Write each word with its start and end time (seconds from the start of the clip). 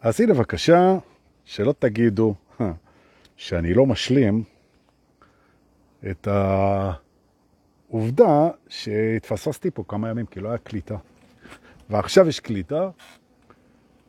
אז 0.00 0.20
הנה 0.20 0.34
בבקשה, 0.34 0.98
שלא 1.44 1.74
תגידו 1.78 2.34
שאני 3.36 3.74
לא 3.74 3.86
משלים 3.86 4.42
את 6.10 6.28
העובדה 7.90 8.50
שהתפססתי 8.68 9.70
פה 9.70 9.84
כמה 9.88 10.08
ימים, 10.08 10.26
כי 10.26 10.40
לא 10.40 10.48
היה 10.48 10.58
קליטה. 10.58 10.96
ועכשיו 11.90 12.28
יש 12.28 12.40
קליטה, 12.40 12.90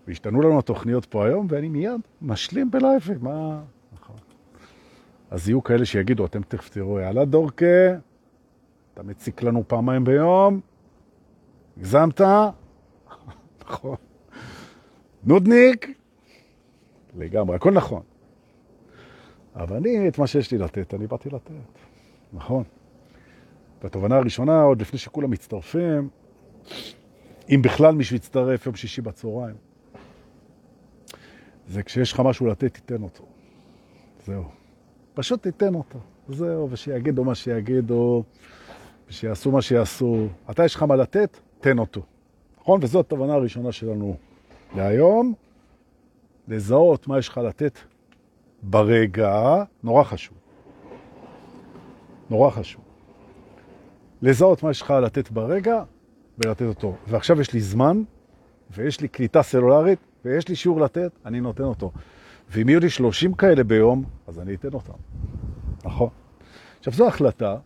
והשתנו 0.07 0.41
לנו 0.41 0.59
התוכניות 0.59 1.05
פה 1.05 1.26
היום, 1.26 1.48
ואני 1.50 1.70
מיד 1.70 2.02
משלים 2.21 2.71
בלייב, 2.71 3.02
מה... 3.21 3.62
נכון. 3.94 4.16
אז 5.32 5.50
יהיו 5.50 5.64
כאלה 5.64 5.86
שיגידו, 5.86 6.26
אתם 6.26 6.42
תכף 6.42 6.70
תראו, 6.70 7.00
יאללה 7.00 7.26
דורקה, 7.26 7.96
אתה 8.94 9.04
מציק 9.04 9.44
לנו 9.44 9.64
פעמיים 9.68 10.04
ביום, 10.04 10.60
הגזמת, 11.78 12.21
נכון. 13.62 13.96
נודניק, 15.26 15.88
לגמרי, 17.18 17.55
הכל 17.55 17.72
נכון. 17.72 18.02
אבל 19.55 19.76
אני, 19.76 20.08
את 20.08 20.18
מה 20.20 20.27
שיש 20.27 20.52
לי 20.52 20.58
לתת, 20.58 20.94
אני 20.94 21.08
באתי 21.08 21.30
לתת, 21.30 21.80
נכון. 22.34 22.64
והתובנה 23.84 24.16
הראשונה, 24.16 24.62
עוד 24.62 24.81
לפני 24.81 25.00
שכולם 25.00 25.31
מצטרפים, 25.31 26.09
אם 27.50 27.62
בכלל 27.64 27.95
מישהו 27.95 28.16
יצטרף 28.16 28.66
יום 28.66 28.76
שישי 28.76 29.02
בצהריים, 29.02 29.55
זה 31.67 31.84
כשיש 31.84 32.14
לך 32.14 32.20
משהו 32.20 32.48
לתת, 32.48 32.73
תיתן 32.73 33.03
אותו. 33.03 33.26
זהו. 34.26 34.44
פשוט 35.14 35.44
תיתן 35.44 35.76
אותו. 35.76 36.00
זהו, 36.30 36.72
ושיגידו 36.72 37.23
מה 37.23 37.36
שיגידו, 37.36 38.23
ושיעשו 39.09 39.52
מה 39.52 39.62
שיעשו. 39.62 40.28
אתה 40.52 40.66
יש 40.66 40.76
לך 40.76 40.84
מה 40.84 40.95
לתת, 40.95 41.40
תן 41.59 41.80
אותו. 41.80 42.02
נכון? 42.62 42.80
וזו 42.84 43.00
התובנה 43.00 43.34
הראשונה 43.34 43.72
שלנו 43.72 44.17
להיום. 44.76 45.34
לזהות 46.48 47.08
מה 47.08 47.20
יש 47.20 47.30
לך 47.30 47.38
לתת 47.38 47.80
ברגע, 48.62 49.64
נורא 49.84 50.03
חשוב. 50.03 50.38
נורא 52.30 52.50
חשוב. 52.50 52.81
לזהות 54.22 54.64
מה 54.64 54.72
יש 54.72 54.81
לך 54.81 54.92
לתת 54.92 55.31
ברגע 55.31 55.84
ולתת 56.38 56.66
אותו. 56.66 56.95
ועכשיו 57.08 57.42
יש 57.42 57.53
לי 57.53 57.62
זמן, 57.62 58.03
ויש 58.72 59.02
לי 59.02 59.08
קליטה 59.08 59.44
סלולרית, 59.44 60.00
ויש 60.25 60.47
לי 60.47 60.56
שיעור 60.56 60.81
לתת, 60.81 61.12
אני 61.25 61.42
נותן 61.42 61.64
אותו. 61.64 61.92
ואם 62.50 62.69
יהיו 62.69 62.80
לי 62.80 62.90
30 62.90 63.34
כאלה 63.34 63.64
ביום, 63.64 64.03
אז 64.28 64.40
אני 64.40 64.56
אתן 64.56 64.73
אותם. 64.73 64.94
נכון. 65.84 66.09
עכשיו, 66.80 66.94
זו 66.94 67.08
החלטה 67.08 67.58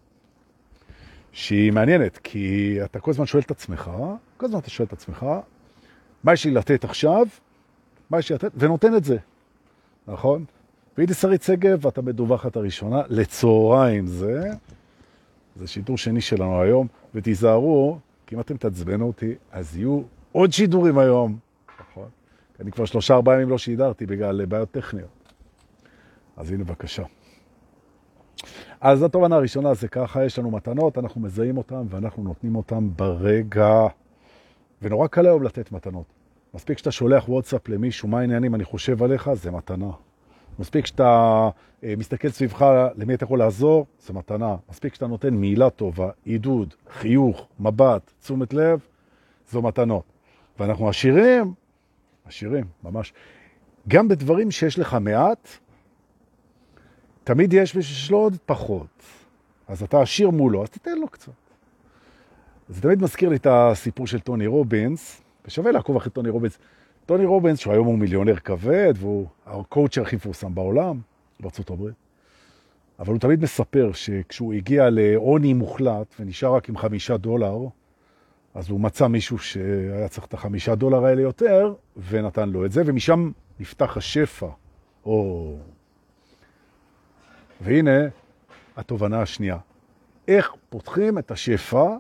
שהיא 1.31 1.71
מעניינת, 1.71 2.17
כי 2.17 2.77
אתה 2.83 2.99
כל 2.99 3.11
הזמן 3.11 3.25
שואל 3.25 3.43
את 3.43 3.51
עצמך, 3.51 3.91
כל 4.37 4.45
הזמן 4.45 4.59
אתה 4.59 4.69
שואל 4.69 4.87
את 4.87 4.93
עצמך, 4.93 5.25
מה 6.23 6.33
יש 6.33 6.45
לי 6.45 6.51
לתת 6.51 6.83
עכשיו, 6.83 7.25
מה 8.09 8.19
יש 8.19 8.29
לי 8.29 8.35
לתת, 8.35 8.51
ונותן 8.55 8.95
את 8.95 9.03
זה, 9.03 9.17
נכון? 10.07 10.45
והנה 10.97 11.13
שרית 11.13 11.43
שגב, 11.43 11.87
אתה 11.87 12.01
מדווחת 12.01 12.55
הראשונה, 12.55 13.01
לצהריים 13.09 14.07
זה, 14.07 14.41
זה 15.55 15.67
שידור 15.67 15.97
שני 15.97 16.21
שלנו 16.21 16.61
היום, 16.61 16.87
ותיזהרו, 17.15 17.99
כי 18.27 18.35
אם 18.35 18.39
אתם 18.39 18.57
תעצבנו 18.57 19.07
אותי, 19.07 19.35
אז 19.51 19.77
יהיו 19.77 20.01
עוד 20.31 20.53
שידורים 20.53 20.97
היום, 20.97 21.37
נכון? 21.79 22.09
אני 22.59 22.71
כבר 22.71 22.85
שלושה 22.85 23.13
ארבעה 23.13 23.35
ימים 23.35 23.49
לא 23.49 23.57
שידרתי 23.57 24.05
בגלל 24.05 24.45
בעיות 24.45 24.71
טכניות. 24.71 25.33
אז 26.37 26.51
הנה 26.51 26.63
בבקשה. 26.63 27.03
אז 28.81 29.03
התובנה 29.03 29.35
הראשונה 29.35 29.73
זה 29.73 29.87
ככה, 29.87 30.25
יש 30.25 30.39
לנו 30.39 30.51
מתנות, 30.51 30.97
אנחנו 30.97 31.21
מזהים 31.21 31.57
אותן 31.57 31.81
ואנחנו 31.89 32.23
נותנים 32.23 32.55
אותן 32.55 32.89
ברגע. 32.95 33.87
ונורא 34.81 35.07
קל 35.07 35.25
היום 35.25 35.43
לתת 35.43 35.71
מתנות. 35.71 36.05
מספיק 36.53 36.77
שאתה 36.77 36.91
שולח 36.91 37.29
וואטסאפ 37.29 37.69
למישהו, 37.69 38.07
מה 38.07 38.19
העניינים, 38.19 38.55
אני 38.55 38.63
חושב 38.63 39.03
עליך, 39.03 39.33
זה 39.33 39.51
מתנה. 39.51 39.91
מספיק 40.59 40.85
שאתה 40.85 41.49
אה, 41.83 41.93
מסתכל 41.97 42.29
סביבך 42.29 42.65
למי 42.95 43.13
אתה 43.13 43.23
יכול 43.23 43.39
לעזור, 43.39 43.85
זה 43.99 44.13
מתנה. 44.13 44.55
מספיק 44.69 44.93
שאתה 44.93 45.07
נותן 45.07 45.33
מילה 45.33 45.69
טובה, 45.69 46.09
עידוד, 46.25 46.73
חיוך, 46.89 47.47
מבט, 47.59 48.11
תשומת 48.19 48.53
לב, 48.53 48.79
זו 49.49 49.61
מתנות. 49.61 50.03
ואנחנו 50.59 50.89
עשירים, 50.89 51.53
עשירים, 52.25 52.65
ממש. 52.83 53.13
גם 53.87 54.07
בדברים 54.07 54.51
שיש 54.51 54.79
לך 54.79 54.97
מעט, 55.01 55.47
תמיד 57.23 57.53
יש 57.53 57.75
מישהו 57.75 57.95
שיש 57.95 58.11
לו 58.11 58.17
עוד 58.17 58.37
פחות. 58.45 59.03
אז 59.67 59.83
אתה 59.83 60.01
עשיר 60.01 60.29
מולו, 60.29 60.63
אז 60.63 60.69
תיתן 60.69 60.97
לו 60.97 61.07
קצת. 61.07 61.46
זה 62.69 62.81
תמיד 62.81 63.01
מזכיר 63.01 63.29
לי 63.29 63.35
את 63.35 63.47
הסיפור 63.49 64.07
של 64.07 64.19
טוני 64.19 64.47
רובינס, 64.47 65.21
ושווה 65.45 65.71
לעקוב 65.71 65.95
אחרי 65.95 66.11
טוני 66.11 66.29
רובינס. 66.29 66.57
טוני 67.05 67.25
רובינס, 67.25 67.59
שהוא 67.59 67.73
היום 67.73 67.87
הוא 67.87 67.97
מיליונר 67.97 68.35
כבד, 68.35 68.93
והוא 68.97 69.27
הקואוצ'ר 69.45 70.01
הכי 70.01 70.15
מפורסם 70.15 70.55
בעולם, 70.55 70.99
בארצות 71.39 71.69
הברית. 71.69 71.95
אבל 72.99 73.13
הוא 73.13 73.19
תמיד 73.19 73.43
מספר 73.43 73.91
שכשהוא 73.93 74.53
הגיע 74.53 74.89
לעוני 74.89 75.53
מוחלט 75.53 76.15
ונשאר 76.19 76.55
רק 76.55 76.69
עם 76.69 76.77
חמישה 76.77 77.17
דולר, 77.17 77.57
אז 78.53 78.69
הוא 78.69 78.79
מצא 78.79 79.07
מישהו 79.07 79.37
שהיה 79.37 80.07
צריך 80.07 80.27
את 80.27 80.33
החמישה 80.33 80.75
דולר 80.75 81.05
האלה 81.05 81.21
יותר, 81.21 81.73
ונתן 82.09 82.49
לו 82.49 82.65
את 82.65 82.71
זה, 82.71 82.83
ומשם 82.85 83.31
נפתח 83.59 83.97
השפע. 83.97 84.47
או... 85.05 85.55
והנה 87.61 88.07
התובנה 88.77 89.21
השנייה. 89.21 89.57
איך 90.27 90.55
פותחים 90.69 91.17
את 91.17 91.31
השפע, 91.31 91.95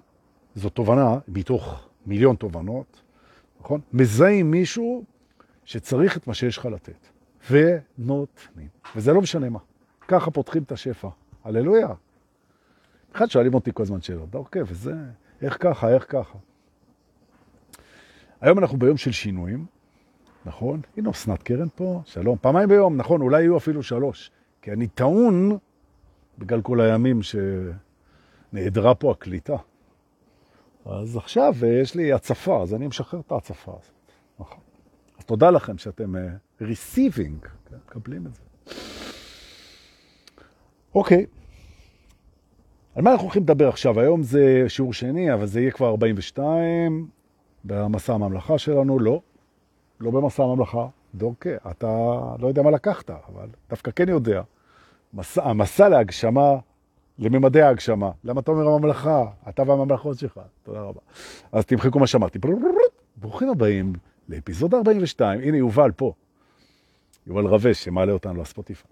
זו 0.57 0.69
תובנה 0.69 1.19
מתוך 1.27 1.87
מיליון 2.05 2.35
תובנות, 2.35 3.01
נכון? 3.61 3.81
מזהים 3.93 4.51
מישהו 4.51 5.03
שצריך 5.65 6.17
את 6.17 6.27
מה 6.27 6.33
שיש 6.33 6.57
לך 6.57 6.65
לתת. 6.65 7.07
ונותנים. 7.51 8.67
וזה 8.95 9.13
לא 9.13 9.21
משנה 9.21 9.49
מה. 9.49 9.59
ככה 10.07 10.31
פותחים 10.31 10.63
את 10.63 10.71
השפע. 10.71 11.09
הללויה. 11.43 11.87
אחד 13.15 13.29
שואלים 13.29 13.53
אותי 13.53 13.71
כל 13.73 13.83
הזמן 13.83 14.01
שאלות, 14.01 14.35
אוקיי, 14.35 14.61
וזה, 14.67 14.93
איך 15.41 15.57
ככה, 15.59 15.89
איך 15.89 16.05
ככה. 16.09 16.37
היום 18.41 18.59
אנחנו 18.59 18.77
ביום 18.79 18.97
של 18.97 19.11
שינויים, 19.11 19.65
נכון? 20.45 20.81
הנה 20.97 21.09
אסנת 21.09 21.43
קרן 21.43 21.67
פה, 21.75 22.01
שלום. 22.05 22.37
פעמיים 22.41 22.69
ביום, 22.69 22.97
נכון, 22.97 23.21
אולי 23.21 23.41
יהיו 23.41 23.57
אפילו 23.57 23.83
שלוש. 23.83 24.31
כי 24.61 24.71
אני 24.71 24.87
טעון, 24.87 25.57
בגלל 26.37 26.61
כל 26.61 26.81
הימים 26.81 27.19
שנעדרה 27.23 28.95
פה 28.95 29.11
הקליטה. 29.11 29.55
אז 30.89 31.17
עכשיו 31.17 31.53
יש 31.81 31.95
לי 31.95 32.13
הצפה, 32.13 32.61
אז 32.61 32.73
אני 32.73 32.87
משחרר 32.87 33.19
את 33.19 33.31
ההצפה 33.31 33.71
הזאת. 33.71 34.11
נכון. 34.39 34.59
אז 35.19 35.25
תודה 35.25 35.49
לכם 35.49 35.77
שאתם 35.77 36.15
uh, 36.15 36.63
receiving, 36.63 37.47
כן, 37.69 37.75
מקבלים 37.87 38.25
את 38.27 38.35
זה. 38.35 38.41
אוקיי. 40.95 41.25
על 42.95 43.03
מה 43.03 43.11
אנחנו 43.11 43.23
הולכים 43.23 43.43
לדבר 43.43 43.69
עכשיו? 43.69 43.99
היום 43.99 44.23
זה 44.23 44.65
שיעור 44.67 44.93
שני, 44.93 45.33
אבל 45.33 45.45
זה 45.45 45.61
יהיה 45.61 45.71
כבר 45.71 45.89
42 45.89 47.07
במסע 47.63 48.13
הממלכה 48.13 48.57
שלנו. 48.57 48.99
לא, 48.99 49.21
לא 49.99 50.11
במסע 50.11 50.43
הממלכה. 50.43 50.87
דורקה, 51.15 51.49
אתה 51.71 51.87
לא 52.39 52.47
יודע 52.47 52.61
מה 52.61 52.71
לקחת, 52.71 53.09
אבל 53.09 53.47
דווקא 53.69 53.91
כן 53.91 54.09
יודע. 54.09 54.41
מסע, 55.13 55.43
המסע 55.43 55.89
להגשמה, 55.89 56.55
לממדי 57.19 57.61
ההגשמה. 57.61 58.11
למה 58.23 58.41
אתה 58.41 58.51
אומר 58.51 58.67
הממלכה? 58.67 59.25
אתה 59.49 59.63
והממלכות 59.67 60.19
שלך. 60.19 60.39
תודה 60.63 60.81
רבה. 60.81 60.99
אז 61.51 61.65
תמחקו 61.65 61.99
מה 61.99 62.07
שאמרתי. 62.07 62.39
ברוכים 63.17 63.49
הבאים 63.49 63.93
לאפיזוד 64.29 64.73
42. 64.73 65.41
הנה 65.41 65.57
יובל 65.57 65.91
פה. 65.91 66.13
יובל 67.27 67.45
רבש 67.45 67.83
שמעלה 67.83 68.11
אותנו 68.11 68.41
לספוטיפיי. 68.41 68.91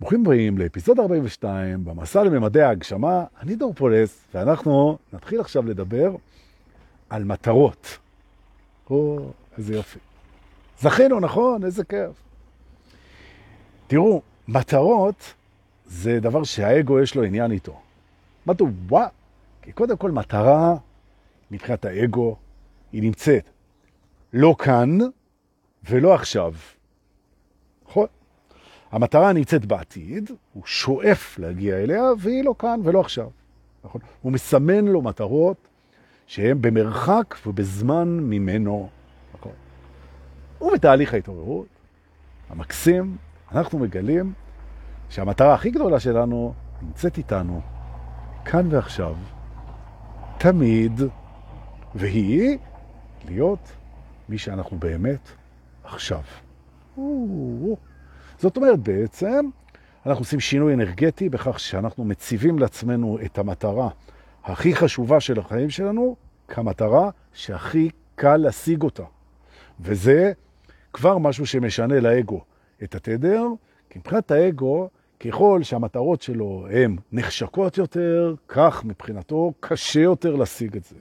ברוכים 0.00 0.20
הבאים 0.20 0.58
לאפיזוד 0.58 1.00
42 1.00 1.84
במסע 1.84 2.24
לממדי 2.24 2.62
ההגשמה. 2.62 3.24
אני 3.42 3.56
דור 3.56 3.74
פולס, 3.74 4.28
ואנחנו 4.34 4.98
נתחיל 5.12 5.40
עכשיו 5.40 5.66
לדבר 5.66 6.16
על 7.10 7.24
מטרות. 7.24 7.98
או, 8.90 9.18
איזה 9.58 9.74
יופי. 9.74 9.98
זכינו, 10.80 11.20
נכון? 11.20 11.64
איזה 11.64 11.84
כיף. 11.84 12.22
תראו, 13.86 14.22
מטרות 14.48 15.34
זה 15.88 16.20
דבר 16.20 16.44
שהאגו 16.44 17.00
יש 17.00 17.14
לו 17.14 17.22
עניין 17.22 17.52
איתו. 17.52 17.80
מדוע? 18.46 19.06
כי 19.62 19.72
קודם 19.72 19.96
כל 19.96 20.10
מטרה, 20.10 20.74
מבחינת 21.50 21.84
האגו, 21.84 22.36
היא 22.92 23.02
נמצאת 23.02 23.50
לא 24.32 24.54
כאן 24.58 24.98
ולא 25.90 26.14
עכשיו. 26.14 26.54
נכון? 27.88 28.06
המטרה 28.90 29.32
נמצאת 29.32 29.64
בעתיד, 29.64 30.30
הוא 30.52 30.62
שואף 30.66 31.38
להגיע 31.38 31.76
אליה, 31.76 32.02
והיא 32.18 32.44
לא 32.44 32.54
כאן 32.58 32.80
ולא 32.84 33.00
עכשיו. 33.00 33.28
נכון? 33.84 34.00
הוא 34.22 34.32
מסמן 34.32 34.84
לו 34.84 35.02
מטרות 35.02 35.68
שהן 36.26 36.62
במרחק 36.62 37.34
ובזמן 37.46 38.08
ממנו. 38.08 38.88
נכון? 39.34 39.52
ובתהליך 40.60 41.14
ההתעוררות, 41.14 41.66
המקסים, 42.50 43.16
אנחנו 43.52 43.78
מגלים 43.78 44.32
שהמטרה 45.10 45.54
הכי 45.54 45.70
גדולה 45.70 46.00
שלנו 46.00 46.54
נמצאת 46.82 47.18
איתנו, 47.18 47.60
כאן 48.44 48.66
ועכשיו, 48.70 49.14
תמיד, 50.38 51.00
והיא 51.94 52.58
להיות 53.28 53.72
מי 54.28 54.38
שאנחנו 54.38 54.78
באמת 54.78 55.28
עכשיו. 55.84 56.20
זאת 58.38 58.56
אומרת, 58.56 58.78
בעצם, 58.78 59.50
אנחנו 60.06 60.22
עושים 60.22 60.40
שינוי 60.40 60.74
אנרגטי 60.74 61.28
בכך 61.28 61.60
שאנחנו 61.60 62.04
מציבים 62.04 62.58
לעצמנו 62.58 63.18
את 63.24 63.38
המטרה 63.38 63.88
הכי 64.44 64.74
חשובה 64.74 65.20
של 65.20 65.38
החיים 65.38 65.70
שלנו, 65.70 66.16
כמטרה 66.48 67.10
שהכי 67.32 67.90
קל 68.14 68.36
להשיג 68.36 68.82
אותה. 68.82 69.02
וזה 69.80 70.32
כבר 70.92 71.18
משהו 71.18 71.46
שמשנה 71.46 72.00
לאגו 72.00 72.40
את 72.82 72.94
התדר, 72.94 73.46
כי 73.90 73.98
מבחינת 73.98 74.30
האגו, 74.30 74.88
ככל 75.20 75.60
שהמטרות 75.62 76.22
שלו 76.22 76.66
הן 76.70 76.96
נחשקות 77.12 77.78
יותר, 77.78 78.34
כך 78.48 78.84
מבחינתו 78.84 79.52
קשה 79.60 80.00
יותר 80.00 80.36
להשיג 80.36 80.76
את 80.76 80.84
זה. 80.84 80.96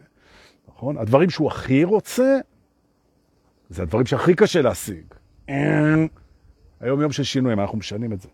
נכון? 0.67 0.97
הדברים 0.97 1.29
שהוא 1.29 1.47
הכי 1.47 1.83
רוצה, 1.83 2.39
זה 3.69 3.81
הדברים 3.81 4.05
שהכי 4.05 4.35
קשה 4.35 4.61
להשיג. 4.61 5.03
היום 6.79 7.01
יום 7.01 7.11
של 7.11 7.23
שינויים, 7.23 7.59
אנחנו 7.59 7.77
משנים 7.77 8.13
את 8.13 8.21
זה. 8.21 8.29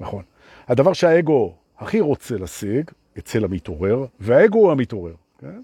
נכון. 0.00 0.22
הדבר 0.68 0.92
שהאגו 0.92 1.54
הכי 1.78 2.00
רוצה 2.00 2.36
להשיג, 2.36 2.90
אצל 3.18 3.44
המתעורר, 3.44 4.06
והאגו 4.20 4.58
הוא 4.58 4.72
המתעורר, 4.72 5.14
כן? 5.38 5.62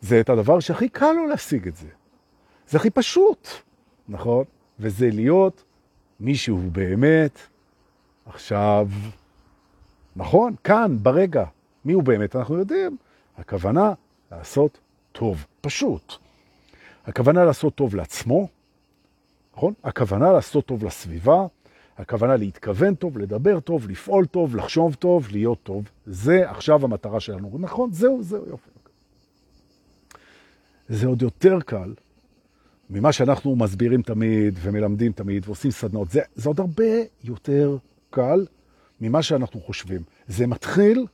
זה 0.00 0.20
את 0.20 0.28
הדבר 0.28 0.60
שהכי 0.60 0.88
קל 0.88 1.12
לו 1.12 1.26
להשיג 1.26 1.68
את 1.68 1.76
זה. 1.76 1.88
זה 2.68 2.78
הכי 2.78 2.90
פשוט, 2.90 3.48
נכון? 4.08 4.44
וזה 4.78 5.10
להיות 5.12 5.64
מישהו 6.20 6.58
באמת 6.72 7.38
עכשיו, 8.34 8.88
נכון, 10.16 10.54
כאן, 10.64 10.96
ברגע. 11.02 11.44
מי 11.84 11.92
הוא 11.92 12.02
באמת? 12.02 12.36
אנחנו 12.36 12.58
יודעים. 12.58 12.96
הכוונה 13.38 13.92
לעשות 14.32 14.78
טוב, 15.12 15.46
פשוט. 15.60 16.14
הכוונה 17.06 17.44
לעשות 17.44 17.74
טוב 17.74 17.94
לעצמו, 17.94 18.48
נכון? 19.56 19.74
הכוונה 19.84 20.32
לעשות 20.32 20.66
טוב 20.66 20.84
לסביבה, 20.84 21.46
הכוונה 21.98 22.36
להתכוון 22.36 22.94
טוב, 22.94 23.18
לדבר 23.18 23.60
טוב, 23.60 23.90
לפעול 23.90 24.26
טוב, 24.26 24.56
לחשוב 24.56 24.94
טוב, 24.94 25.28
להיות 25.30 25.62
טוב. 25.62 25.84
זה 26.06 26.50
עכשיו 26.50 26.84
המטרה 26.84 27.20
שלנו. 27.20 27.56
נכון, 27.58 27.92
זהו, 27.92 28.22
זהו, 28.22 28.46
יופי. 28.48 28.70
זה 30.88 31.06
עוד 31.06 31.22
יותר 31.22 31.60
קל 31.60 31.94
ממה 32.90 33.12
שאנחנו 33.12 33.56
מסבירים 33.56 34.02
תמיד 34.02 34.58
ומלמדים 34.62 35.12
תמיד 35.12 35.42
ועושים 35.46 35.70
סדנות. 35.70 36.10
זה, 36.10 36.20
זה 36.34 36.48
עוד 36.48 36.60
הרבה 36.60 36.84
יותר 37.24 37.76
קל 38.10 38.46
ממה 39.00 39.22
שאנחנו 39.22 39.60
חושבים. 39.60 40.02
זה 40.26 40.46
מתחיל, 40.46 41.06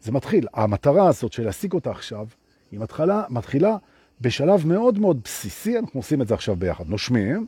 זה 0.00 0.12
מתחיל. 0.12 0.46
המטרה 0.54 1.08
הזאת 1.08 1.32
של 1.32 1.44
להשיג 1.44 1.72
אותה 1.72 1.90
עכשיו, 1.90 2.26
היא 2.70 2.80
מתחילה, 2.80 3.24
מתחילה 3.30 3.76
בשלב 4.20 4.66
מאוד 4.66 4.98
מאוד 4.98 5.20
בסיסי, 5.24 5.78
אנחנו 5.78 6.00
עושים 6.00 6.22
את 6.22 6.28
זה 6.28 6.34
עכשיו 6.34 6.56
ביחד. 6.56 6.86
נושמים 6.86 7.46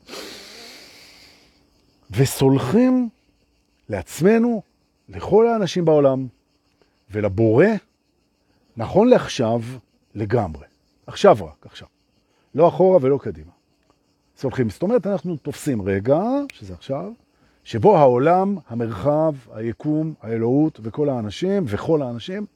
וסולחים 2.11 3.09
לעצמנו, 3.89 4.63
לכל 5.09 5.47
האנשים 5.49 5.85
בעולם 5.85 6.27
ולבורא, 7.11 7.67
נכון 8.77 9.09
לעכשיו 9.09 9.61
לגמרי. 10.15 10.67
עכשיו 11.07 11.37
רק, 11.41 11.67
עכשיו. 11.67 11.89
לא 12.55 12.69
אחורה 12.69 12.99
ולא 13.03 13.19
קדימה. 13.23 13.51
סולחים. 14.37 14.71
זאת 14.71 14.83
אומרת, 14.83 15.07
אנחנו 15.07 15.37
תופסים 15.37 15.83
רגע, 15.83 16.21
שזה 16.53 16.75
עכשיו, 16.75 17.13
שבו 17.71 17.99
העולם, 17.99 18.57
המרחב, 18.69 19.35
היקום, 19.53 20.15
האלוהות 20.23 20.81
וכל 20.83 21.09
האנשים, 21.09 21.65
וכל 21.67 22.03
האנשים, 22.03 22.47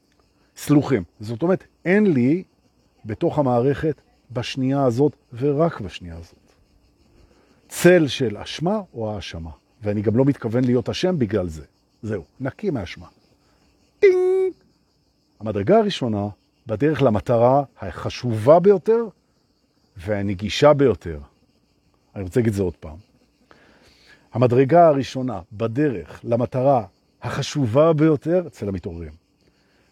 סלוחים. 0.56 1.02
זאת 1.20 1.42
אומרת, 1.42 1.64
אין 1.84 2.12
לי 2.12 2.42
בתוך 3.04 3.38
המערכת 3.38 4.00
בשנייה 4.30 4.84
הזאת 4.84 5.16
ורק 5.32 5.80
בשנייה 5.80 6.16
הזאת. 6.16 6.52
צל 7.68 8.06
של 8.06 8.36
אשמה 8.36 8.80
או 8.94 9.14
האשמה. 9.14 9.50
ואני 9.82 10.02
גם 10.02 10.16
לא 10.16 10.24
מתכוון 10.24 10.64
להיות 10.64 10.88
אשם 10.88 11.18
בגלל 11.18 11.48
זה. 11.48 11.64
זהו, 12.02 12.24
נקי 12.40 12.70
מאשמה. 12.70 13.06
טינג! 13.98 14.52
המדרגה 15.40 15.78
הראשונה 15.78 16.28
בדרך 16.66 17.02
למטרה 17.02 17.62
החשובה 17.80 18.60
ביותר 18.60 19.04
והנגישה 19.96 20.72
ביותר. 20.72 21.18
אני 22.14 22.22
רוצה 22.22 22.40
להגיד 22.40 22.50
את 22.50 22.56
זה 22.56 22.62
עוד 22.62 22.76
פעם. 22.76 23.13
המדרגה 24.34 24.88
הראשונה 24.88 25.40
בדרך 25.52 26.20
למטרה 26.24 26.84
החשובה 27.22 27.92
ביותר 27.92 28.44
אצל 28.46 28.68
המתעוררים, 28.68 29.12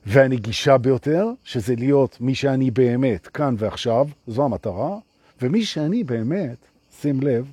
והנגישה 0.07 0.79
ביותר, 0.79 1.27
שזה 1.45 1.75
להיות 1.77 2.21
מי 2.21 2.35
שאני 2.35 2.71
באמת 2.71 3.27
כאן 3.27 3.55
ועכשיו, 3.59 4.09
זו 4.27 4.45
המטרה, 4.45 4.99
ומי 5.43 5.65
שאני 5.65 6.05
באמת, 6.05 6.57
שים 7.01 7.21
לב, 7.21 7.53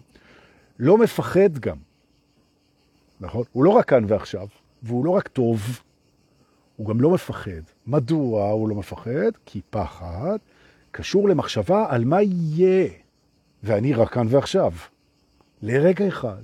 לא 0.80 0.98
מפחד 0.98 1.58
גם. 1.60 1.78
נכון? 3.22 3.44
הוא 3.52 3.64
לא 3.64 3.70
רק 3.70 3.90
כאן 3.90 4.06
ועכשיו, 4.08 4.48
והוא 4.84 5.06
לא 5.06 5.12
רק 5.12 5.28
טוב, 5.28 5.82
הוא 6.76 6.88
גם 6.88 7.02
לא 7.02 7.10
מפחד. 7.10 7.62
מדוע 7.88 8.50
הוא 8.50 8.70
לא 8.70 8.76
מפחד? 8.76 9.32
כי 9.46 9.62
פחד 9.70 10.38
קשור 10.92 11.30
למחשבה 11.30 11.86
על 11.90 12.06
מה 12.06 12.22
יהיה, 12.22 12.90
ואני 13.64 13.94
רק 13.94 14.14
כאן 14.14 14.28
ועכשיו. 14.30 14.72
לרגע 15.62 16.08
אחד. 16.08 16.42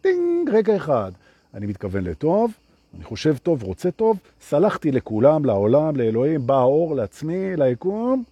טינג, 0.00 0.50
רגע 0.50 0.76
אחד. 0.76 1.12
אני 1.54 1.66
מתכוון 1.66 2.04
לטוב, 2.04 2.52
אני 2.94 3.04
חושב 3.04 3.36
טוב, 3.36 3.62
רוצה 3.62 3.90
טוב, 3.90 4.18
סלחתי 4.40 4.92
לכולם, 4.92 5.44
לעולם, 5.44 5.96
לאלוהים, 5.96 6.46
בא 6.46 6.54
האור 6.54 6.96
לעצמי, 6.96 7.56
ליקום, 7.56 8.24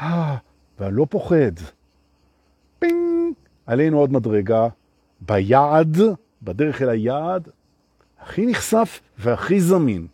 אה, 0.00 0.36
ואני 0.78 0.96
לא 0.96 1.06
פוחד. 1.10 1.52
פינג, 2.78 3.34
עלינו 3.66 3.98
עוד 3.98 4.12
מדרגה, 4.12 4.68
ביעד, 5.20 5.96
בדרך 6.42 6.82
אל 6.82 6.88
היעד, 6.88 7.48
הכי 8.20 8.46
נחשף 8.46 9.00
והכי 9.18 9.60
זמין. 9.60 10.06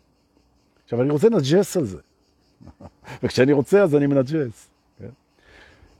עכשיו, 0.83 1.01
אני 1.01 1.09
רוצה 1.09 1.29
לנג'ס 1.29 1.77
על 1.77 1.85
זה. 1.85 1.97
וכשאני 3.23 3.53
רוצה, 3.53 3.83
אז 3.83 3.95
אני 3.95 4.07
מנג'ס. 4.07 4.69
כן? 4.99 5.09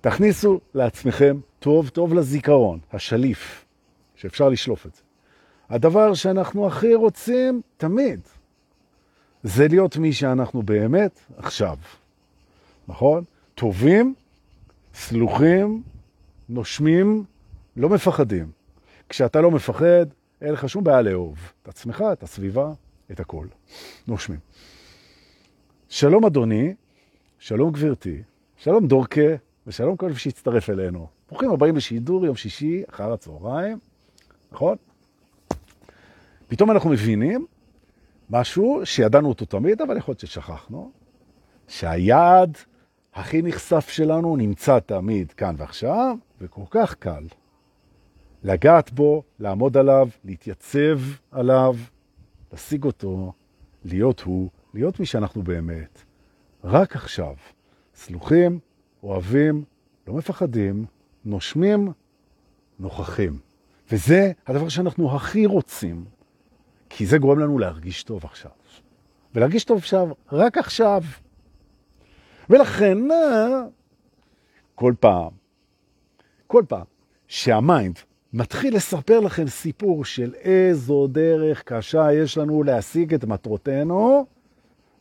תכניסו 0.01 0.59
לעצמכם 0.73 1.39
טוב 1.59 1.89
טוב 1.89 2.13
לזיכרון, 2.13 2.79
השליף, 2.93 3.62
שאפשר 4.23 4.49
לשלוף 4.49 4.85
את 4.85 4.93
זה. 4.93 5.01
הדבר 5.69 6.13
שאנחנו 6.13 6.67
הכי 6.67 6.95
רוצים 6.95 7.61
תמיד, 7.77 8.19
זה 9.43 9.67
להיות 9.67 9.97
מי 9.97 10.13
שאנחנו 10.13 10.63
באמת 10.63 11.19
עכשיו. 11.37 11.77
נכון? 12.87 13.23
טובים, 13.55 14.13
סלוחים, 14.93 15.83
נושמים, 16.49 17.23
לא 17.77 17.89
מפחדים. 17.89 18.51
כשאתה 19.09 19.41
לא 19.41 19.51
מפחד, 19.51 20.05
אין 20.41 20.53
לך 20.53 20.69
שום 20.69 20.83
בעיה 20.83 21.01
לאהוב 21.01 21.37
את 21.63 21.67
עצמך, 21.67 22.03
את 22.13 22.23
הסביבה, 22.23 22.71
את 23.11 23.19
הכל. 23.19 23.47
נושמים. 24.07 24.39
שלום 25.89 26.25
אדוני, 26.25 26.73
שלום 27.39 27.71
גברתי, 27.71 28.23
שלום 28.57 28.87
דורקה, 28.87 29.35
ושלום 29.67 29.97
כל 29.97 30.09
מי 30.09 30.15
שהצטרף 30.15 30.69
אלינו. 30.69 31.07
ברוכים 31.29 31.51
הבאים 31.51 31.75
לשידור 31.75 32.25
יום 32.25 32.35
שישי 32.35 32.83
אחר 32.89 33.13
הצהריים, 33.13 33.79
נכון? 34.53 34.77
פתאום 36.47 36.71
אנחנו 36.71 36.89
מבינים 36.89 37.45
משהו 38.29 38.81
שידענו 38.83 39.29
אותו 39.29 39.45
תמיד, 39.45 39.81
אבל 39.81 39.97
יכול 39.97 40.11
להיות 40.11 40.19
ששכחנו, 40.19 40.91
שהיעד 41.67 42.57
הכי 43.13 43.41
נחשף 43.41 43.89
שלנו 43.89 44.35
נמצא 44.35 44.79
תמיד 44.79 45.31
כאן 45.31 45.55
ועכשיו, 45.57 46.15
וכל 46.41 46.61
כך 46.69 46.95
קל 46.95 47.23
לגעת 48.43 48.91
בו, 48.91 49.23
לעמוד 49.39 49.77
עליו, 49.77 50.07
להתייצב 50.23 50.99
עליו, 51.31 51.75
להשיג 52.51 52.83
אותו, 52.83 53.33
להיות 53.85 54.21
הוא, 54.21 54.49
להיות 54.73 54.99
מי 54.99 55.05
שאנחנו 55.05 55.43
באמת. 55.43 56.03
רק 56.63 56.95
עכשיו. 56.95 57.35
סלוחים, 57.95 58.59
אוהבים, 59.03 59.63
לא 60.07 60.13
מפחדים, 60.13 60.85
נושמים, 61.25 61.91
נוכחים. 62.79 63.52
וזה 63.93 64.31
הדבר 64.47 64.69
שאנחנו 64.69 65.15
הכי 65.15 65.45
רוצים, 65.45 66.05
כי 66.89 67.05
זה 67.05 67.17
גורם 67.17 67.39
לנו 67.39 67.59
להרגיש 67.59 68.03
טוב 68.03 68.25
עכשיו. 68.25 68.51
ולהרגיש 69.35 69.63
טוב 69.63 69.77
עכשיו, 69.77 70.07
רק 70.31 70.57
עכשיו. 70.57 71.03
ולכן, 72.49 73.11
אה, 73.11 73.61
כל 74.75 74.93
פעם, 74.99 75.31
כל 76.47 76.63
פעם 76.67 76.83
שהמיינד 77.27 77.99
מתחיל 78.33 78.75
לספר 78.75 79.19
לכם 79.19 79.47
סיפור 79.47 80.05
של 80.05 80.33
איזו 80.35 81.07
דרך 81.07 81.63
קשה 81.63 82.13
יש 82.13 82.37
לנו 82.37 82.63
להשיג 82.63 83.13
את 83.13 83.25
מטרותינו, 83.25 84.25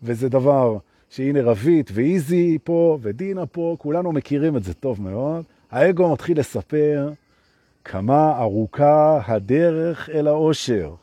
וזה 0.02 0.28
דבר 0.28 0.78
שהנה 1.10 1.42
רבית 1.42 1.90
ואיזי 1.94 2.58
פה 2.64 2.98
ודינה 3.02 3.46
פה, 3.46 3.76
כולנו 3.78 4.12
מכירים 4.12 4.56
את 4.56 4.64
זה 4.64 4.74
טוב 4.74 5.02
מאוד. 5.02 5.44
האגו 5.70 6.12
מתחיל 6.12 6.38
לספר 6.38 7.12
כמה 7.84 8.38
ארוכה 8.38 9.20
הדרך 9.26 10.10
אל 10.10 10.28
האושר. 10.28 10.94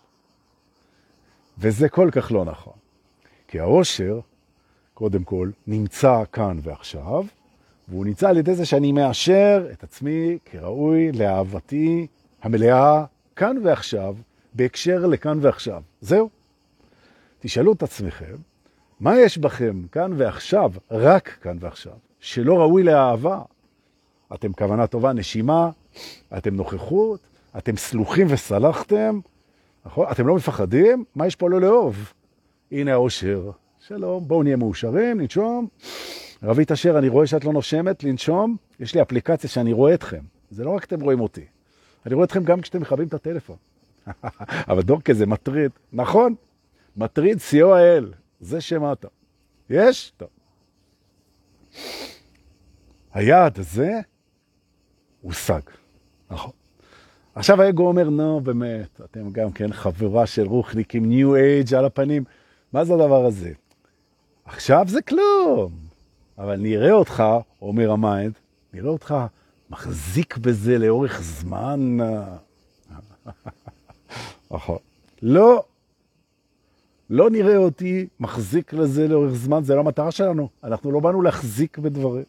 וזה 1.58 1.90
כל 1.90 2.10
כך 2.12 2.32
לא 2.32 2.46
נכון. 2.46 2.74
כי 3.48 3.60
האושר, 3.60 4.20
קודם 4.94 5.24
כל, 5.24 5.50
נמצא 5.68 6.24
כאן 6.32 6.60
ועכשיו, 6.64 7.26
והוא 7.88 8.06
נמצא 8.06 8.30
על 8.30 8.38
ידי 8.38 8.56
זה 8.56 8.66
שאני 8.66 8.92
מאשר 8.92 9.68
את 9.72 9.84
עצמי 9.84 10.38
כראוי 10.46 11.12
לאהבתי 11.12 12.08
המלאה 12.42 13.06
כאן 13.36 13.58
ועכשיו, 13.64 14.16
בהקשר 14.54 15.06
לכאן 15.06 15.38
ועכשיו. 15.42 15.84
זהו. 16.02 16.30
תשאלו 17.40 17.74
את 17.74 17.84
עצמכם, 17.84 18.36
מה 19.00 19.20
יש 19.20 19.38
בכם 19.38 19.82
כאן 19.92 20.12
ועכשיו, 20.18 20.72
רק 20.92 21.38
כאן 21.42 21.58
ועכשיו, 21.60 21.94
שלא 22.20 22.60
ראוי 22.60 22.84
לאהבה? 22.84 23.42
אתם 24.34 24.54
כוונה 24.54 24.88
טובה, 24.88 25.14
נשימה, 25.14 25.70
אתם 26.38 26.56
נוכחות, 26.56 27.20
אתם 27.58 27.78
סלוחים 27.78 28.28
וסלחתם, 28.30 29.20
נכון? 29.86 30.08
אתם 30.12 30.28
לא 30.28 30.36
מפחדים? 30.36 31.04
מה 31.16 31.28
יש 31.28 31.36
פה 31.36 31.50
לא 31.50 31.62
לאהוב? 31.62 32.14
הנה 32.72 32.94
האושר. 32.94 33.52
שלום, 33.80 34.28
בואו 34.28 34.44
נהיה 34.44 34.56
מאושרים, 34.56 35.22
ננשום. 35.22 35.68
רבית 36.44 36.72
אשר, 36.72 36.98
אני 36.98 37.10
רואה 37.10 37.28
שאת 37.28 37.46
לא 37.46 37.54
נושמת, 37.54 38.04
לנשום. 38.04 38.58
יש 38.80 38.96
לי 38.96 39.02
אפליקציה 39.02 39.50
שאני 39.50 39.74
רואה 39.74 39.94
אתכם. 39.94 40.22
זה 40.50 40.64
לא 40.64 40.70
רק 40.70 40.84
אתם 40.84 41.02
רואים 41.02 41.20
אותי. 41.20 41.46
אני 42.06 42.16
רואה 42.16 42.26
אתכם 42.26 42.44
גם 42.44 42.62
כשאתם 42.62 42.82
מכבים 42.82 43.08
את 43.08 43.14
הטלפון. 43.14 43.56
אבל 44.70 44.82
דורקה 44.82 45.14
זה 45.14 45.26
מטריד. 45.26 45.72
נכון, 45.94 46.36
מטריד 46.98 47.38
co.il. 47.38 48.06
זה 48.40 48.62
שם 48.62 48.92
אתה. 48.92 49.08
יש? 49.70 50.14
טוב. 50.18 50.30
היעד 53.14 53.60
הזה 53.60 54.00
הושג. 55.22 55.62
נכון. 56.32 56.52
עכשיו 57.36 57.62
האגו 57.62 57.88
אומר, 57.88 58.10
נו, 58.10 58.42
באמת, 58.42 59.02
אתם 59.06 59.30
גם 59.32 59.52
כן 59.52 59.74
חבורה 59.74 60.26
של 60.26 60.48
רוחניקים, 60.48 61.06
ניו 61.06 61.36
אייג' 61.36 61.74
על 61.74 61.86
הפנים. 61.86 62.24
מה 62.74 62.86
זה 62.86 62.94
הדבר 62.94 63.26
הזה? 63.26 63.52
עכשיו 64.46 64.86
זה 64.88 65.02
כלום. 65.02 65.72
אבל 66.38 66.56
נראה 66.56 66.92
אותך, 66.92 67.24
אומר 67.62 67.92
ה 67.92 67.99
mind, 67.99 68.34
נראה 68.74 68.90
אותך 68.90 69.16
מחזיק 69.70 70.38
בזה 70.38 70.78
לאורך 70.78 71.22
זמן. 71.22 71.98
נכון. 74.52 74.78
לא, 75.22 75.64
לא 77.10 77.30
תראה 77.30 77.58
אותי 77.58 78.08
מחזיק 78.20 78.74
לזה 78.74 79.08
לאורך 79.08 79.34
זמן, 79.34 79.64
זה 79.64 79.76
לא 79.76 79.80
המטרה 79.80 80.12
שלנו. 80.12 80.50
אנחנו 80.64 80.92
לא 80.92 81.00
באנו 81.00 81.22
להחזיק 81.22 81.78
בדברים. 81.78 82.24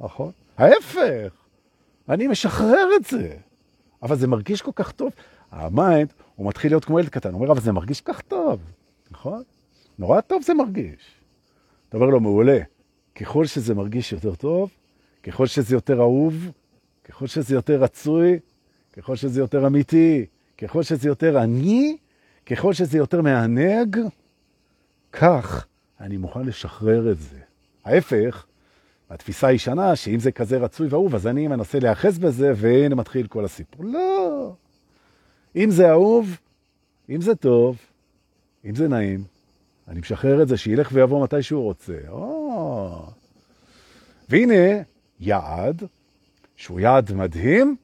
נכון? 0.00 0.30
ההפך, 0.58 1.32
אני 2.08 2.26
משחרר 2.28 2.88
את 2.96 3.04
זה. 3.04 3.36
אבל 4.02 4.16
זה 4.16 4.26
מרגיש 4.26 4.62
כל 4.62 4.70
כך 4.74 4.92
טוב. 4.92 5.12
ה 5.50 5.60
mind, 5.60 6.12
הוא 6.34 6.48
מתחיל 6.48 6.72
להיות 6.72 6.84
כמו 6.84 7.00
ילד 7.00 7.08
קטן, 7.08 7.32
הוא 7.32 7.40
אומר, 7.40 7.52
אבל 7.52 7.60
זה 7.60 7.72
מרגיש 7.72 8.00
כך 8.00 8.20
טוב, 8.20 8.60
נכון? 9.10 9.42
נורא 9.98 10.20
טוב 10.20 10.42
זה 10.42 10.54
מרגיש. 10.54 11.20
אתה 11.88 11.96
אומר 11.96 12.06
לו, 12.06 12.20
מעולה. 12.20 12.58
ככל 13.14 13.46
שזה 13.46 13.74
מרגיש 13.74 14.12
יותר 14.12 14.34
טוב, 14.34 14.70
ככל 15.22 15.46
שזה 15.46 15.74
יותר 15.74 16.00
אהוב, 16.00 16.50
ככל 17.04 17.26
שזה 17.26 17.54
יותר 17.54 17.82
רצוי, 17.82 18.38
ככל 18.92 19.16
שזה 19.16 19.40
יותר 19.40 19.66
אמיתי, 19.66 20.26
ככל 20.58 20.82
שזה 20.82 21.08
יותר 21.08 21.42
אני, 21.42 21.96
ככל 22.46 22.72
שזה 22.72 22.98
יותר 22.98 23.22
מענג, 23.22 23.98
כך 25.12 25.66
אני 26.00 26.16
מוכן 26.16 26.40
לשחרר 26.42 27.12
את 27.12 27.18
זה. 27.18 27.38
ההפך, 27.84 28.46
התפיסה 29.14 29.46
הישנה, 29.46 29.96
שאם 29.96 30.18
זה 30.18 30.32
כזה 30.32 30.58
רצוי 30.58 30.88
ואהוב, 30.88 31.14
אז 31.14 31.26
אני 31.26 31.48
מנסה 31.48 31.78
להיאחז 31.78 32.18
בזה, 32.18 32.52
והנה 32.56 32.94
מתחיל 32.94 33.26
כל 33.26 33.44
הסיפור. 33.44 33.84
לא. 33.84 34.52
אם 35.56 35.70
זה 35.70 35.90
אהוב, 35.90 36.38
אם 37.10 37.20
זה 37.20 37.34
טוב, 37.34 37.76
אם 38.64 38.74
זה 38.74 38.88
נעים, 38.88 39.24
אני 39.88 40.00
משחרר 40.00 40.42
את 40.42 40.48
זה, 40.48 40.56
שילך 40.56 40.90
ויבוא 40.92 41.24
מתי 41.24 41.42
שהוא 41.42 41.62
רוצה. 41.62 41.98
או. 42.08 43.06
והנה 44.28 44.82
יעד, 45.20 45.82
שהוא 46.56 46.80
יעד 46.80 47.12
מדהים, 47.12 47.76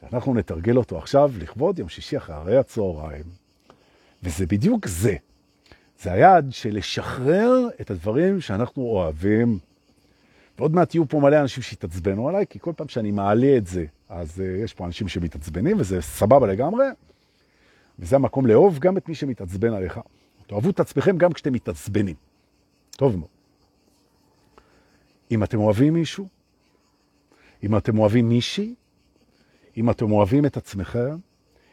שאנחנו 0.00 0.34
נתרגל 0.34 0.76
אותו 0.76 0.98
עכשיו 0.98 1.32
לכבוד 1.38 1.78
יום 1.78 1.88
שישי 1.88 2.16
אחרי 2.16 2.56
הצהריים. 2.56 3.24
וזה 4.22 4.46
בדיוק 4.46 4.86
זה. 4.86 5.16
זה 6.00 6.12
היעד 6.12 6.48
של 6.50 6.76
לשחרר 6.76 7.68
את 7.80 7.90
הדברים 7.90 8.40
שאנחנו 8.40 8.82
אוהבים. 8.82 9.58
ועוד 10.62 10.74
מעט 10.74 10.94
יהיו 10.94 11.08
פה 11.08 11.20
מלא 11.20 11.40
אנשים 11.40 11.62
שיתעצבנו 11.62 12.28
עליי, 12.28 12.46
כי 12.46 12.58
כל 12.58 12.72
פעם 12.76 12.88
שאני 12.88 13.10
מעלה 13.10 13.56
את 13.56 13.66
זה, 13.66 13.84
אז 14.08 14.38
uh, 14.38 14.64
יש 14.64 14.74
פה 14.74 14.86
אנשים 14.86 15.08
שמתעצבנים, 15.08 15.76
וזה 15.80 16.02
סבבה 16.02 16.46
לגמרי. 16.46 16.84
וזה 17.98 18.16
המקום 18.16 18.46
לאהוב 18.46 18.78
גם 18.78 18.96
את 18.96 19.08
מי 19.08 19.14
שמתעצבן 19.14 19.72
עליך. 19.72 20.00
תאהבו 20.46 20.70
את 20.70 20.80
עצמכם 20.80 21.18
גם 21.18 21.32
כשאתם 21.32 21.52
מתעצבנים. 21.52 22.16
טוב 22.90 23.16
מאוד. 23.16 23.28
אם 25.30 25.44
אתם 25.44 25.58
אוהבים 25.58 25.94
מישהו, 25.94 26.28
אם 27.62 27.76
אתם 27.76 27.98
אוהבים 27.98 28.28
מישהי, 28.28 28.74
אם 29.76 29.90
אתם 29.90 30.12
אוהבים 30.12 30.46
את 30.46 30.56
עצמכם, 30.56 31.16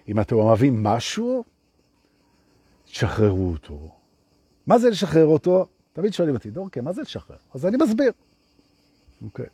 אם 0.07 0.19
אתם 0.19 0.35
אוהבים 0.35 0.83
משהו, 0.83 1.43
תשחררו 2.85 3.51
אותו. 3.51 3.89
מה 4.67 4.79
זה 4.79 4.89
לשחרר 4.89 5.25
אותו? 5.25 5.65
תמיד 5.93 6.13
שואלים 6.13 6.35
אותי, 6.35 6.49
דורקה, 6.49 6.81
מה 6.81 6.93
זה 6.93 7.01
לשחרר? 7.01 7.37
אז 7.53 7.65
אני 7.65 7.77
מסביר. 7.77 8.11
אוקיי. 9.23 9.45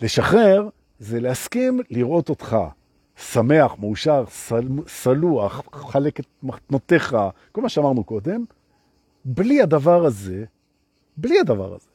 לשחרר 0.00 0.68
זה 0.98 1.20
להסכים 1.20 1.80
לראות 1.90 2.28
אותך 2.28 2.56
שמח, 3.16 3.74
מאושר, 3.78 4.24
סל, 4.28 4.68
סלוח, 4.86 5.62
חלק 5.72 6.20
את 6.20 6.26
מתנותיך, 6.42 7.16
כל 7.52 7.62
מה 7.62 7.68
שאמרנו 7.68 8.04
קודם, 8.04 8.44
בלי 9.24 9.62
הדבר 9.62 10.04
הזה, 10.04 10.44
בלי 11.16 11.40
הדבר 11.40 11.74
הזה, 11.74 11.88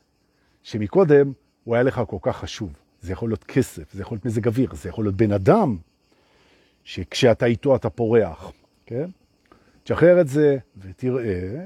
שמקודם 0.63 1.31
הוא 1.63 1.75
היה 1.75 1.83
לך 1.83 2.01
כל 2.07 2.17
כך 2.21 2.37
חשוב. 2.37 2.73
זה 3.01 3.13
יכול 3.13 3.29
להיות 3.29 3.43
כסף, 3.43 3.93
זה 3.93 4.01
יכול 4.01 4.15
להיות 4.15 4.25
מזג 4.25 4.47
אוויר, 4.47 4.75
זה 4.75 4.89
יכול 4.89 5.05
להיות 5.05 5.15
בן 5.15 5.31
אדם, 5.31 5.77
שכשאתה 6.83 7.45
איתו 7.45 7.75
אתה 7.75 7.89
פורח, 7.89 8.51
כן? 8.85 9.05
תשחרר 9.83 10.21
את 10.21 10.27
זה 10.27 10.57
ותראה 10.77 11.65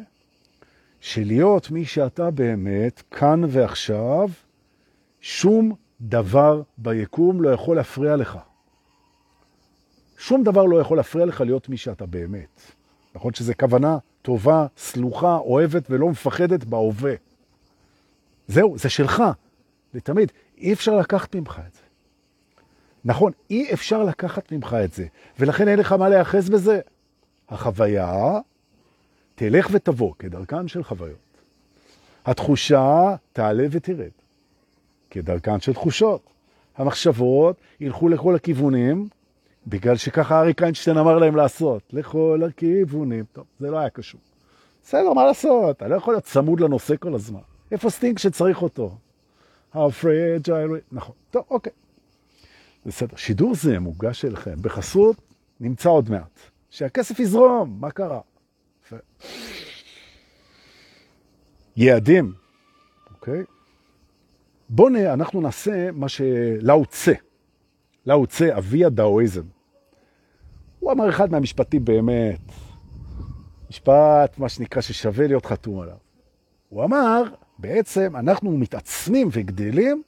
שלהיות 1.02 1.72
מי 1.72 1.86
שאתה 1.86 2.32
באמת, 2.32 3.04
כאן 3.12 3.42
ועכשיו, 3.50 4.30
שום 5.24 5.75
דבר 6.01 6.62
ביקום 6.77 7.42
לא 7.42 7.50
יכול 7.50 7.75
להפריע 7.75 8.15
לך. 8.15 8.38
שום 10.18 10.44
דבר 10.44 10.65
לא 10.65 10.82
יכול 10.82 10.98
להפריע 10.98 11.25
לך 11.25 11.42
להיות 11.42 11.70
מי 11.70 11.77
שאתה 11.77 12.06
באמת. 12.06 12.62
נכון 13.15 13.34
שזה 13.34 13.53
כוונה 13.53 13.98
טובה, 14.22 14.65
סלוחה, 14.77 15.38
אוהבת 15.38 15.84
ולא 15.89 16.10
מפחדת 16.10 16.63
בהווה. 16.63 17.13
זהו, 18.48 18.77
זה 18.77 18.89
שלך, 18.89 19.24
לתמיד. 19.94 20.32
אי 20.58 20.74
אפשר 20.74 20.96
לקחת 20.96 21.36
ממך 21.36 21.62
את 21.68 21.74
זה. 21.74 21.82
נכון, 23.06 23.32
אי 23.50 23.74
אפשר 23.74 24.03
לקחת 24.03 24.51
ממך 24.51 24.75
את 24.86 24.94
זה, 24.94 25.06
ולכן 25.39 25.68
אין 25.68 25.80
לך 25.80 25.92
מה 25.92 26.10
להיאחז 26.10 26.50
בזה. 26.50 26.80
החוויה 27.50 28.39
תלך 29.36 29.70
ותבוא 29.72 30.13
כדרכן 30.20 30.68
של 30.68 30.84
חוויות. 30.84 31.18
התחושה 32.25 33.15
תעלה 33.34 33.65
ותרד 33.72 34.23
כדרכן 35.13 35.60
של 35.60 35.74
תחושות. 35.74 36.22
המחשבות 36.77 37.55
ילכו 37.79 38.10
לכל 38.10 38.36
הכיוונים, 38.36 39.08
בגלל 39.67 39.96
שככה 39.96 40.39
אריק 40.39 40.63
איינשטיין 40.63 40.98
אמר 40.98 41.17
להם 41.17 41.36
לעשות, 41.36 41.82
לכל 41.93 42.41
הכיוונים. 42.48 43.25
טוב, 43.34 43.46
זה 43.60 43.72
לא 43.72 43.77
היה 43.77 43.89
קשור. 43.89 44.22
בסדר, 44.84 45.13
מה 45.13 45.25
לעשות? 45.25 45.77
אתה 45.77 45.88
לא 45.88 45.96
יכול 45.96 46.13
להיות 46.13 46.24
צמוד 46.24 46.60
לנושא 46.60 46.96
כל 47.00 47.15
הזמן. 47.15 47.39
איפה 47.72 47.89
סטינג 47.89 48.17
שצריך 48.17 48.62
אותו? 48.62 48.98
How 49.74 49.77
fragile... 49.77 50.74
נכון. 50.91 51.15
טוב, 51.32 51.43
אוקיי. 51.50 51.74
בסדר. 52.86 53.15
שידור 53.15 53.55
זה 53.55 53.79
מוגש 53.79 54.25
אליכם 54.25 54.55
בחסות, 54.62 55.15
נמצא 55.60 55.89
עוד 55.89 56.10
מעט. 56.10 56.39
שהכסף 56.70 57.20
יזרום, 57.20 57.77
מה 57.79 57.91
קרה? 57.91 58.20
יעדים, 61.75 62.34
אוקיי? 63.12 63.43
בואו 64.75 64.89
אנחנו 65.13 65.42
נעשה 65.42 65.92
מה 65.92 66.10
שלאו 66.10 66.86
צה, 66.86 67.13
לאו 68.06 68.27
צה, 68.27 68.58
אבי 68.58 68.86
הדאואיזם. 68.86 69.44
הוא 70.80 70.92
אמר 70.92 71.10
אחד 71.10 71.32
מהמשפטים 71.32 71.86
באמת, 71.86 72.39
משפט, 73.70 74.38
מה 74.38 74.50
שנקרא, 74.50 74.82
ששווה 74.82 75.27
להיות 75.27 75.46
חתום 75.46 75.80
עליו. 75.80 75.98
הוא 76.70 76.84
אמר, 76.84 77.24
בעצם 77.60 78.15
אנחנו 78.15 78.58
מתעצמים 78.58 79.30
וגדלים 79.32 80.03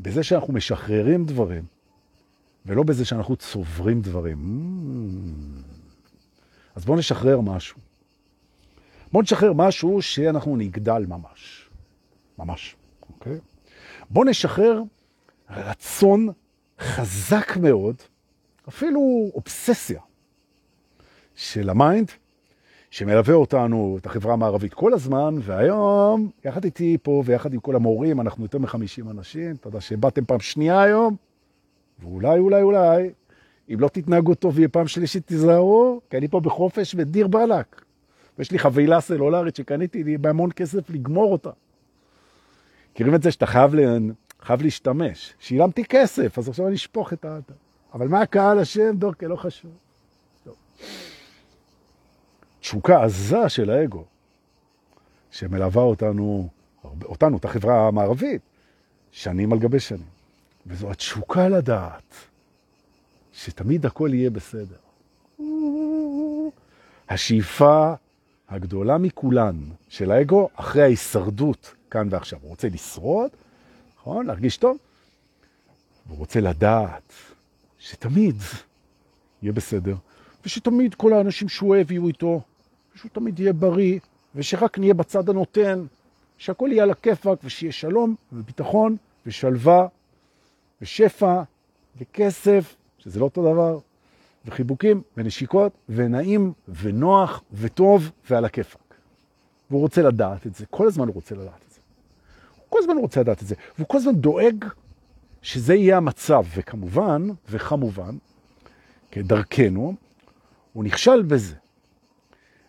בזה 0.00 0.22
שאנחנו 0.22 0.52
משחררים 0.52 1.24
דברים, 1.24 1.64
ולא 2.66 2.82
בזה 2.82 3.04
שאנחנו 3.04 3.36
צוברים 3.36 4.00
דברים. 4.00 4.38
אז 6.74 6.84
בואו 6.84 6.98
נשחרר 6.98 7.40
משהו. 7.40 7.78
בואו 9.12 9.22
נשחרר 9.22 9.52
משהו 9.52 10.02
שאנחנו 10.02 10.56
נגדל 10.56 11.06
ממש. 11.08 11.70
ממש, 12.38 12.76
אוקיי? 13.10 13.38
בואו 14.10 14.24
נשחרר 14.24 14.82
רצון 15.50 16.28
חזק 16.80 17.56
מאוד, 17.56 17.96
אפילו 18.68 19.30
אובססיה, 19.34 20.00
של 21.34 21.70
ה 21.70 21.77
mind, 21.77 22.10
שמלווה 22.90 23.34
אותנו, 23.34 23.98
את 24.00 24.06
החברה 24.06 24.32
המערבית 24.32 24.74
כל 24.74 24.94
הזמן, 24.94 25.34
והיום, 25.40 26.30
יחד 26.44 26.64
איתי 26.64 26.96
פה 27.02 27.22
ויחד 27.26 27.54
עם 27.54 27.60
כל 27.60 27.76
המורים, 27.76 28.20
אנחנו 28.20 28.44
יותר 28.44 28.58
מ-50 28.58 29.10
אנשים, 29.10 29.54
יודע 29.66 29.80
שבאתם 29.80 30.24
פעם 30.24 30.40
שנייה 30.40 30.82
היום, 30.82 31.16
ואולי, 31.98 32.38
אולי, 32.38 32.62
אולי, 32.62 33.10
אם 33.74 33.80
לא 33.80 33.88
תתנהגו 33.88 34.34
טוב, 34.34 34.58
יהיה 34.58 34.68
פעם 34.68 34.88
שלישית, 34.88 35.26
תיזהרו, 35.26 36.00
כי 36.10 36.16
אני 36.16 36.28
פה 36.28 36.40
בחופש 36.40 36.94
ודיר 36.98 37.26
בלק. 37.26 37.82
ויש 38.38 38.52
לי 38.52 38.58
חבילה 38.58 39.00
סלולרית 39.00 39.56
שקניתי 39.56 40.04
לי 40.04 40.18
בהמון 40.18 40.50
כסף 40.56 40.90
לגמור 40.90 41.32
אותה. 41.32 41.50
מכירים 42.96 43.14
את 43.14 43.22
זה 43.22 43.30
שאתה 43.30 43.46
חייב, 43.46 43.74
לה... 43.74 43.96
חייב 44.40 44.62
להשתמש. 44.62 45.34
שילמתי 45.40 45.84
כסף, 45.84 46.38
אז 46.38 46.48
עכשיו 46.48 46.66
אני 46.66 46.74
אשפוך 46.74 47.12
את 47.12 47.24
ה... 47.24 47.38
אבל 47.94 48.08
מה 48.08 48.20
הקהל 48.20 48.58
השם, 48.58 48.96
דורקה, 48.96 49.26
לא 49.26 49.36
חשוב. 49.36 49.70
תשוקה 52.60 53.04
עזה 53.04 53.48
של 53.48 53.70
האגו, 53.70 54.04
שמלווה 55.30 55.82
אותנו, 55.82 56.48
אותנו, 57.04 57.36
את 57.36 57.44
החברה 57.44 57.88
המערבית, 57.88 58.42
שנים 59.12 59.52
על 59.52 59.58
גבי 59.58 59.80
שנים. 59.80 60.08
וזו 60.66 60.90
התשוקה 60.90 61.48
לדעת 61.48 62.14
שתמיד 63.32 63.86
הכל 63.86 64.10
יהיה 64.12 64.30
בסדר. 64.30 64.76
השאיפה 67.08 67.94
הגדולה 68.48 68.98
מכולן 68.98 69.56
של 69.88 70.10
האגו, 70.10 70.48
אחרי 70.54 70.82
ההישרדות 70.82 71.75
כאן 71.90 72.08
ועכשיו. 72.10 72.38
הוא 72.42 72.50
רוצה 72.50 72.68
לשרוד, 72.68 73.30
נכון? 73.98 74.26
להרגיש 74.26 74.56
טוב. 74.56 74.78
הוא 76.08 76.18
רוצה 76.18 76.40
לדעת 76.40 77.12
שתמיד 77.78 78.36
יהיה 79.42 79.52
בסדר, 79.52 79.96
ושתמיד 80.44 80.94
כל 80.94 81.12
האנשים 81.12 81.48
שהוא 81.48 81.70
אוהב 81.70 81.90
יהיו 81.90 82.08
איתו, 82.08 82.40
ושהוא 82.94 83.10
תמיד 83.12 83.40
יהיה 83.40 83.52
בריא, 83.52 83.98
ושרק 84.34 84.78
נהיה 84.78 84.94
בצד 84.94 85.28
הנותן, 85.28 85.86
שהכל 86.38 86.68
יהיה 86.72 86.82
על 86.82 86.90
הכיפק, 86.90 87.38
ושיהיה 87.44 87.72
שלום 87.72 88.14
וביטחון 88.32 88.96
ושלווה 89.26 89.86
ושפע 90.82 91.42
וכסף, 92.00 92.76
שזה 92.98 93.20
לא 93.20 93.24
אותו 93.24 93.52
דבר, 93.52 93.78
וחיבוקים 94.44 95.02
ונשיקות 95.16 95.72
ונעים 95.88 96.52
ונוח 96.68 97.42
וטוב 97.52 98.10
ועל 98.30 98.44
הכיפק. 98.44 98.94
והוא 99.70 99.80
רוצה 99.80 100.02
לדעת 100.02 100.46
את 100.46 100.54
זה, 100.54 100.66
כל 100.66 100.86
הזמן 100.86 101.06
הוא 101.06 101.14
רוצה 101.14 101.34
לדעת 101.34 101.60
את 101.66 101.70
זה. 101.70 101.75
כל 102.68 102.78
הזמן 102.78 102.96
רוצה 102.96 103.20
לדעת 103.20 103.42
את 103.42 103.46
זה, 103.46 103.54
והוא 103.76 103.88
כל 103.88 103.98
הזמן 103.98 104.14
דואג 104.14 104.64
שזה 105.42 105.74
יהיה 105.74 105.96
המצב, 105.96 106.44
וכמובן, 106.56 107.28
וכמובן, 107.50 108.16
כדרכנו, 109.10 109.94
הוא 110.72 110.84
נכשל 110.84 111.22
בזה. 111.22 111.54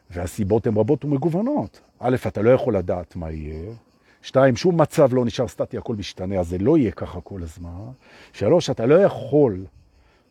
והסיבות 0.09 0.67
הן 0.67 0.77
רבות 0.77 1.05
ומגוונות. 1.05 1.81
א', 1.99 2.15
אתה 2.27 2.41
לא 2.41 2.49
יכול 2.49 2.77
לדעת 2.77 3.15
מה 3.15 3.31
יהיה. 3.31 3.73
שתיים, 4.21 4.55
שום 4.55 4.81
מצב 4.81 5.13
לא 5.13 5.25
נשאר 5.25 5.47
סטטי, 5.47 5.77
הכל 5.77 5.95
משתנה, 5.95 6.39
אז 6.39 6.47
זה 6.47 6.57
לא 6.57 6.77
יהיה 6.77 6.91
ככה 6.91 7.21
כל 7.21 7.43
הזמן. 7.43 7.91
שלוש, 8.33 8.69
אתה 8.69 8.85
לא 8.85 8.95
יכול 8.95 9.65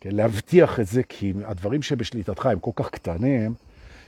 כן, 0.01 0.11
להבטיח 0.13 0.81
את 0.81 0.87
זה, 0.87 1.03
כי 1.03 1.33
הדברים 1.45 1.83
שבשליטתך 1.83 2.47
הם 2.47 2.59
כל 2.59 2.71
כך 2.77 2.91
קטנים, 2.91 3.55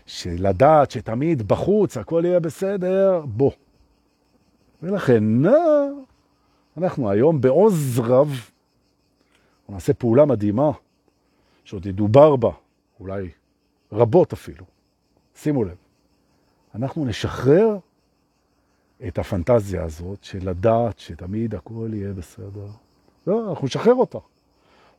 שלדעת 0.07 0.91
שתמיד 0.91 1.49
בחוץ 1.49 1.97
הכל 1.97 2.23
יהיה 2.27 2.41
בסדר, 2.41 3.23
בוא. 3.27 3.51
ולכן, 4.83 5.25
אנחנו 6.77 7.11
היום 7.11 7.41
בעוז 7.41 7.99
רב 7.99 8.51
נעשה 9.69 9.95
פעולה 9.95 10.25
מדהימה, 10.25 10.71
שעוד 11.65 11.87
ידובר 11.87 12.37
בה, 12.37 12.51
אולי 13.01 13.29
רבות 13.93 14.33
אפילו. 14.33 14.65
שימו 15.35 15.65
לב, 15.65 15.77
אנחנו 16.75 17.05
נשחרר 17.05 17.79
את 19.09 19.19
הפנטזיה 19.19 19.85
הזאת 19.85 20.25
של 20.25 20.51
לדעת 20.51 20.99
שתמיד 20.99 21.55
הכל 21.55 21.89
יהיה 21.93 22.13
בסדר. 22.13 22.67
לא, 23.27 23.51
אנחנו 23.51 23.67
נשחרר 23.67 23.95
אותה. 23.95 24.19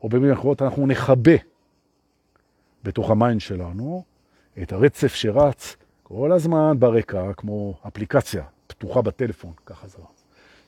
או 0.02 0.08
במילים 0.08 0.32
אחרות, 0.32 0.62
אנחנו 0.62 0.86
נכבה 0.86 1.36
בתוך 2.84 3.10
ה 3.10 3.16
mind 3.16 3.40
שלנו 3.40 4.04
את 4.62 4.72
הרצף 4.72 5.14
שרץ 5.14 5.76
כל 6.02 6.32
הזמן 6.32 6.76
ברקע, 6.78 7.32
כמו 7.32 7.74
אפליקציה 7.86 8.44
פתוחה 8.72 9.02
בטלפון, 9.02 9.52
ככה 9.66 9.88
זה. 9.88 9.98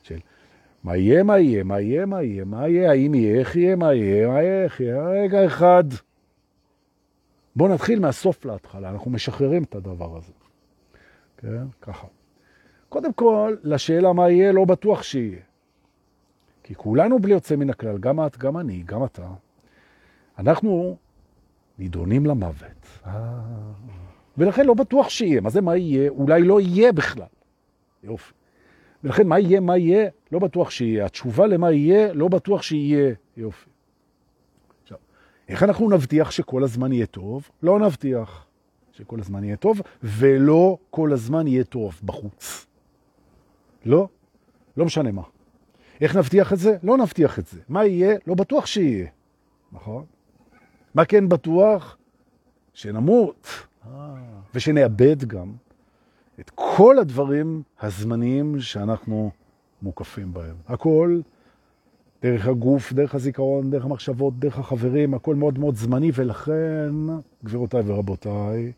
של 0.03 0.19
מה 0.83 0.97
יהיה, 0.97 1.23
מה 1.23 1.39
יהיה, 1.39 1.63
מה 1.63 1.81
יהיה, 1.81 2.05
מה 2.05 2.23
יהיה, 2.23 2.45
מה 2.45 2.67
יהיה, 2.67 2.91
האם 2.91 3.13
יהיה, 3.13 3.39
איך 3.39 3.55
יהיה, 3.55 3.75
מה 3.75 3.93
יהיה, 3.93 4.27
מה 4.27 4.41
יהיה, 4.41 4.63
איך 4.63 4.79
יהיה, 4.79 5.07
רגע 5.07 5.45
אחד. 5.45 5.83
בואו 7.55 7.73
נתחיל 7.73 7.99
מהסוף 7.99 8.45
להתחלה, 8.45 8.89
אנחנו 8.89 9.11
משחררים 9.11 9.63
את 9.63 9.75
הדבר 9.75 10.17
הזה. 10.17 10.33
כן, 11.37 11.65
ככה. 11.81 12.07
קודם 12.89 13.13
כל, 13.13 13.55
לשאלה 13.63 14.13
מה 14.13 14.29
יהיה, 14.29 14.51
לא 14.51 14.65
בטוח 14.65 15.03
שיהיה. 15.03 15.39
כי 16.63 16.75
כולנו 16.75 17.19
בלי 17.19 17.33
יוצא 17.33 17.55
מן 17.55 17.69
הכלל, 17.69 17.97
גם 17.97 18.25
את, 18.25 18.37
גם 18.37 18.57
אני, 18.57 18.83
גם 18.85 19.03
אתה, 19.03 19.27
אנחנו 20.39 20.97
נידונים 21.79 22.25
למוות. 22.25 23.01
אה. 23.05 23.41
ולכן 24.37 24.65
לא 24.65 24.73
בטוח 24.73 25.09
שיהיה. 25.09 25.41
מה 25.41 25.49
זה 25.49 25.61
מה 25.61 25.77
יהיה? 25.77 26.09
אולי 26.09 26.43
לא 26.43 26.61
יהיה 26.61 26.91
בכלל. 26.91 27.25
יופי. 28.03 28.33
ולכן 29.03 29.27
מה 29.27 29.39
יהיה, 29.39 29.59
מה 29.59 29.77
יהיה? 29.77 30.09
לא 30.31 30.39
בטוח 30.39 30.69
שיהיה. 30.69 31.05
התשובה 31.05 31.47
למה 31.47 31.71
יהיה, 31.71 32.13
לא 32.13 32.27
בטוח 32.27 32.61
שיהיה. 32.61 33.13
יופי. 33.37 33.69
עכשיו, 34.83 34.97
איך 35.49 35.63
אנחנו 35.63 35.89
נבטיח 35.89 36.31
שכל 36.31 36.63
הזמן 36.63 36.91
יהיה 36.91 37.05
טוב? 37.05 37.49
לא 37.63 37.79
נבטיח 37.79 38.45
שכל 38.91 39.19
הזמן 39.19 39.43
יהיה 39.43 39.57
טוב, 39.57 39.81
ולא 40.03 40.77
כל 40.89 41.13
הזמן 41.13 41.47
יהיה 41.47 41.63
טוב 41.63 41.99
בחוץ. 42.03 42.67
לא, 43.85 44.07
לא 44.77 44.85
משנה 44.85 45.11
מה. 45.11 45.21
איך 46.01 46.15
נבטיח 46.15 46.53
את 46.53 46.57
זה? 46.57 46.77
לא 46.83 46.97
נבטיח 46.97 47.39
את 47.39 47.47
זה. 47.47 47.59
מה 47.69 47.85
יהיה? 47.85 48.15
לא 48.27 48.35
בטוח 48.35 48.65
שיהיה. 48.65 49.07
נכון? 49.71 50.05
מה 50.95 51.05
כן 51.05 51.29
בטוח? 51.29 51.97
שנמות, 52.73 53.47
ושנאבד 54.55 55.23
גם 55.23 55.53
את 56.39 56.51
כל 56.55 56.99
הדברים 56.99 57.61
הזמניים 57.81 58.61
שאנחנו 58.61 59.31
מוקפים 59.81 60.33
בהם. 60.33 60.55
הכל 60.67 61.21
דרך 62.21 62.47
הגוף, 62.47 62.93
דרך 62.93 63.15
הזיכרון, 63.15 63.71
דרך 63.71 63.85
המחשבות, 63.85 64.39
דרך 64.39 64.59
החברים, 64.59 65.13
הכל 65.13 65.35
מאוד 65.35 65.59
מאוד 65.59 65.75
זמני, 65.75 66.11
ולכן, 66.15 66.91
גבירותיי 67.43 67.81
ורבותיי, 67.85 68.71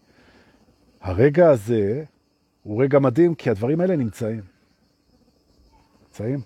הרגע 1.02 1.50
הזה 1.50 2.04
הוא 2.64 2.84
רגע 2.84 3.00
מדהים, 3.00 3.36
כי 3.36 3.50
הדברים 3.50 3.82
האלה 3.82 3.96
נמצאים. 3.96 4.42
נמצאים. 6.04 6.40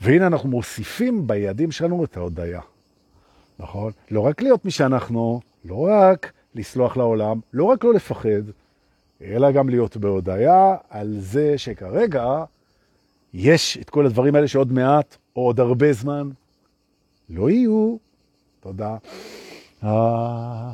והנה 0.00 0.26
אנחנו 0.26 0.48
מוסיפים 0.48 1.26
ביעדים 1.26 1.72
שלנו 1.72 2.04
את 2.04 2.16
ההודעה. 2.16 2.60
נכון? 3.58 3.92
לא 4.10 4.20
רק 4.20 4.42
להיות 4.42 4.64
מי 4.64 4.70
שאנחנו, 4.70 5.40
לא 5.64 5.86
רק 5.90 6.32
לסלוח 6.54 6.96
לעולם, 6.96 7.40
לא 7.52 7.64
רק 7.64 7.84
לא 7.84 7.94
לפחד, 7.94 8.42
אלא 9.22 9.50
גם 9.50 9.68
להיות 9.68 9.96
בהודעה 9.96 10.76
על 10.90 11.16
זה 11.18 11.58
שכרגע 11.58 12.44
יש 13.34 13.78
את 13.80 13.90
כל 13.90 14.06
הדברים 14.06 14.34
האלה 14.34 14.48
שעוד 14.48 14.72
מעט, 14.72 15.16
או 15.36 15.42
עוד 15.42 15.60
הרבה 15.60 15.92
זמן, 15.92 16.30
לא 17.30 17.50
יהיו. 17.50 17.96
תודה. 18.60 18.96
אה. 19.84 20.72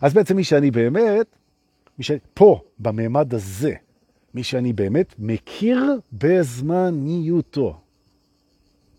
אז 0.00 0.14
בעצם 0.14 0.36
מי 0.36 0.44
שאני 0.44 0.70
באמת, 0.70 1.26
מי 1.98 2.04
ש... 2.04 2.10
פה, 2.34 2.60
בממד 2.78 3.34
הזה, 3.34 3.74
מי 4.34 4.42
שאני 4.42 4.72
באמת 4.72 5.14
מכיר 5.18 6.00
בזמניותו. 6.12 7.80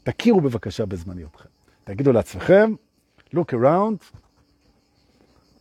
תכירו 0.04 0.42
בבקשה 0.42 0.86
בזמניותכם. 0.86 1.50
תגידו 1.84 2.12
לעצמכם, 2.12 2.74
look 3.36 3.54
around, 3.54 4.18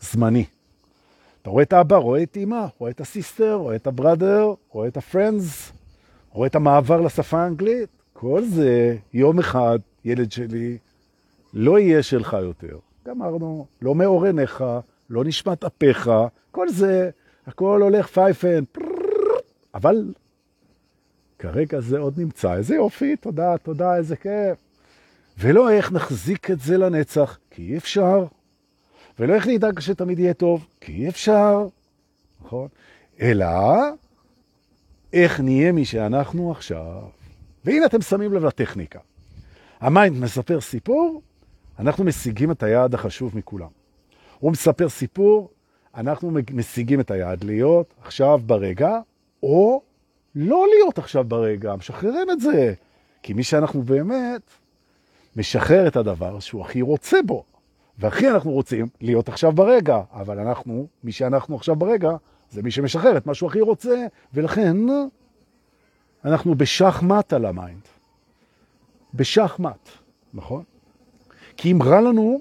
זמני. 0.01 0.45
אתה 1.47 1.53
רואה 1.53 1.63
את 1.63 1.73
אבא, 1.73 1.97
רואה 1.97 2.23
את 2.23 2.37
אמא, 2.37 2.67
רואה 2.79 2.91
את 2.91 3.01
ה 3.01 3.08
sister, 3.08 3.55
רואה 3.55 3.77
את 3.77 3.87
ה 3.87 3.95
brother, 3.95 4.55
רואה 4.71 4.89
את 4.89 4.97
ה 4.97 5.05
friends, 5.05 5.73
רואה 6.31 6.47
את 6.47 6.55
המעבר 6.55 7.01
לשפה 7.01 7.39
האנגלית. 7.39 7.89
כל 8.13 8.45
זה, 8.45 8.97
יום 9.13 9.39
אחד, 9.39 9.79
ילד 10.05 10.33
שלי, 10.33 10.79
לא 11.55 11.79
יהיה 11.79 12.03
שלך 12.03 12.37
יותר. 12.43 12.79
גמרנו, 13.07 13.67
לא 13.83 13.95
מאור 13.95 14.25
עיניך, 14.25 14.65
לא 15.11 15.25
נשמת 15.25 15.65
אפיך, 15.65 16.11
כל 16.51 16.69
זה, 16.69 17.11
הכל 17.47 17.83
הולך 17.83 18.07
פייפן, 18.07 18.65
אבל 19.75 20.15
כרגע 21.39 21.81
זה 21.81 21.99
עוד 21.99 22.19
נמצא. 22.19 22.55
איזה 22.55 22.75
יופי, 22.75 23.17
תודה, 23.17 23.59
תודה, 23.59 23.97
איזה 23.97 24.17
כיף. 24.17 24.59
ולא 25.39 25.71
איך 25.71 25.93
נחזיק 25.93 26.51
את 26.51 26.61
זה 26.61 26.79
לנצח, 26.79 27.39
כי 27.51 27.63
אי 27.73 27.77
אפשר. 27.77 28.25
ולא 29.19 29.35
איך 29.35 29.47
נדאג 29.47 29.81
שתמיד 29.81 30.19
יהיה 30.19 30.35
טוב, 30.35 30.67
כי 30.81 30.93
אי 30.93 31.09
אפשר, 31.09 31.67
נכון? 32.45 32.69
אלא 33.21 33.47
איך 35.13 35.41
נהיה 35.41 35.73
מי 35.73 35.85
שאנחנו 35.85 36.51
עכשיו. 36.51 37.03
והנה 37.65 37.87
אתם 37.87 38.01
שמים 38.01 38.33
לב 38.33 38.45
לטכניקה. 38.45 38.99
ה 39.81 39.88
mind 39.88 40.17
מספר 40.17 40.61
סיפור, 40.61 41.23
אנחנו 41.79 42.05
משיגים 42.05 42.51
את 42.51 42.63
היעד 42.63 42.95
החשוב 42.95 43.37
מכולם. 43.37 43.69
הוא 44.39 44.53
מספר 44.53 44.89
סיפור 44.89 45.51
אנחנו 45.97 46.31
משיגים 46.53 47.01
את 47.01 47.11
היעד 47.11 47.45
להיות 47.45 47.95
עכשיו 48.03 48.41
ברגע, 48.47 48.99
או 49.43 49.83
לא 50.35 50.67
להיות 50.75 50.99
עכשיו 50.99 51.25
ברגע, 51.25 51.75
משחררים 51.77 52.31
את 52.31 52.41
זה. 52.41 52.75
כי 53.23 53.33
מי 53.33 53.43
שאנחנו 53.43 53.83
באמת 53.83 54.41
משחרר 55.37 55.89
את 55.89 55.97
הדבר 55.97 56.41
שהוא 56.41 56.63
הכי 56.63 56.83
רוצה 56.83 57.19
בו. 57.27 57.45
והכי 57.99 58.31
אנחנו 58.31 58.51
רוצים 58.51 58.87
להיות 59.01 59.29
עכשיו 59.29 59.53
ברגע, 59.53 60.01
אבל 60.13 60.39
אנחנו, 60.39 60.87
מי 61.05 61.13
שאנחנו 61.13 61.57
עכשיו 61.57 61.77
ברגע, 61.77 62.11
זה 62.51 62.63
מי 62.63 62.71
שמשחרר 62.71 63.17
את 63.17 63.27
מה 63.27 63.35
שהוא 63.35 63.49
הכי 63.51 63.61
רוצה, 63.61 64.07
ולכן 64.35 64.77
אנחנו 66.25 66.55
בשחמט 66.55 67.33
על 67.33 67.47
ה 67.47 67.53
mind. 67.53 67.83
בשחמט, 69.15 69.89
נכון? 70.35 70.63
כי 71.57 71.73
אם 71.73 71.83
רע 71.83 72.01
לנו, 72.01 72.41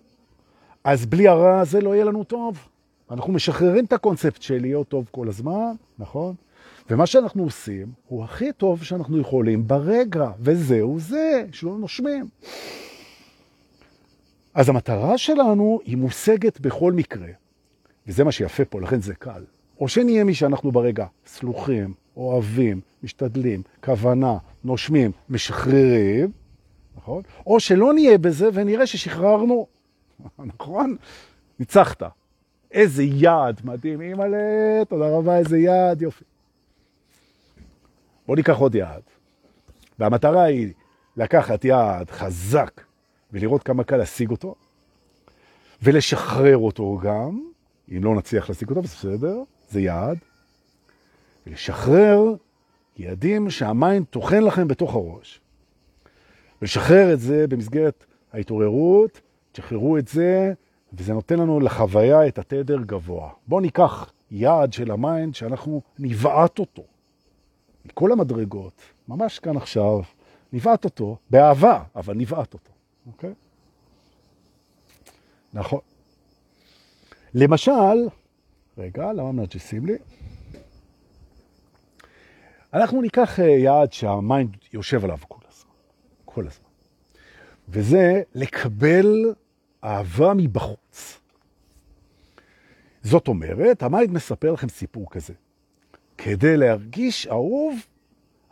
אז 0.83 1.05
בלי 1.05 1.27
הרע 1.27 1.59
הזה 1.59 1.81
לא 1.81 1.95
יהיה 1.95 2.05
לנו 2.05 2.23
טוב. 2.23 2.67
אנחנו 3.11 3.33
משחררים 3.33 3.85
את 3.85 3.93
הקונספט 3.93 4.41
של 4.41 4.61
להיות 4.61 4.87
טוב 4.87 5.07
כל 5.11 5.27
הזמן, 5.27 5.71
נכון? 5.99 6.35
ומה 6.89 7.05
שאנחנו 7.05 7.43
עושים 7.43 7.87
הוא 8.07 8.23
הכי 8.23 8.51
טוב 8.53 8.83
שאנחנו 8.83 9.19
יכולים 9.19 9.67
ברגע, 9.67 10.29
וזהו 10.39 10.99
זה, 10.99 11.45
שלא 11.51 11.77
נושמים. 11.77 12.25
אז 14.55 14.69
המטרה 14.69 15.17
שלנו 15.17 15.79
היא 15.85 15.97
מושגת 15.97 16.59
בכל 16.59 16.93
מקרה, 16.93 17.27
וזה 18.07 18.23
מה 18.23 18.31
שיפה 18.31 18.65
פה, 18.65 18.81
לכן 18.81 19.01
זה 19.01 19.15
קל. 19.15 19.43
או 19.79 19.87
שנהיה 19.87 20.23
מי 20.23 20.33
שאנחנו 20.33 20.71
ברגע, 20.71 21.05
סלוחים, 21.25 21.93
אוהבים, 22.17 22.81
משתדלים, 23.03 23.61
כוונה, 23.83 24.37
נושמים, 24.63 25.11
משחררים, 25.29 26.31
נכון? 26.97 27.23
או 27.47 27.59
שלא 27.59 27.93
נהיה 27.93 28.17
בזה 28.17 28.49
ונראה 28.53 28.87
ששחררנו, 28.87 29.67
נכון? 30.39 30.95
ניצחת. 31.59 32.03
איזה 32.71 33.03
יעד 33.03 33.61
מדהים, 33.63 34.01
אימא'לה, 34.01 34.85
תודה 34.89 35.09
רבה, 35.09 35.37
איזה 35.37 35.57
יעד, 35.57 36.01
יופי. 36.01 36.23
בואו 38.25 38.35
ניקח 38.35 38.57
עוד 38.57 38.75
יעד. 38.75 39.01
והמטרה 39.99 40.43
היא 40.43 40.73
לקחת 41.17 41.65
יעד 41.65 42.11
חזק 42.11 42.81
ולראות 43.33 43.63
כמה 43.63 43.83
קל 43.83 43.97
להשיג 43.97 44.31
אותו, 44.31 44.55
ולשחרר 45.81 46.57
אותו 46.57 46.99
גם, 47.03 47.41
אם 47.91 48.03
לא 48.03 48.15
נצליח 48.15 48.49
להשיג 48.49 48.69
אותו, 48.69 48.81
בסדר, 48.81 49.38
זה 49.69 49.81
יעד, 49.81 50.17
ולשחרר 51.47 52.35
יעדים 52.97 53.49
שהמיינד 53.49 54.05
תוכן 54.05 54.43
לכם 54.43 54.67
בתוך 54.67 54.95
הראש. 54.95 55.41
ולשחרר 56.61 57.13
את 57.13 57.19
זה 57.19 57.47
במסגרת 57.47 58.05
ההתעוררות, 58.33 59.21
תשחררו 59.51 59.97
את 59.97 60.07
זה, 60.07 60.53
וזה 60.93 61.13
נותן 61.13 61.39
לנו 61.39 61.59
לחוויה 61.59 62.27
את 62.27 62.39
התדר 62.39 62.81
גבוה. 62.81 63.29
בואו 63.47 63.61
ניקח 63.61 64.11
יעד 64.31 64.73
של 64.73 64.91
ה 64.91 65.00
mind 65.00 65.35
שאנחנו 65.35 65.81
נבעט 65.99 66.59
אותו. 66.59 66.83
מכל 67.85 68.11
המדרגות, 68.11 68.81
ממש 69.07 69.39
כאן 69.39 69.57
עכשיו, 69.57 69.99
נבעט 70.53 70.85
אותו, 70.85 71.17
באהבה, 71.29 71.83
אבל 71.95 72.13
נבעט 72.13 72.53
אותו, 72.53 72.71
אוקיי? 73.07 73.33
נכון. 75.53 75.79
למשל, 77.33 78.07
רגע, 78.77 79.13
למה 79.13 79.31
מנג'סים 79.31 79.85
לי? 79.85 79.97
אנחנו 82.73 83.01
ניקח 83.01 83.39
אה, 83.39 83.45
יעד 83.45 83.93
שה 83.93 84.21
mind 84.21 84.57
יושב 84.73 85.03
עליו 85.03 85.17
כל 85.27 85.39
הזמן, 85.49 85.71
כל 86.25 86.47
הזמן. 86.47 86.69
וזה 87.69 88.21
לקבל 88.35 89.33
אהבה 89.83 90.33
מבחוץ. 90.33 91.19
זאת 93.03 93.27
אומרת, 93.27 93.83
ה 93.83 93.89
mind 93.89 94.11
מספר 94.11 94.51
לכם 94.51 94.69
סיפור 94.69 95.11
כזה. 95.11 95.33
כדי 96.17 96.57
להרגיש 96.57 97.27
אהוב, 97.27 97.79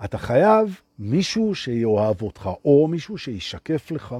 אתה 0.06 0.18
חייב 0.18 0.80
מישהו 1.00 1.56
שיאהב 1.56 2.22
אותך, 2.22 2.50
או 2.66 2.88
מישהו 2.88 3.18
שישקף 3.18 3.92
לך 3.92 4.16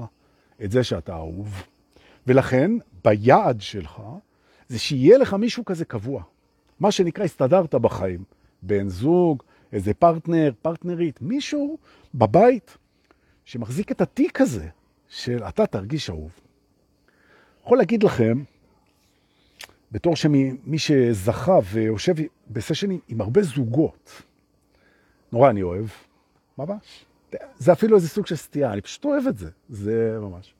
את 0.64 0.70
זה 0.70 0.84
שאתה 0.84 1.14
אהוב. 1.14 1.62
ולכן, 2.26 2.70
ביעד 3.04 3.60
שלך, 3.60 4.02
זה 4.68 4.78
שיהיה 4.78 5.18
לך 5.18 5.34
מישהו 5.34 5.64
כזה 5.64 5.84
קבוע. 5.84 6.22
מה 6.80 6.92
שנקרא, 6.92 7.24
הסתדרת 7.24 7.74
בחיים. 7.74 8.24
בן 8.62 8.88
זוג, 8.88 9.42
איזה 9.72 9.94
פרטנר, 9.94 10.52
פרטנרית, 10.62 11.22
מישהו 11.22 11.78
בבית 12.14 12.76
שמחזיק 13.44 13.92
את 13.92 14.00
התיק 14.00 14.40
הזה 14.40 14.68
של 15.08 15.42
אתה 15.42 15.66
תרגיש 15.66 16.10
אהוב. 16.10 16.40
יכול 17.62 17.78
להגיד 17.78 18.02
לכם, 18.02 18.42
בתור 19.92 20.16
שמי 20.16 20.78
שזכה 20.78 21.58
ויושב 21.72 22.14
בסשנים 22.50 23.00
עם 23.08 23.20
הרבה 23.20 23.42
זוגות, 23.42 24.22
נורא 25.32 25.50
אני 25.50 25.62
אוהב, 25.62 25.86
ממש. 26.58 27.04
זה 27.58 27.72
אפילו 27.72 27.96
איזה 27.96 28.08
סוג 28.08 28.26
של 28.26 28.36
סטייה, 28.36 28.72
אני 28.72 28.80
פשוט 28.80 29.04
אוהב 29.04 29.26
את 29.26 29.38
זה, 29.38 29.50
זה 29.68 30.18
ממש. 30.20 30.54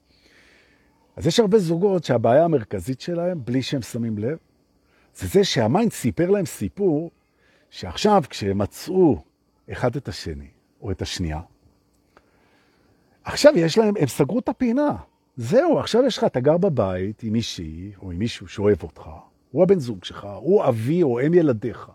אז 1.16 1.26
יש 1.26 1.40
הרבה 1.40 1.58
זוגות 1.58 2.04
שהבעיה 2.04 2.44
המרכזית 2.44 3.00
שלהם, 3.00 3.40
בלי 3.44 3.62
שהם 3.62 3.82
שמים 3.82 4.18
לב, 4.18 4.38
זה 5.16 5.26
זה 5.26 5.44
שה 5.44 5.65
mind 5.65 5.92
סיפר 5.92 6.30
להם 6.30 6.46
סיפור 6.46 7.10
שעכשיו 7.70 8.22
כשהם 8.30 8.58
מצאו 8.58 9.22
אחד 9.72 9.96
את 9.96 10.08
השני, 10.08 10.48
או 10.82 10.90
את 10.90 11.02
השנייה, 11.02 11.40
עכשיו 13.24 13.52
יש 13.56 13.78
להם, 13.78 13.94
הם 14.00 14.06
סגרו 14.06 14.38
את 14.38 14.48
הפינה. 14.48 14.96
זהו, 15.36 15.78
עכשיו 15.78 16.04
יש 16.04 16.18
לך, 16.18 16.24
אתה 16.24 16.40
גר 16.40 16.56
בבית 16.56 17.22
עם 17.22 17.32
מישהי 17.32 17.92
או 18.02 18.10
עם 18.10 18.18
מישהו 18.18 18.48
שאוהב 18.48 18.82
אותך, 18.82 19.10
הוא 19.50 19.62
הבן 19.62 19.78
זוג 19.78 20.04
שלך, 20.04 20.26
הוא 20.36 20.64
אבי 20.64 21.02
או 21.02 21.20
אם 21.26 21.34
ילדיך. 21.34 21.90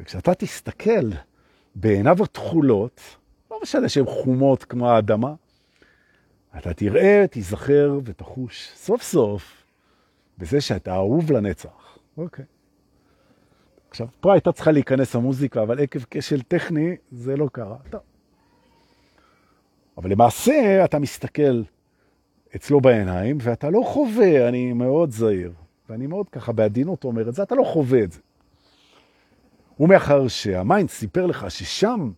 וכשאתה 0.00 0.34
תסתכל 0.34 1.10
בעיניו 1.74 2.22
התכולות, 2.22 3.00
משנה 3.64 3.88
שהן 3.88 4.06
חומות 4.06 4.64
כמו 4.64 4.90
האדמה, 4.90 5.34
אתה 6.58 6.74
תראה, 6.74 7.24
תיזכר 7.30 7.98
ותחוש 8.04 8.70
סוף 8.74 9.02
סוף 9.02 9.64
בזה 10.38 10.60
שאתה 10.60 10.94
אהוב 10.94 11.32
לנצח. 11.32 11.98
אוקיי. 12.16 12.44
עכשיו, 13.90 14.06
פה 14.20 14.32
הייתה 14.32 14.52
צריכה 14.52 14.70
להיכנס 14.70 15.16
המוזיקה, 15.16 15.62
אבל 15.62 15.82
עקב 15.82 15.98
כשל 16.10 16.42
טכני 16.42 16.96
זה 17.12 17.36
לא 17.36 17.48
קרה. 17.52 17.76
טוב. 17.90 18.00
אבל 19.98 20.10
למעשה 20.10 20.84
אתה 20.84 20.98
מסתכל 20.98 21.62
אצלו 22.56 22.80
בעיניים, 22.80 23.38
ואתה 23.40 23.70
לא 23.70 23.82
חווה, 23.86 24.48
אני 24.48 24.72
מאוד 24.72 25.10
זהיר, 25.10 25.52
ואני 25.88 26.06
מאוד 26.06 26.28
ככה 26.28 26.52
בעדינות 26.52 27.04
אומר 27.04 27.28
את 27.28 27.34
זה, 27.34 27.42
אתה 27.42 27.54
לא 27.54 27.64
חווה 27.64 28.02
את 28.04 28.12
זה. 28.12 28.20
ומאחר 29.80 30.28
שהמיינד 30.28 30.90
סיפר 30.90 31.26
לך 31.26 31.50
ששם 31.50 32.10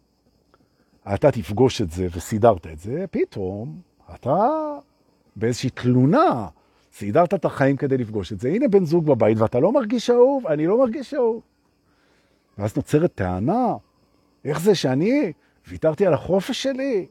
אתה 1.14 1.30
תפגוש 1.30 1.82
את 1.82 1.90
זה 1.90 2.06
וסידרת 2.16 2.66
את 2.66 2.78
זה, 2.78 3.04
פתאום 3.10 3.80
אתה 4.14 4.48
באיזושהי 5.36 5.70
תלונה 5.70 6.48
סידרת 6.92 7.34
את 7.34 7.44
החיים 7.44 7.76
כדי 7.76 7.98
לפגוש 7.98 8.32
את 8.32 8.40
זה. 8.40 8.48
הנה 8.48 8.68
בן 8.68 8.84
זוג 8.84 9.06
בבית 9.06 9.38
ואתה 9.38 9.60
לא 9.60 9.72
מרגיש 9.72 10.10
אהוב, 10.10 10.46
אני 10.46 10.66
לא 10.66 10.78
מרגיש 10.78 11.14
אהוב. 11.14 11.42
ואז 12.58 12.76
נוצרת 12.76 13.14
טענה, 13.14 13.74
איך 14.44 14.60
זה 14.60 14.74
שאני 14.74 15.32
ויתרתי 15.68 16.06
על 16.06 16.14
החופש 16.14 16.62
שלי, 16.62 17.06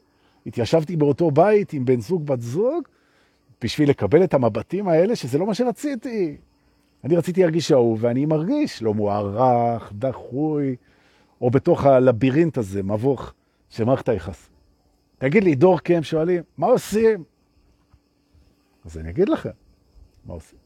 התיישבתי 0.46 0.96
באותו 0.96 1.30
בית 1.30 1.72
עם 1.72 1.84
בן 1.84 2.00
זוג, 2.00 2.26
בת 2.26 2.40
זוג, 2.40 2.84
בשביל 3.62 3.90
לקבל 3.90 4.24
את 4.24 4.34
המבטים 4.34 4.88
האלה, 4.88 5.16
שזה 5.16 5.38
לא 5.38 5.46
מה 5.46 5.54
שרציתי. 5.54 6.36
אני 7.04 7.16
רציתי 7.16 7.40
להרגיש 7.40 7.72
אהוב, 7.72 7.98
ואני 8.00 8.26
מרגיש 8.26 8.82
לא 8.82 8.94
מוערך, 8.94 9.92
דחוי, 9.92 10.76
או 11.40 11.50
בתוך 11.50 11.84
הלבירינט 11.84 12.58
הזה, 12.58 12.82
מבוך 12.82 13.34
של 13.68 13.84
מערכת 13.84 14.08
היחס. 14.08 14.48
תגיד 15.18 15.44
לי, 15.44 15.54
דור, 15.54 15.78
הם 15.88 16.02
שואלים, 16.02 16.42
מה 16.56 16.66
עושים? 16.66 17.24
אז 18.84 18.98
אני 18.98 19.10
אגיד 19.10 19.28
לכם, 19.28 19.50
מה 20.24 20.34
עושים? 20.34 20.58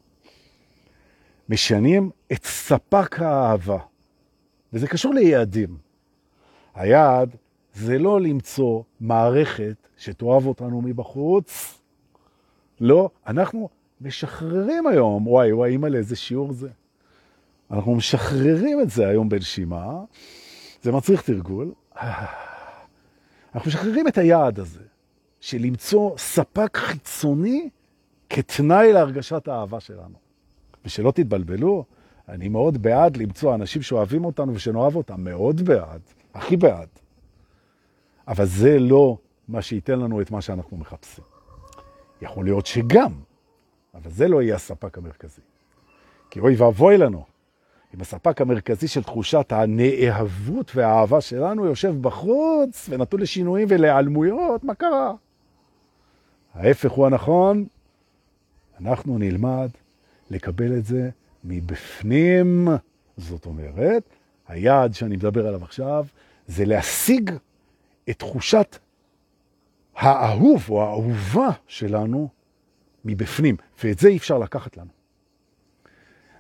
משנים 1.49 2.11
את 2.33 2.45
ספק 2.45 3.21
האהבה, 3.21 3.79
וזה 4.73 4.89
קשור 4.89 5.15
ליעדים. 5.15 5.77
היעד 6.75 7.37
זה 7.75 7.99
לא 7.99 8.21
למצוא 8.21 8.83
מערכת 9.01 9.89
שתאהב 9.97 10.47
אותנו 10.47 10.83
מבחוץ, 10.83 11.79
לא, 12.81 13.11
אנחנו 13.27 13.69
משחררים 14.01 14.87
היום, 14.87 15.27
וואי, 15.27 15.53
וואי, 15.53 15.71
אימא 15.71 15.87
לאיזה 15.87 16.17
שיעור 16.17 16.53
זה. 16.53 16.69
אנחנו 17.71 17.95
משחררים 17.95 18.81
את 18.81 18.91
זה 18.91 19.09
היום 19.09 19.29
בנשימה, 19.29 20.01
זה 20.83 20.93
מצריך 20.93 21.23
תרגול. 21.23 21.73
אנחנו 23.55 23.69
משחררים 23.69 24.09
את 24.09 24.19
היעד 24.19 24.59
הזה, 24.59 24.81
של 25.41 25.59
למצוא 25.59 26.19
ספק 26.19 26.77
חיצוני 26.77 27.69
כתנאי 28.31 28.93
להרגשת 28.93 29.49
האהבה 29.49 29.81
שלנו. 29.81 30.15
ושלא 30.85 31.11
תתבלבלו, 31.11 31.85
אני 32.29 32.49
מאוד 32.49 32.83
בעד 32.83 33.17
למצוא 33.17 33.55
אנשים 33.55 33.83
שאוהבים 33.83 34.25
אותנו 34.25 34.55
ושנאהב 34.55 34.97
אותם, 34.97 35.25
מאוד 35.25 35.61
בעד, 35.61 36.01
הכי 36.35 36.57
בעד. 36.57 36.89
אבל 38.29 38.47
זה 38.47 38.79
לא 38.79 39.19
מה 39.49 39.63
שייתן 39.63 39.99
לנו 39.99 40.21
את 40.21 40.31
מה 40.31 40.41
שאנחנו 40.41 40.77
מחפשים. 40.77 41.25
יכול 42.23 42.45
להיות 42.45 42.67
שגם, 42.67 43.13
אבל 43.95 44.11
זה 44.11 44.29
לא 44.29 44.43
יהיה 44.43 44.55
הספק 44.55 44.99
המרכזי. 44.99 45.41
כי 46.31 46.41
אוי 46.41 46.57
ואבוי 46.57 46.99
לנו 46.99 47.25
אם 47.95 48.01
הספק 48.01 48.41
המרכזי 48.41 48.89
של 48.89 49.03
תחושת 49.03 49.53
הנאהבות 49.53 50.73
והאהבה 50.75 51.21
שלנו 51.21 51.67
יושב 51.67 51.95
בחוץ 52.01 52.89
ונתון 52.89 53.21
לשינויים 53.21 53.69
ולהיעלמויות, 53.71 54.65
מה 54.65 54.75
קרה? 54.75 55.13
ההפך 56.55 56.91
הוא 56.91 57.07
הנכון, 57.07 57.67
אנחנו 58.81 59.19
נלמד 59.19 59.69
לקבל 60.31 60.79
את 60.79 60.85
זה 60.85 61.11
מבפנים. 61.45 62.69
זאת 63.17 63.47
אומרת, 63.47 64.03
היעד 64.49 64.95
שאני 64.95 65.17
מדבר 65.17 65.47
עליו 65.47 65.65
עכשיו 65.65 66.07
זה 66.47 66.65
להשיג 66.65 67.31
את 68.11 68.19
תחושת 68.19 68.79
האהוב 69.97 70.67
או 70.71 70.83
האהובה 70.83 71.49
שלנו 71.67 72.29
מבפנים, 73.05 73.57
ואת 73.85 73.99
זה 73.99 74.09
אי 74.09 74.17
אפשר 74.17 74.39
לקחת 74.39 74.77
לנו. 74.77 75.00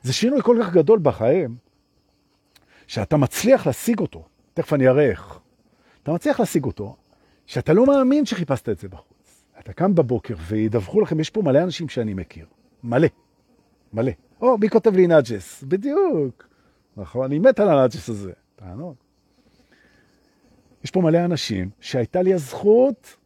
זה 0.03 0.13
שינוי 0.13 0.43
כל 0.43 0.57
כך 0.63 0.73
גדול 0.73 0.99
בחיים, 1.03 1.57
שאתה 2.87 3.17
מצליח 3.17 3.67
להשיג 3.67 4.01
אותו, 4.01 4.25
תכף 4.55 4.73
אני 4.73 4.89
אראה 4.89 5.11
איך, 5.11 5.39
אתה 6.03 6.13
מצליח 6.13 6.41
להשיג 6.41 6.65
אותו, 6.65 6.97
שאתה 7.47 7.73
לא 7.73 7.87
מאמין 7.87 8.27
שחיפשת 8.27 8.69
את 8.69 8.79
זה 8.79 8.89
בחוץ. 8.89 9.45
אתה 9.59 9.73
קם 9.73 9.95
בבוקר 9.95 10.35
וידווחו 10.39 11.01
לכם, 11.01 11.21
יש 11.21 11.31
פה 11.31 11.43
מלא 11.43 11.63
אנשים 11.63 11.89
שאני 11.89 12.15
מכיר, 12.15 12.47
מלא, 12.85 13.09
מלא. 13.93 14.13
או, 14.41 14.59
מי 14.59 14.69
כותב 14.69 14.95
לי 14.97 15.07
נאג'ס? 15.07 15.63
בדיוק. 15.63 16.49
נכון, 16.97 17.25
אני 17.25 17.39
מת 17.39 17.61
על 17.61 17.69
הנאג'ס 17.69 18.09
הזה. 18.09 18.33
תענוג. 18.57 18.95
יש 20.85 20.91
פה 20.91 21.01
מלא 21.01 21.25
אנשים 21.25 21.71
שהייתה 21.81 22.23
לי 22.23 22.35
הזכות, 22.35 23.17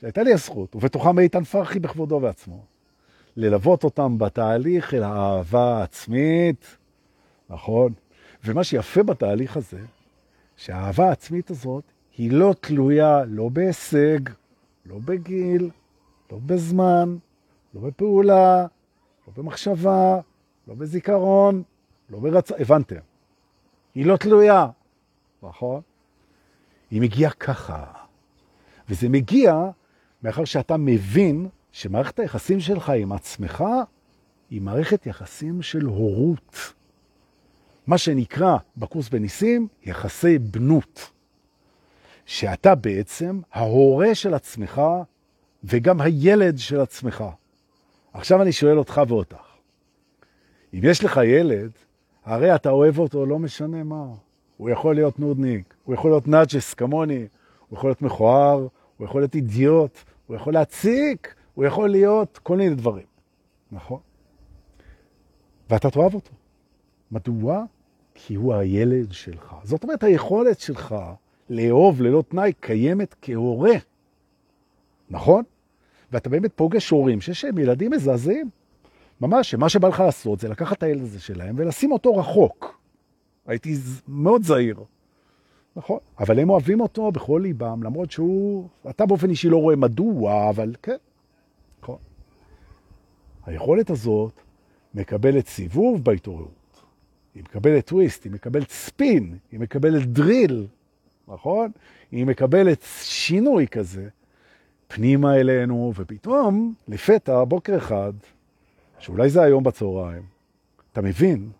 שהייתה 0.00 0.22
לי 0.22 0.32
הזכות, 0.32 0.76
ובתוכם 0.76 1.18
איתן 1.18 1.44
פרחי 1.44 1.78
בכבודו 1.78 2.20
ועצמו, 2.22 2.64
ללוות 3.36 3.84
אותם 3.84 4.18
בתהליך 4.18 4.94
אל 4.94 5.02
האהבה 5.02 5.78
העצמית, 5.78 6.76
נכון? 7.50 7.92
ומה 8.44 8.64
שיפה 8.64 9.02
בתהליך 9.02 9.56
הזה, 9.56 9.80
שהאהבה 10.56 11.08
העצמית 11.08 11.50
הזאת 11.50 11.84
היא 12.16 12.32
לא 12.32 12.54
תלויה 12.60 13.24
לא 13.24 13.48
בהישג, 13.48 14.18
לא 14.86 14.98
בגיל, 15.04 15.70
לא 16.32 16.38
בזמן, 16.46 17.16
לא 17.74 17.80
בפעולה, 17.80 18.66
לא 19.26 19.32
במחשבה, 19.36 20.20
לא 20.68 20.74
בזיכרון, 20.74 21.62
לא 22.10 22.18
ברצון, 22.18 22.56
הבנתם. 22.60 22.96
היא 23.94 24.06
לא 24.06 24.16
תלויה, 24.16 24.66
נכון? 25.42 25.80
היא 26.90 27.00
מגיעה 27.00 27.30
ככה. 27.30 27.84
וזה 28.88 29.08
מגיע 29.08 29.70
מאחר 30.22 30.44
שאתה 30.44 30.76
מבין 30.76 31.48
שמערכת 31.72 32.18
היחסים 32.18 32.60
שלך 32.60 32.90
עם 32.90 33.12
עצמך 33.12 33.64
היא 34.50 34.60
מערכת 34.60 35.06
יחסים 35.06 35.62
של 35.62 35.82
הורות. 35.82 36.72
מה 37.86 37.98
שנקרא 37.98 38.56
בקורס 38.76 39.08
בניסים 39.08 39.68
יחסי 39.82 40.38
בנות. 40.38 41.10
שאתה 42.26 42.74
בעצם 42.74 43.40
ההורה 43.52 44.14
של 44.14 44.34
עצמך 44.34 44.82
וגם 45.64 46.00
הילד 46.00 46.58
של 46.58 46.80
עצמך. 46.80 47.24
עכשיו 48.12 48.42
אני 48.42 48.52
שואל 48.52 48.78
אותך 48.78 49.00
ואותך. 49.08 49.36
אם 50.74 50.80
יש 50.82 51.04
לך 51.04 51.20
ילד, 51.24 51.70
הרי 52.24 52.54
אתה 52.54 52.70
אוהב 52.70 52.98
אותו, 52.98 53.26
לא 53.26 53.38
משנה 53.38 53.84
מה. 53.84 54.04
הוא 54.56 54.70
יכול 54.70 54.94
להיות 54.94 55.18
נודניק, 55.18 55.74
הוא 55.84 55.94
יכול 55.94 56.10
להיות 56.10 56.28
נאג'ס 56.28 56.74
כמוני, 56.74 57.26
הוא 57.68 57.78
יכול 57.78 57.90
להיות 57.90 58.02
מכוער, 58.02 58.66
הוא 58.96 59.06
יכול 59.06 59.20
להיות 59.20 59.34
אידיוט, 59.34 59.98
הוא 60.26 60.36
יכול 60.36 60.52
להציק, 60.52 61.34
הוא 61.54 61.64
יכול 61.64 61.90
להיות 61.90 62.38
כל 62.42 62.56
מיני 62.56 62.74
דברים, 62.74 63.06
נכון? 63.72 64.00
ואתה 65.70 65.90
תאהב 65.90 66.14
אותו. 66.14 66.32
מדוע? 67.12 67.64
כי 68.14 68.34
הוא 68.34 68.54
הילד 68.54 69.12
שלך. 69.12 69.54
זאת 69.62 69.82
אומרת, 69.82 70.02
היכולת 70.02 70.60
שלך 70.60 70.94
לאהוב 71.50 72.02
ללא 72.02 72.24
תנאי 72.28 72.52
קיימת 72.60 73.14
כהורה, 73.22 73.72
נכון? 75.10 75.42
ואתה 76.12 76.28
באמת 76.30 76.52
פוגש 76.56 76.90
הורים 76.90 77.20
שיש 77.20 77.44
להם 77.44 77.58
ילדים 77.58 77.90
מזעזעים. 77.90 78.50
ממש, 79.20 79.50
שמה 79.50 79.68
שבא 79.68 79.88
לך 79.88 80.00
לעשות 80.00 80.40
זה 80.40 80.48
לקחת 80.48 80.78
את 80.78 80.82
הילד 80.82 81.02
הזה 81.02 81.20
שלהם 81.20 81.54
ולשים 81.58 81.92
אותו 81.92 82.16
רחוק. 82.16 82.80
הייתי 83.46 83.74
מאוד 84.08 84.42
זהיר. 84.42 84.84
נכון, 85.76 85.98
אבל 86.18 86.38
הם 86.38 86.50
אוהבים 86.50 86.80
אותו 86.80 87.12
בכל 87.12 87.40
ליבם, 87.42 87.82
למרות 87.82 88.10
שהוא, 88.10 88.68
אתה 88.90 89.06
באופן 89.06 89.30
אישי 89.30 89.48
לא 89.48 89.56
רואה 89.56 89.76
מדוע, 89.76 90.50
אבל 90.50 90.74
כן. 90.82 90.96
היכולת 93.46 93.90
הזאת 93.90 94.32
מקבלת 94.94 95.46
סיבוב 95.46 96.04
בהתעוררות. 96.04 96.82
היא 97.34 97.42
מקבלת 97.42 97.86
טוויסט, 97.86 98.24
היא 98.24 98.32
מקבלת 98.32 98.70
ספין, 98.70 99.38
היא 99.52 99.60
מקבלת 99.60 100.06
דריל, 100.06 100.66
נכון? 101.28 101.70
היא 102.10 102.26
מקבלת 102.26 102.84
שינוי 103.02 103.68
כזה 103.68 104.08
פנימה 104.88 105.36
אלינו, 105.36 105.92
ופתאום, 105.96 106.74
לפתע, 106.88 107.44
בוקר 107.44 107.76
אחד, 107.76 108.12
שאולי 108.98 109.30
זה 109.30 109.42
היום 109.42 109.64
בצהריים, 109.64 110.22
אתה 110.92 111.02
מבין 111.02 111.50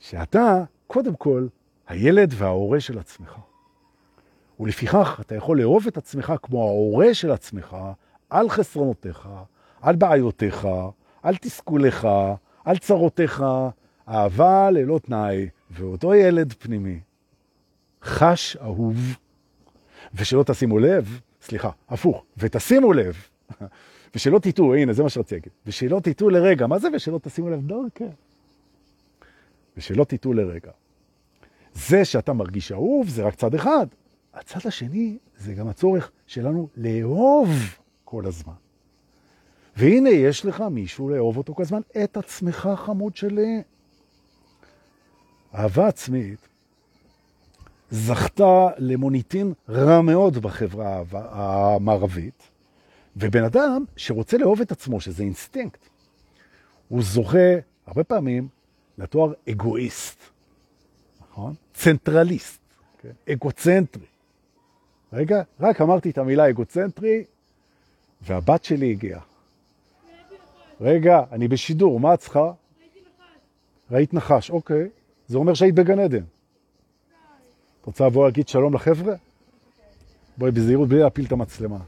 שאתה, 0.00 0.64
קודם 0.86 1.16
כל, 1.16 1.46
הילד 1.88 2.34
וההורה 2.36 2.80
של 2.80 2.98
עצמך. 2.98 3.36
ולפיכך 4.60 5.18
אתה 5.20 5.34
יכול 5.34 5.60
לאהוב 5.60 5.86
את 5.86 5.96
עצמך 5.96 6.32
כמו 6.42 6.62
ההורה 6.62 7.14
של 7.14 7.30
עצמך, 7.30 7.76
על 8.30 8.48
חסרונותיך, 8.48 9.28
על 9.80 9.96
בעיותיך, 9.96 10.68
על 11.22 11.36
תסכוליך, 11.36 12.08
על 12.64 12.78
צרותיך, 12.78 13.44
אהבה 14.08 14.70
ללא 14.70 14.98
תנאי, 14.98 15.48
ואותו 15.70 16.14
ילד 16.14 16.52
פנימי 16.52 17.00
חש 18.02 18.56
אהוב, 18.56 18.96
ושלא 20.14 20.42
תשימו 20.42 20.78
לב, 20.78 21.20
סליחה, 21.42 21.70
הפוך, 21.88 22.24
ותשימו 22.36 22.92
לב, 22.92 23.16
ושלא 24.14 24.38
תטעו, 24.38 24.74
הנה, 24.74 24.92
זה 24.92 25.02
מה 25.02 25.08
שרציתי 25.08 25.34
להגיד, 25.34 25.52
ושלא 25.66 26.00
תטעו 26.00 26.30
לרגע, 26.30 26.66
מה 26.66 26.78
זה 26.78 26.88
ושלא 26.94 27.20
תשימו 27.22 27.50
לב? 27.50 27.66
דרכי. 27.66 27.88
כן. 27.94 28.10
ושלא 29.76 30.04
תטעו 30.04 30.32
לרגע. 30.32 30.70
זה 31.74 32.04
שאתה 32.04 32.32
מרגיש 32.32 32.72
אהוב 32.72 33.08
זה 33.08 33.22
רק 33.22 33.34
צד 33.34 33.54
אחד. 33.54 33.86
הצד 34.34 34.58
השני 34.64 35.18
זה 35.36 35.54
גם 35.54 35.68
הצורך 35.68 36.10
שלנו 36.26 36.68
לאהוב 36.76 37.48
כל 38.04 38.26
הזמן. 38.26 38.52
והנה 39.78 40.10
יש 40.10 40.44
לך 40.44 40.60
מישהו 40.60 41.08
לאהוב 41.08 41.36
אותו 41.36 41.54
כל 41.54 41.62
הזמן, 41.62 41.80
את 42.04 42.16
עצמך 42.16 42.68
חמוד 42.76 43.16
שלי. 43.16 43.62
אהבה 45.54 45.88
עצמית 45.88 46.48
זכתה 47.90 48.68
למוניטין 48.78 49.52
רע 49.68 50.00
מאוד 50.00 50.38
בחברה 50.38 51.02
המערבית, 51.10 52.42
ובן 53.16 53.44
אדם 53.44 53.84
שרוצה 53.96 54.38
לאהוב 54.38 54.60
את 54.60 54.72
עצמו, 54.72 55.00
שזה 55.00 55.22
אינסטינקט, 55.22 55.80
הוא 56.88 57.02
זוכה 57.02 57.54
הרבה 57.86 58.04
פעמים 58.04 58.48
לתואר 58.98 59.32
אגואיסט, 59.50 60.22
נכון? 61.30 61.54
צנטרליסט, 61.74 62.60
כן? 62.98 63.32
אגוצנטרי. 63.32 64.06
רגע, 65.12 65.42
רק 65.60 65.80
אמרתי 65.80 66.10
את 66.10 66.18
המילה 66.18 66.48
אגוצנטרי, 66.50 67.24
והבת 68.22 68.64
שלי 68.64 68.90
הגיעה. 68.90 69.20
רגע, 70.80 71.22
אני 71.32 71.48
בשידור, 71.48 72.00
מה 72.00 72.14
את 72.14 72.18
צריכה? 72.18 72.52
ראית 73.90 74.14
נחש, 74.14 74.50
אוקיי. 74.50 74.88
זה 75.26 75.38
אומר 75.38 75.54
שהיית 75.54 75.74
בגן 75.74 75.98
עדן. 75.98 76.22
את 77.80 77.86
רוצה 77.86 78.06
לבוא 78.06 78.24
להגיד 78.24 78.48
שלום 78.48 78.74
לחבר'ה? 78.74 79.14
בואי 80.38 80.50
בזהירות 80.50 80.88
בלי 80.88 80.98
להפיל 80.98 81.24
את 81.24 81.32
המצלמה. 81.32 81.78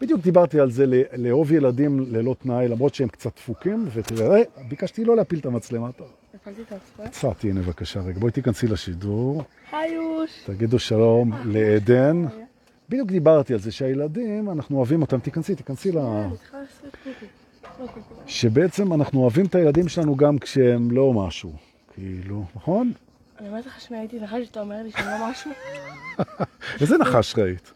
בדיוק 0.00 0.20
דיברתי 0.20 0.60
על 0.60 0.70
זה, 0.70 0.84
לאהוב 1.16 1.52
ילדים 1.52 2.00
ללא 2.00 2.34
תנאי, 2.42 2.68
למרות 2.68 2.94
שהם 2.94 3.08
קצת 3.08 3.36
דפוקים, 3.36 3.88
ותראה, 3.92 4.42
ביקשתי 4.68 5.04
לא 5.04 5.16
להפיל 5.16 5.38
את 5.38 5.46
המצלמה. 5.46 5.90
צעתי, 7.10 7.50
הנה 7.50 7.60
בבקשה, 7.62 8.00
רגע, 8.00 8.18
בואי 8.18 8.32
תיכנסי 8.32 8.66
לשידור. 8.66 9.42
היוש. 9.72 10.30
תגידו 10.46 10.78
שלום 10.78 11.32
לעדן. 11.44 12.24
בדיוק 12.88 13.10
דיברתי 13.10 13.52
על 13.52 13.58
זה 13.58 13.72
שהילדים, 13.72 14.50
אנחנו 14.50 14.76
אוהבים 14.76 15.02
אותם, 15.02 15.20
תיכנסי, 15.20 15.54
תיכנסי 15.54 15.92
ל... 15.92 15.98
שבעצם 18.26 18.92
אנחנו 18.92 19.20
אוהבים 19.20 19.46
את 19.46 19.54
הילדים 19.54 19.88
שלנו 19.88 20.16
גם 20.16 20.38
כשהם 20.38 20.90
לא 20.90 21.12
משהו, 21.12 21.52
כאילו, 21.94 22.44
נכון? 22.56 22.92
אני 23.38 23.48
אומרת 23.48 23.66
לך 23.66 23.92
הייתי 23.92 24.20
נחש 24.20 24.44
שאתה 24.44 24.60
אומר 24.60 24.82
לי 24.82 24.90
שאני 24.90 25.06
לא 25.06 25.30
משהו. 25.30 25.50
איזה 26.80 26.98
נחש 26.98 27.38
ראית? 27.38 27.72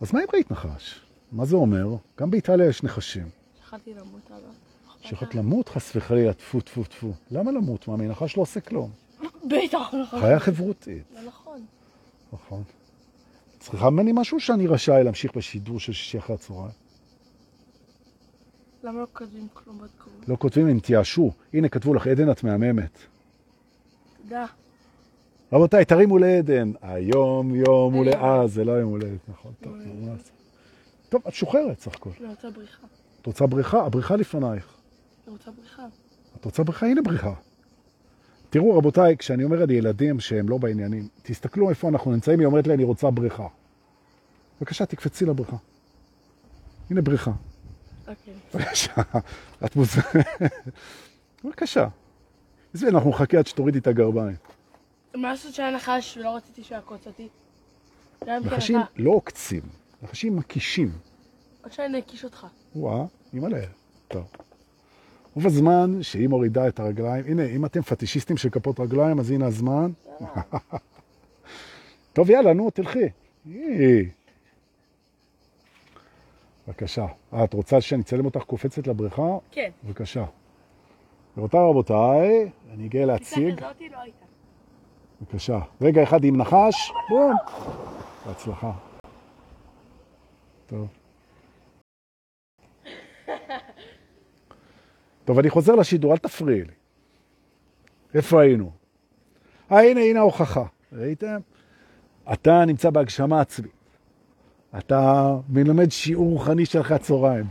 אז 0.00 0.12
מה 0.12 0.20
אם 0.20 0.26
ראית 0.34 0.50
נחש? 0.50 1.00
מה 1.32 1.44
זה 1.44 1.56
אומר? 1.56 1.96
גם 2.20 2.30
באיטליה 2.30 2.66
יש 2.68 2.82
נחשים. 2.82 3.28
שכלתי 3.66 3.94
למות, 3.94 4.30
אבא. 4.30 4.52
שכלת 5.02 5.34
למות 5.34 5.68
חס 5.68 5.96
וחלילה, 5.96 6.32
טפו 6.32 6.60
טפו 6.60 6.84
טפו. 6.84 7.12
למה 7.30 7.52
למות? 7.52 7.88
מה, 7.88 7.96
מנחש 7.96 8.36
לא 8.36 8.42
עושה 8.42 8.60
כלום. 8.60 8.90
בטח, 9.50 9.94
נכון. 10.02 10.20
חיה 10.20 10.38
חברותית. 10.38 11.04
נכון. 11.26 11.64
נכון. 12.32 12.62
צריכה 13.58 13.90
ממני 13.90 14.12
משהו 14.14 14.40
שאני 14.40 14.66
רשאי 14.66 15.04
להמשיך 15.04 15.36
בשידור 15.36 15.80
של 15.80 15.92
שישי 15.92 16.18
אחרי 16.18 16.34
הצהריים? 16.34 16.85
למה 18.86 19.00
לא 19.00 19.06
כותבים 19.12 19.48
כלום 19.52 19.78
בתגובות? 19.78 20.28
לא 20.28 20.36
כותבים 20.36 20.68
אם 20.68 20.78
תייאשו. 20.78 21.32
הנה, 21.54 21.68
כתבו 21.68 21.94
לך, 21.94 22.06
עדן, 22.06 22.30
את 22.30 22.44
מהממת. 22.44 22.98
תודה. 24.22 24.46
רבותיי, 25.52 25.84
תרימו 25.84 26.18
לעדן. 26.18 26.72
היום 26.82 27.54
יום 27.54 27.94
הולדת. 27.94 28.14
אה, 28.14 28.46
זה 28.46 28.64
לא 28.64 28.72
יום 28.72 28.90
הולדת, 28.90 29.28
נכון. 29.28 29.52
טוב, 29.60 29.78
זה? 29.78 30.30
טוב, 31.08 31.22
את 31.28 31.34
שוחררת 31.34 31.80
סך 31.80 31.94
הכל. 31.94 32.10
אני 32.20 32.28
רוצה 32.28 32.50
בריחה. 32.50 32.86
את 33.20 33.26
רוצה 33.26 33.46
בריכה? 33.46 33.86
הבריכה 33.86 34.16
לפנייך. 34.16 34.74
אני 35.26 35.32
רוצה 35.32 35.50
בריחה. 35.50 35.86
את 36.40 36.44
רוצה 36.44 36.62
בריכה? 36.62 36.86
הנה 36.86 37.02
בריכה. 37.02 37.32
תראו, 38.50 38.78
רבותיי, 38.78 39.16
כשאני 39.16 39.44
אומר 39.44 39.62
על 39.62 39.70
ילדים 39.70 40.20
שהם 40.20 40.48
לא 40.48 40.58
בעניינים, 40.58 41.08
תסתכלו 41.22 41.70
איפה 41.70 41.88
אנחנו 41.88 42.10
נמצאים, 42.10 42.38
היא 42.38 42.46
אומרת 42.46 42.66
לי, 42.66 42.74
אני 42.74 42.84
רוצה 42.84 43.10
בריכה. 43.10 43.46
בבקשה, 44.60 44.86
תקפצי 44.86 45.24
לבריכה. 45.26 45.56
הנה 46.90 47.02
בריכה. 47.02 47.32
אוקיי. 48.08 48.34
בבקשה. 48.54 48.92
את 49.64 49.76
מוז... 49.76 49.96
בבקשה. 51.44 51.88
עזבי, 52.74 52.88
אנחנו 52.88 53.10
נחכה 53.10 53.38
עד 53.38 53.46
שתורידי 53.46 53.78
את 53.78 53.86
הגרביים. 53.86 54.36
מה 55.14 55.30
לעשות 55.30 55.54
שהיה 55.54 55.70
נחש 55.70 56.16
ולא 56.16 56.36
רציתי 56.36 56.64
שיעקוץ 56.64 57.06
אותי? 57.06 57.28
כן 58.24 58.42
נחשים. 58.44 58.78
לא 58.96 59.10
עוקצים, 59.10 59.62
נחשים 60.02 60.36
מקישים. 60.36 60.92
עוד 61.62 61.72
שאני 61.72 61.98
אקיש 61.98 62.24
אותך. 62.24 62.46
וואה, 62.76 63.04
אימא'לה. 63.34 63.64
טוב. 64.08 64.26
רוב 65.34 65.46
הזמן 65.46 66.02
שהיא 66.02 66.28
מורידה 66.28 66.68
את 66.68 66.80
הרגליים, 66.80 67.24
הנה, 67.28 67.44
אם 67.44 67.64
אתם 67.64 67.82
פטישיסטים 67.82 68.36
של 68.36 68.50
כפות 68.50 68.80
רגליים, 68.80 69.18
אז 69.18 69.30
הנה 69.30 69.46
הזמן. 69.46 69.90
טוב, 72.12 72.30
יאללה, 72.30 72.52
נו, 72.52 72.70
תלכי. 72.70 73.08
בבקשה. 76.66 77.06
אה, 77.32 77.44
את 77.44 77.52
רוצה 77.52 77.80
שאני 77.80 78.02
אצלם 78.02 78.24
אותך 78.24 78.42
קופצת 78.42 78.86
לבריכה? 78.86 79.36
כן. 79.50 79.70
בבקשה. 79.84 80.24
גבירותיי 81.32 81.60
רבותיי, 81.60 82.50
אני 82.74 82.88
גאה 82.88 83.04
להציג. 83.04 83.60
לא. 83.60 83.68
בבקשה. 85.20 85.58
רגע 85.80 86.02
אחד 86.02 86.24
עם 86.24 86.36
נחש, 86.36 86.92
בום. 87.08 87.34
בהצלחה. 88.26 88.72
טוב. 90.66 90.88
טוב, 95.24 95.38
אני 95.38 95.50
חוזר 95.50 95.74
לשידור, 95.74 96.12
אל 96.12 96.18
תפריעי 96.18 96.64
לי. 96.64 96.72
איפה 98.14 98.42
היינו? 98.42 98.70
אה, 99.72 99.80
הנה, 99.80 100.00
הנה 100.00 100.18
ההוכחה. 100.18 100.64
ראיתם? 100.92 101.38
אתה 102.32 102.64
נמצא 102.64 102.90
בהגשמה 102.90 103.40
עצמית. 103.40 103.75
אתה 104.78 105.32
מלמד 105.48 105.90
שיעור 105.90 106.30
רוחני 106.30 106.66
של 106.66 106.80
אחרי 106.80 106.96
הצהריים. 106.96 107.44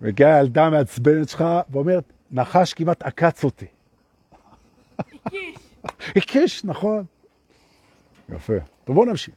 מגיעה 0.00 0.36
הילדה 0.36 0.66
המעצבנת 0.66 1.28
שלך 1.28 1.44
ואומרת, 1.70 2.12
נחש 2.30 2.74
כמעט 2.74 3.02
עקץ 3.02 3.44
אותי. 3.44 3.66
הקיש. 4.98 5.56
הקיש, 6.16 6.64
נכון. 6.64 7.04
יפה. 8.28 8.52
טוב, 8.84 8.96
בואו 8.96 9.06
נמשיך. 9.06 9.34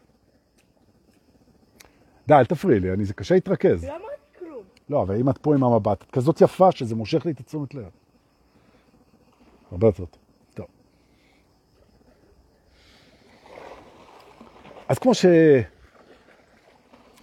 די, 2.27 2.33
אל 2.33 2.45
תפריעי 2.45 2.79
לי, 2.79 2.93
אני, 2.93 3.05
זה 3.05 3.13
קשה 3.13 3.35
להתרכז. 3.35 3.83
לא 3.83 3.89
אמרתי 3.89 4.39
כלום. 4.39 4.63
לא, 4.89 5.01
אבל 5.01 5.15
אם 5.19 5.29
את 5.29 5.37
פה 5.37 5.55
עם 5.55 5.63
המבט, 5.63 6.03
את 6.03 6.11
כזאת 6.11 6.41
יפה 6.41 6.71
שזה 6.71 6.95
מושך 6.95 7.25
לי 7.25 7.31
את 7.31 7.39
התשומת 7.39 7.73
לב. 7.75 7.89
הרבה 9.71 9.87
יותר 9.87 10.05
טוב. 10.05 10.19
טוב. 10.53 10.67
אז 14.87 14.99
כמו 14.99 15.11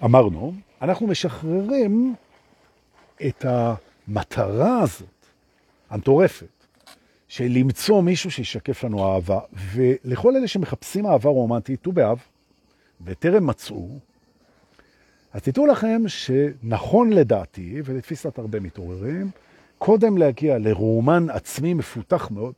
שאמרנו, 0.00 0.52
אנחנו 0.82 1.06
משחררים 1.06 2.14
את 3.26 3.44
המטרה 3.48 4.80
הזאת, 4.80 5.26
המטורפת, 5.90 6.46
של 7.28 7.44
למצוא 7.44 8.02
מישהו 8.02 8.30
שישקף 8.30 8.84
לנו 8.84 9.04
אהבה, 9.14 9.40
ולכל 9.52 10.36
אלה 10.36 10.48
שמחפשים 10.48 11.06
אהבה 11.06 11.30
רומנטית, 11.30 11.82
ט"ו 11.82 11.92
באב, 11.92 12.18
וטרם 13.04 13.46
מצאו, 13.46 13.88
אז 15.32 15.42
תדעו 15.42 15.66
לכם 15.66 16.02
שנכון 16.06 17.10
לדעתי, 17.12 17.82
ולתפיסת 17.84 18.38
הרבה 18.38 18.60
מתעוררים, 18.60 19.30
קודם 19.78 20.18
להגיע 20.18 20.58
לרומן 20.58 21.30
עצמי 21.30 21.74
מפותח 21.74 22.30
מאוד, 22.30 22.54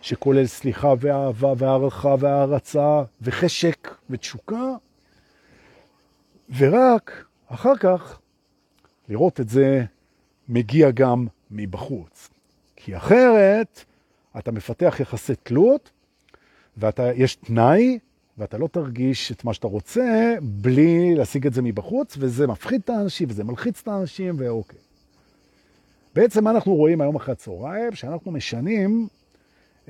שכולל 0.00 0.46
סליחה 0.46 0.94
ואהבה 1.00 1.52
והערכה 1.56 2.14
והערצה 2.18 3.02
וחשק 3.22 3.94
ותשוקה, 4.10 4.74
ורק 6.56 7.24
אחר 7.46 7.76
כך 7.76 8.18
לראות 9.08 9.40
את 9.40 9.48
זה 9.48 9.84
מגיע 10.48 10.90
גם 10.90 11.26
מבחוץ. 11.50 12.30
כי 12.76 12.96
אחרת 12.96 13.84
אתה 14.38 14.52
מפתח 14.52 14.96
יחסי 15.00 15.34
תלות, 15.42 15.90
ויש 16.76 17.36
תנאי, 17.36 17.98
ואתה 18.38 18.58
לא 18.58 18.66
תרגיש 18.66 19.32
את 19.32 19.44
מה 19.44 19.54
שאתה 19.54 19.66
רוצה 19.66 20.34
בלי 20.42 21.14
להשיג 21.14 21.46
את 21.46 21.54
זה 21.54 21.62
מבחוץ, 21.62 22.16
וזה 22.18 22.46
מפחיד 22.46 22.80
את 22.84 22.90
האנשים, 22.90 23.28
וזה 23.30 23.44
מלחיץ 23.44 23.80
את 23.82 23.88
האנשים, 23.88 24.36
ואוקיי. 24.38 24.78
בעצם 26.14 26.44
מה 26.44 26.50
אנחנו 26.50 26.74
רואים 26.74 27.00
היום 27.00 27.16
אחרי 27.16 27.32
הצהריים? 27.32 27.94
שאנחנו 27.94 28.30
משנים 28.32 29.08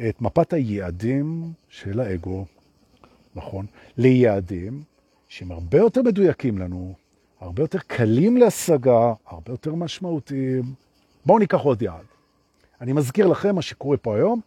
את 0.09 0.23
מפת 0.23 0.53
היעדים 0.53 1.53
של 1.69 2.01
האגו, 2.01 2.45
נכון? 3.35 3.67
ליעדים 3.97 4.83
שהם 5.35 5.53
הרבה 5.53 5.79
יותר 5.79 6.03
מדויקים 6.03 6.59
לנו, 6.59 6.95
הרבה 7.41 7.63
יותר 7.63 7.79
קלים 7.79 8.37
להשגה, 8.37 9.13
הרבה 9.27 9.53
יותר 9.53 9.75
משמעותיים. 9.75 10.63
בואו 11.27 11.39
ניקח 11.39 11.61
עוד 11.61 11.83
יעד. 11.83 12.05
אני 12.81 12.93
מזכיר 12.93 13.27
לכם 13.27 13.55
מה 13.55 13.63
שקורה 13.63 13.97
פה 13.97 14.17
היום, 14.17 14.41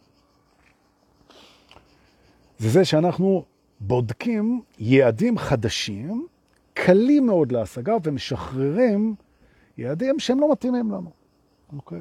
זה 2.58 2.68
זה 2.68 2.84
שאנחנו 2.84 3.44
בודקים 3.80 4.62
יעדים 4.78 5.38
חדשים, 5.38 6.26
קלים 6.74 7.26
מאוד 7.26 7.52
להשגה, 7.52 7.96
ומשחררים 8.04 9.14
יעדים 9.78 10.18
שהם 10.18 10.40
לא 10.40 10.52
מתאימים 10.52 10.90
לנו. 10.90 11.10
אוקיי. 11.76 12.00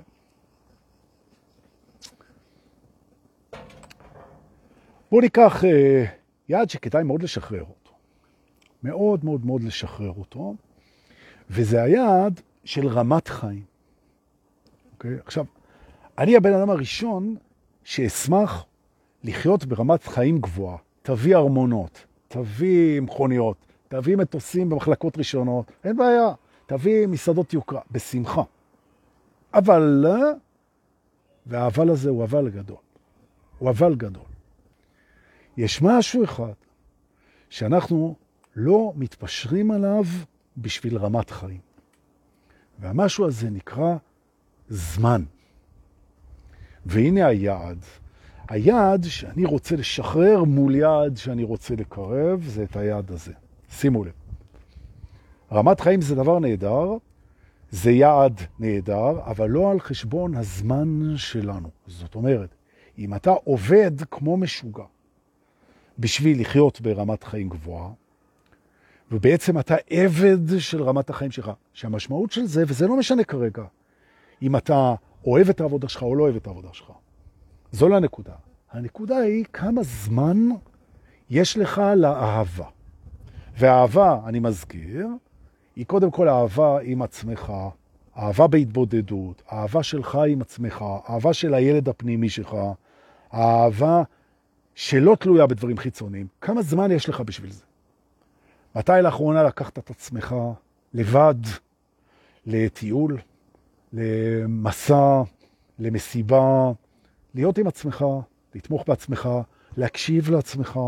בואו 5.12 5.22
ניקח 5.22 5.64
אה, 5.66 6.06
יעד 6.50 6.70
שכדאי 6.70 7.04
מאוד 7.04 7.24
לשחרר. 7.24 7.64
מאוד 8.84 9.26
מאוד 9.26 9.46
מאוד 9.46 9.64
לשחרר 9.64 10.12
אותו, 10.18 10.56
וזה 11.50 11.84
היעד 11.84 12.42
של 12.64 12.88
רמת 12.88 13.28
חיים. 13.28 13.64
אוקיי? 14.94 15.18
עכשיו, 15.26 15.46
אני 16.18 16.38
הבן 16.38 16.54
אדם 16.54 16.70
הראשון 16.70 17.36
שאשמח 17.84 18.66
לחיות 19.24 19.66
ברמת 19.66 20.04
חיים 20.04 20.38
גבוהה. 20.38 20.78
תביא 21.02 21.36
ארמונות, 21.36 22.06
תביא 22.28 23.02
מכוניות, 23.02 23.58
תביא 23.88 24.16
מטוסים 24.16 24.70
במחלקות 24.70 25.18
ראשונות, 25.18 25.72
אין 25.84 25.98
בעיה. 25.98 26.34
תביא 26.66 27.08
מסעדות 27.08 27.54
יוקרה, 27.54 27.82
בשמחה. 27.92 28.42
אבל, 29.54 30.06
והאבל 31.46 31.90
הזה 31.90 32.10
הוא 32.10 32.24
אבל 32.24 32.50
גדול. 32.50 32.78
הוא 33.60 33.70
אבל 33.70 33.96
גדול. 33.96 34.24
יש 35.58 35.82
משהו 35.82 36.24
אחד 36.24 36.54
שאנחנו 37.50 38.16
לא 38.60 38.94
מתפשרים 38.96 39.72
עליו 39.72 40.04
בשביל 40.58 40.98
רמת 40.98 41.30
חיים. 41.30 41.60
והמשהו 42.80 43.28
הזה 43.28 43.50
נקרא 43.50 43.96
זמן. 44.70 45.24
והנה 46.86 47.28
היעד. 47.28 47.78
היעד 48.50 49.04
שאני 49.04 49.46
רוצה 49.46 49.76
לשחרר 49.76 50.44
מול 50.44 50.76
יעד 50.76 51.18
שאני 51.18 51.44
רוצה 51.44 51.76
לקרב, 51.76 52.44
זה 52.44 52.64
את 52.64 52.76
היעד 52.76 53.12
הזה. 53.12 53.34
שימו 53.70 54.04
לב. 54.04 54.12
רמת 55.52 55.80
חיים 55.80 56.02
זה 56.02 56.16
דבר 56.16 56.40
נהדר, 56.40 56.98
זה 57.72 57.92
יעד 57.92 58.42
נהדר, 58.60 59.20
אבל 59.26 59.50
לא 59.50 59.72
על 59.72 59.80
חשבון 59.80 60.36
הזמן 60.36 61.14
שלנו. 61.18 61.70
זאת 61.88 62.16
אומרת, 62.16 62.50
אם 62.98 63.16
אתה 63.16 63.32
עובד 63.44 63.92
כמו 64.12 64.38
משוגע 64.38 64.84
בשביל 66.00 66.42
לחיות 66.42 66.82
ברמת 66.82 67.24
חיים 67.24 67.50
גבוהה, 67.50 67.90
ובעצם 69.12 69.60
אתה 69.60 69.76
עבד 69.90 70.60
של 70.60 70.84
רמת 70.84 71.10
החיים 71.10 71.32
שלך, 71.32 71.52
שהמשמעות 71.74 72.32
של 72.32 72.46
זה, 72.46 72.64
וזה 72.68 72.88
לא 72.88 72.98
משנה 72.98 73.24
כרגע, 73.24 73.64
אם 74.42 74.56
אתה 74.56 74.96
אוהב 75.26 75.50
את 75.50 75.62
העבודה 75.62 75.88
שלך 75.90 76.04
או 76.04 76.16
לא 76.16 76.24
אוהב 76.24 76.36
את 76.36 76.48
העבודה 76.48 76.70
שלך. 76.72 76.92
זו 77.72 77.90
לא 77.90 77.96
הנקודה. 77.96 78.34
הנקודה 78.72 79.18
היא 79.18 79.46
כמה 79.54 79.84
זמן 79.84 80.38
יש 81.30 81.58
לך 81.58 81.82
לאהבה. 81.96 82.66
והאהבה, 83.58 84.20
אני 84.26 84.40
מזכיר, 84.40 85.08
היא 85.76 85.86
קודם 85.86 86.12
כל 86.12 86.30
אהבה 86.30 86.80
עם 86.82 87.02
עצמך, 87.02 87.54
אהבה 88.18 88.48
בהתבודדות, 88.48 89.42
אהבה 89.52 89.84
שלך 89.84 90.20
עם 90.28 90.42
עצמך, 90.42 90.86
אהבה 91.10 91.34
של 91.34 91.54
הילד 91.54 91.90
הפנימי 91.90 92.30
שלך, 92.30 92.56
אהבה 93.34 94.04
שלא 94.76 95.16
תלויה 95.20 95.48
בדברים 95.48 95.78
חיצוניים. 95.78 96.28
כמה 96.42 96.62
זמן 96.62 96.92
יש 96.92 97.10
לך 97.10 97.22
בשביל 97.22 97.52
זה? 97.52 97.64
מתי 98.78 98.92
לאחרונה 99.04 99.44
לקחת 99.44 99.80
את 99.80 99.90
עצמך 99.90 100.36
לבד 100.94 101.36
לטיול, 102.46 103.20
למסע, 103.94 105.22
למסיבה, 105.80 106.72
להיות 107.36 107.58
עם 107.58 107.68
עצמך, 107.68 108.06
לתמוך 108.56 108.84
בעצמך, 108.88 109.30
להקשיב 109.78 110.30
לעצמך, 110.30 110.80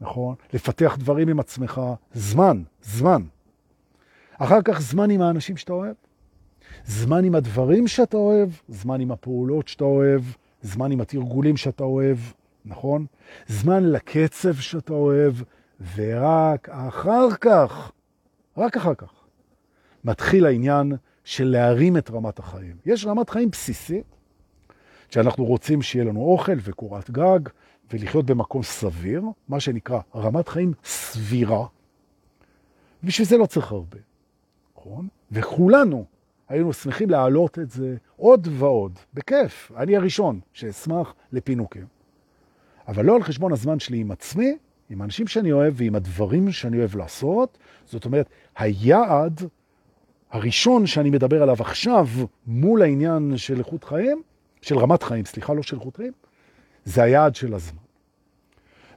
נכון? 0.00 0.34
לפתח 0.52 0.96
דברים 0.98 1.28
עם 1.28 1.40
עצמך, 1.40 1.80
זמן, 2.14 2.62
זמן. 2.82 3.22
אחר 4.38 4.62
כך 4.64 4.80
זמן 4.80 5.10
עם 5.10 5.22
האנשים 5.22 5.56
שאתה 5.56 5.72
אוהב, 5.72 5.94
זמן 6.86 7.24
עם 7.24 7.34
הדברים 7.34 7.88
שאתה 7.88 8.16
אוהב, 8.16 8.48
זמן 8.68 9.00
עם 9.00 9.10
הפעולות 9.10 9.68
שאתה 9.68 9.84
אוהב, 9.84 10.22
זמן 10.62 10.92
עם 10.92 11.00
התרגולים 11.00 11.56
שאתה 11.56 11.84
אוהב, 11.84 12.18
נכון? 12.64 13.06
זמן 13.48 13.84
לקצב 13.84 14.54
שאתה 14.54 14.92
אוהב, 14.92 15.34
ורק 15.94 16.68
אחר 16.68 17.28
כך, 17.40 17.92
רק 18.56 18.76
אחר 18.76 18.94
כך, 18.94 19.12
מתחיל 20.04 20.46
העניין 20.46 20.92
של 21.24 21.44
להרים 21.44 21.96
את 21.96 22.10
רמת 22.10 22.38
החיים. 22.38 22.76
יש 22.86 23.06
רמת 23.06 23.30
חיים 23.30 23.50
בסיסית, 23.50 24.04
שאנחנו 25.10 25.44
רוצים 25.44 25.82
שיהיה 25.82 26.04
לנו 26.04 26.20
אוכל 26.20 26.56
וקורת 26.62 27.10
גג, 27.10 27.40
ולחיות 27.92 28.26
במקום 28.26 28.62
סביר, 28.62 29.22
מה 29.48 29.60
שנקרא 29.60 30.00
רמת 30.14 30.48
חיים 30.48 30.72
סבירה, 30.84 31.66
בשביל 33.02 33.26
זה 33.26 33.36
לא 33.36 33.46
צריך 33.46 33.72
הרבה, 33.72 33.98
נכון? 34.76 35.08
וכולנו 35.32 36.04
היינו 36.48 36.72
שמחים 36.72 37.10
להעלות 37.10 37.58
את 37.58 37.70
זה 37.70 37.96
עוד 38.16 38.48
ועוד, 38.50 38.98
בכיף. 39.14 39.72
אני 39.76 39.96
הראשון 39.96 40.40
שאשמח 40.52 41.14
לפינוקים. 41.32 41.86
אבל 42.88 43.04
לא 43.04 43.16
על 43.16 43.22
חשבון 43.22 43.52
הזמן 43.52 43.78
שלי 43.78 43.98
עם 43.98 44.10
עצמי, 44.10 44.56
עם 44.90 45.00
האנשים 45.00 45.26
שאני 45.26 45.52
אוהב 45.52 45.74
ועם 45.76 45.94
הדברים 45.94 46.52
שאני 46.52 46.78
אוהב 46.78 46.96
לעשות. 46.96 47.58
זאת 47.86 48.04
אומרת, 48.04 48.28
היעד 48.56 49.40
הראשון 50.30 50.86
שאני 50.86 51.10
מדבר 51.10 51.42
עליו 51.42 51.56
עכשיו 51.60 52.08
מול 52.46 52.82
העניין 52.82 53.32
של 53.36 53.58
איכות 53.58 53.84
חיים, 53.84 54.22
של 54.62 54.78
רמת 54.78 55.02
חיים, 55.02 55.24
סליחה, 55.24 55.54
לא 55.54 55.62
של 55.62 55.76
איכות 55.76 55.96
חיים, 55.96 56.12
זה 56.84 57.02
היעד 57.02 57.34
של 57.34 57.54
הזמן. 57.54 57.78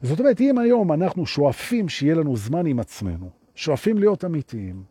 זאת 0.01 0.19
אומרת, 0.19 0.41
אם 0.41 0.57
היום 0.57 0.91
אנחנו 0.91 1.25
שואפים 1.25 1.89
שיהיה 1.89 2.15
לנו 2.15 2.37
זמן 2.37 2.65
עם 2.65 2.79
עצמנו, 2.79 3.29
שואפים 3.55 3.97
להיות 3.97 4.25
אמיתיים, 4.25 4.83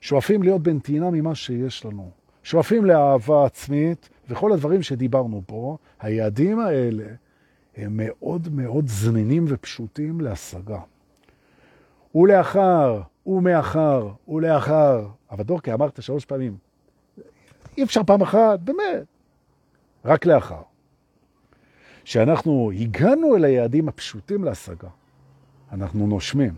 שואפים 0.00 0.42
להיות 0.42 0.62
בנתינה 0.62 1.10
ממה 1.10 1.34
שיש 1.34 1.84
לנו, 1.84 2.10
שואפים 2.42 2.84
לאהבה 2.84 3.46
עצמית, 3.46 4.08
וכל 4.28 4.52
הדברים 4.52 4.82
שדיברנו 4.82 5.42
פה, 5.46 5.76
היעדים 6.00 6.60
האלה 6.60 7.04
הם 7.76 7.92
מאוד 7.96 8.48
מאוד 8.52 8.88
זמינים 8.88 9.44
ופשוטים 9.48 10.20
להשגה. 10.20 10.80
ולאחר, 12.14 13.00
ומאחר, 13.26 14.08
ולאחר, 14.28 15.08
אבל 15.30 15.44
דורקי, 15.44 15.72
אמרת 15.72 16.02
שלוש 16.02 16.24
פעמים, 16.24 16.56
אי 17.78 17.82
אפשר 17.82 18.02
פעם 18.06 18.22
אחת, 18.22 18.60
באמת, 18.60 19.06
רק 20.04 20.26
לאחר. 20.26 20.62
שאנחנו 22.04 22.72
הגענו 22.80 23.36
אל 23.36 23.44
היעדים 23.44 23.88
הפשוטים 23.88 24.44
להשגה, 24.44 24.88
אנחנו 25.72 26.06
נושמים. 26.06 26.54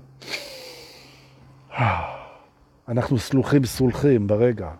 אנחנו 2.88 3.18
סלוחים 3.18 3.64
סולחים 3.64 4.26
ברגע. 4.26 4.70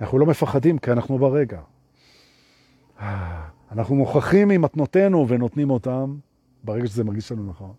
אנחנו 0.00 0.18
לא 0.18 0.26
מפחדים 0.26 0.78
כי 0.78 0.92
אנחנו 0.92 1.18
ברגע. 1.18 1.60
אנחנו 3.72 3.94
מוכחים 3.94 4.48
ממתנותינו 4.48 5.28
ונותנים 5.28 5.70
אותם 5.70 6.16
ברגע 6.64 6.86
שזה 6.86 7.04
מרגיש 7.04 7.32
לנו 7.32 7.50
נכון. 7.50 7.72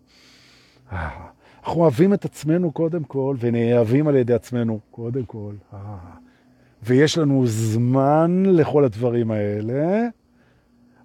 אנחנו 0.92 1.80
אוהבים 1.80 2.14
את 2.14 2.24
עצמנו 2.24 2.72
קודם 2.72 3.04
כל 3.04 3.36
ונאהבים 3.40 4.08
על 4.08 4.16
ידי 4.16 4.34
עצמנו 4.34 4.80
קודם 4.90 5.24
כל. 5.24 5.54
ויש 6.82 7.18
לנו 7.18 7.46
זמן 7.46 8.42
לכל 8.46 8.84
הדברים 8.84 9.30
האלה. 9.30 10.08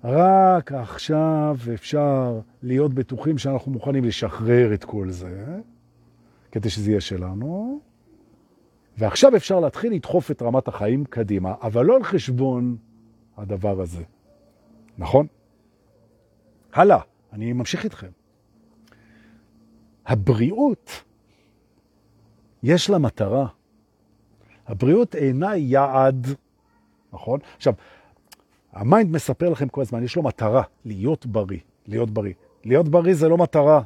רק 0.04 0.72
עכשיו 0.72 1.58
אפשר 1.74 2.40
להיות 2.64 2.94
בטוחים 2.94 3.38
שאנחנו 3.38 3.72
מוכנים 3.72 4.04
לשחרר 4.04 4.74
את 4.74 4.84
כל 4.84 5.10
זה. 5.10 5.60
כדי 6.52 6.70
שזה 6.70 6.92
יהיה 6.92 7.02
שלנו. 7.02 7.80
ועכשיו 8.98 9.36
אפשר 9.36 9.60
להתחיל 9.60 9.94
לדחוף 9.94 10.32
את 10.32 10.42
רמת 10.42 10.68
החיים 10.68 11.06
קדימה, 11.06 11.54
אבל 11.62 11.86
לא 11.86 11.96
על 11.96 12.04
חשבון 12.04 12.76
הדבר 13.38 13.82
הזה. 13.82 14.04
נכון? 14.98 15.28
הלאה, 16.74 17.00
אני 17.34 17.54
ממשיך 17.54 17.84
איתכם. 17.84 18.10
הבריאות, 20.06 21.04
יש 22.64 22.90
לה 22.90 22.98
מטרה. 22.98 23.48
הבריאות 24.68 25.16
אינה 25.16 25.56
יעד, 25.58 26.28
נכון? 27.14 27.40
עכשיו, 27.58 27.74
ה 28.72 28.80
mind 28.80 29.12
מספר 29.12 29.50
לכם 29.50 29.68
כל 29.68 29.82
הזמן, 29.82 30.04
יש 30.04 30.16
לו 30.16 30.24
מטרה, 30.24 30.64
להיות 30.86 31.26
בריא, 31.26 31.60
להיות 31.88 32.10
בריא. 32.10 32.34
להיות 32.66 32.90
בריא 32.90 33.14
זה 33.14 33.30
לא 33.30 33.38
מטרה, 33.38 33.82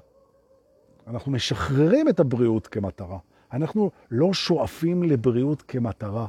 אנחנו 1.07 1.31
משחררים 1.31 2.09
את 2.09 2.19
הבריאות 2.19 2.67
כמטרה. 2.67 3.17
אנחנו 3.53 3.91
לא 4.11 4.33
שואפים 4.33 5.03
לבריאות 5.03 5.61
כמטרה. 5.61 6.27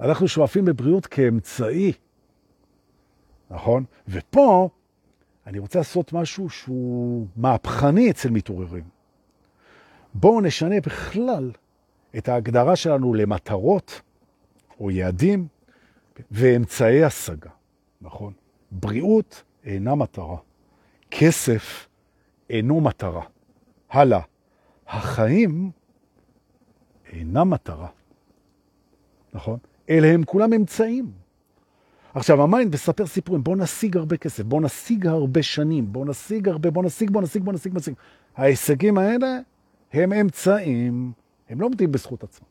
אנחנו 0.00 0.28
שואפים 0.28 0.68
לבריאות 0.68 1.06
כאמצעי, 1.06 1.92
נכון? 3.50 3.84
ופה 4.08 4.68
אני 5.46 5.58
רוצה 5.58 5.78
לעשות 5.78 6.12
משהו 6.12 6.50
שהוא 6.50 7.26
מהפכני 7.36 8.10
אצל 8.10 8.30
מתעוררים. 8.30 8.84
בואו 10.14 10.40
נשנה 10.40 10.80
בכלל 10.80 11.52
את 12.18 12.28
ההגדרה 12.28 12.76
שלנו 12.76 13.14
למטרות 13.14 14.00
או 14.80 14.90
יעדים 14.90 15.46
ואמצעי 16.30 17.04
השגה, 17.04 17.50
נכון? 18.00 18.32
בריאות 18.70 19.42
אינה 19.64 19.94
מטרה. 19.94 20.36
כסף 21.10 21.88
אינו 22.50 22.80
מטרה. 22.80 23.22
הלאה, 23.90 24.20
החיים 24.88 25.70
אינם 27.12 27.50
מטרה, 27.50 27.88
נכון? 29.34 29.58
אלה 29.90 30.08
הם 30.08 30.24
כולם 30.24 30.52
אמצעים. 30.52 31.25
עכשיו, 32.16 32.42
ה 32.42 32.48
mind 32.48 32.74
מספר 32.74 33.06
סיפורים, 33.06 33.44
בוא 33.44 33.56
נשיג 33.56 33.96
הרבה 33.96 34.16
כסף, 34.16 34.44
בוא 34.44 34.60
נשיג 34.60 35.06
הרבה 35.06 35.42
שנים, 35.42 35.92
בוא 35.92 36.06
נשיג 36.06 36.48
הרבה, 36.48 36.70
בוא 36.70 36.82
נשיג, 36.84 37.10
בוא 37.10 37.22
נשיג, 37.22 37.42
בוא 37.42 37.52
נשיג, 37.52 37.72
בוא 37.72 37.80
נשיג. 37.80 37.94
ההישגים 38.36 38.98
האלה 38.98 39.38
הם 39.92 40.12
אמצעים, 40.12 41.12
הם 41.48 41.60
לא 41.60 41.66
עומדים 41.66 41.92
בזכות 41.92 42.24
עצמם. 42.24 42.46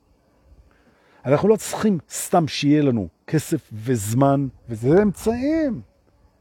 אנחנו 1.26 1.50
לא 1.50 1.56
צריכים 1.56 1.98
סתם 2.10 2.48
שיהיה 2.48 2.82
לנו 2.82 3.08
כסף 3.28 3.70
וזמן, 3.74 4.48
וזה 4.70 5.02
אמצעים. 5.02 5.82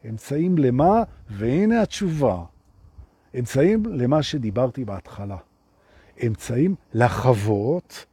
אמצעים 0.09 0.59
למה? 0.59 1.03
והנה 1.31 1.83
התשובה. 1.83 2.45
אמצעים 3.39 3.83
למה 3.87 4.23
שדיברתי 4.23 4.85
בהתחלה. 4.85 5.37
אמצעים 6.27 6.75
לחוות 6.95 8.07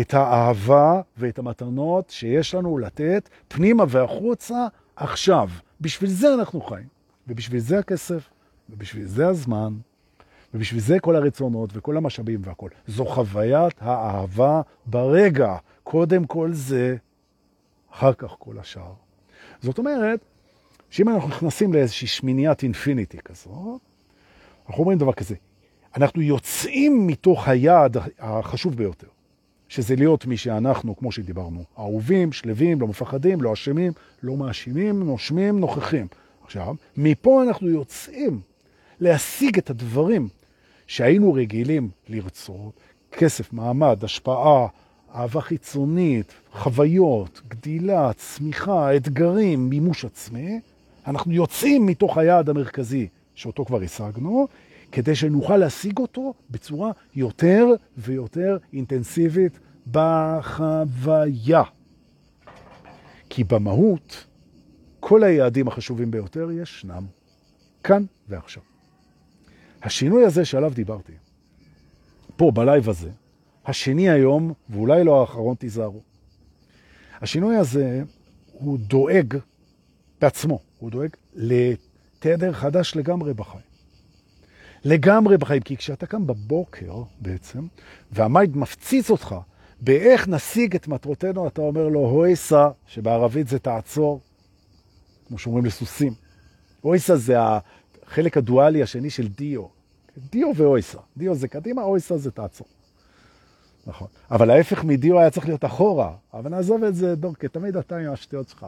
את 0.00 0.14
האהבה 0.14 1.00
ואת 1.16 1.38
המתנות 1.38 2.10
שיש 2.10 2.54
לנו 2.54 2.78
לתת 2.78 3.28
פנימה 3.48 3.84
והחוצה 3.88 4.66
עכשיו. 4.96 5.48
בשביל 5.80 6.10
זה 6.10 6.34
אנחנו 6.34 6.60
חיים, 6.60 6.86
ובשביל 7.28 7.60
זה 7.60 7.78
הכסף, 7.78 8.28
ובשביל 8.70 9.06
זה 9.06 9.28
הזמן, 9.28 9.74
ובשביל 10.54 10.80
זה 10.80 11.00
כל 11.00 11.16
הרצונות 11.16 11.70
וכל 11.72 11.96
המשאבים 11.96 12.40
והכל. 12.44 12.68
זו 12.86 13.04
חוויית 13.04 13.74
האהבה 13.80 14.60
ברגע. 14.86 15.56
קודם 15.82 16.24
כל 16.24 16.52
זה, 16.52 16.96
אחר 17.92 18.12
כך 18.12 18.34
כל 18.38 18.58
השאר. 18.58 18.92
זאת 19.60 19.78
אומרת, 19.78 20.20
שאם 20.90 21.08
אנחנו 21.08 21.28
נכנסים 21.28 21.72
לאיזושהי 21.72 22.08
שמיניית 22.08 22.62
אינפיניטי 22.62 23.18
כזאת, 23.18 23.80
אנחנו 24.68 24.80
אומרים 24.80 24.98
דבר 24.98 25.12
כזה, 25.12 25.34
אנחנו 25.96 26.22
יוצאים 26.22 27.06
מתוך 27.06 27.48
היעד 27.48 27.96
החשוב 28.18 28.74
ביותר, 28.76 29.06
שזה 29.72 29.96
להיות 29.96 30.26
מי 30.26 30.36
שאנחנו, 30.36 30.96
כמו 30.96 31.12
שדיברנו, 31.12 31.64
אהובים, 31.78 32.32
שלווים, 32.32 32.80
לא 32.80 32.86
מפחדים, 32.86 33.42
לא 33.42 33.52
אשמים, 33.52 33.92
לא 34.22 34.36
מאשימים, 34.36 35.02
נושמים, 35.02 35.60
נוכחים. 35.60 36.06
עכשיו, 36.44 36.74
מפה 36.96 37.42
אנחנו 37.42 37.68
יוצאים 37.68 38.40
להשיג 39.00 39.58
את 39.58 39.70
הדברים 39.70 40.28
שהיינו 40.86 41.32
רגילים 41.32 41.90
לרצות, 42.08 42.80
כסף, 43.12 43.52
מעמד, 43.52 44.04
השפעה, 44.04 44.66
אהבה 45.14 45.40
חיצונית, 45.40 46.32
חוויות, 46.52 47.40
גדילה, 47.48 48.12
צמיחה, 48.12 48.96
אתגרים, 48.96 49.70
מימוש 49.70 50.04
עצמי, 50.04 50.60
אנחנו 51.06 51.32
יוצאים 51.32 51.86
מתוך 51.86 52.18
היעד 52.18 52.48
המרכזי 52.48 53.08
שאותו 53.34 53.64
כבר 53.64 53.82
השגנו, 53.82 54.48
כדי 54.92 55.14
שנוכל 55.14 55.56
להשיג 55.56 55.98
אותו 55.98 56.34
בצורה 56.50 56.92
יותר 57.14 57.66
ויותר 57.98 58.56
אינטנסיבית 58.72 59.58
בחוויה. 59.90 61.62
כי 63.28 63.44
במהות, 63.44 64.26
כל 65.00 65.24
היעדים 65.24 65.68
החשובים 65.68 66.10
ביותר 66.10 66.50
ישנם 66.50 67.06
כאן 67.84 68.04
ועכשיו. 68.28 68.62
השינוי 69.82 70.24
הזה 70.24 70.44
שעליו 70.44 70.72
דיברתי, 70.74 71.12
פה 72.36 72.50
בלייב 72.50 72.88
הזה, 72.88 73.10
השני 73.66 74.10
היום, 74.10 74.52
ואולי 74.70 75.04
לא 75.04 75.20
האחרון, 75.20 75.54
תיזהרו. 75.54 76.00
השינוי 77.20 77.56
הזה, 77.56 78.02
הוא 78.52 78.78
דואג 78.78 79.36
בעצמו, 80.20 80.58
הוא 80.78 80.90
דואג 80.90 81.10
לתדר 81.34 82.52
חדש 82.52 82.96
לגמרי 82.96 83.34
בחיים. 83.34 83.64
לגמרי 84.84 85.36
בחיים, 85.36 85.62
כי 85.62 85.76
כשאתה 85.76 86.06
קם 86.06 86.26
בבוקר 86.26 87.02
בעצם, 87.20 87.66
והמיינד 88.12 88.56
מפציץ 88.56 89.10
אותך 89.10 89.34
באיך 89.84 90.28
נשיג 90.28 90.74
את 90.74 90.88
מטרותינו, 90.88 91.48
אתה 91.48 91.60
אומר 91.60 91.88
לו, 91.88 92.00
הויסה, 92.00 92.68
שבערבית 92.86 93.48
זה 93.48 93.58
תעצור, 93.58 94.20
כמו 95.28 95.38
שאומרים 95.38 95.64
לסוסים. 95.64 96.12
הויסה 96.80 97.16
זה 97.16 97.36
החלק 98.06 98.36
הדואלי 98.36 98.82
השני 98.82 99.10
של 99.10 99.28
דיו. 99.28 99.64
דיו 100.30 100.52
ואויסה. 100.56 100.98
דיו 101.16 101.34
זה 101.34 101.48
קדימה, 101.48 101.82
אויסה 101.82 102.18
זה 102.18 102.30
תעצור. 102.30 102.66
נכון. 103.86 104.08
אבל 104.30 104.50
ההפך 104.50 104.84
מדיו 104.84 105.18
היה 105.18 105.30
צריך 105.30 105.46
להיות 105.46 105.64
אחורה. 105.64 106.14
אבל 106.34 106.50
נעזוב 106.50 106.84
את 106.84 106.94
זה, 106.94 107.14
דורקה, 107.14 107.48
תמיד 107.48 107.76
אתה 107.76 107.96
עם 107.96 108.12
השטויות 108.12 108.48
שלך. 108.48 108.66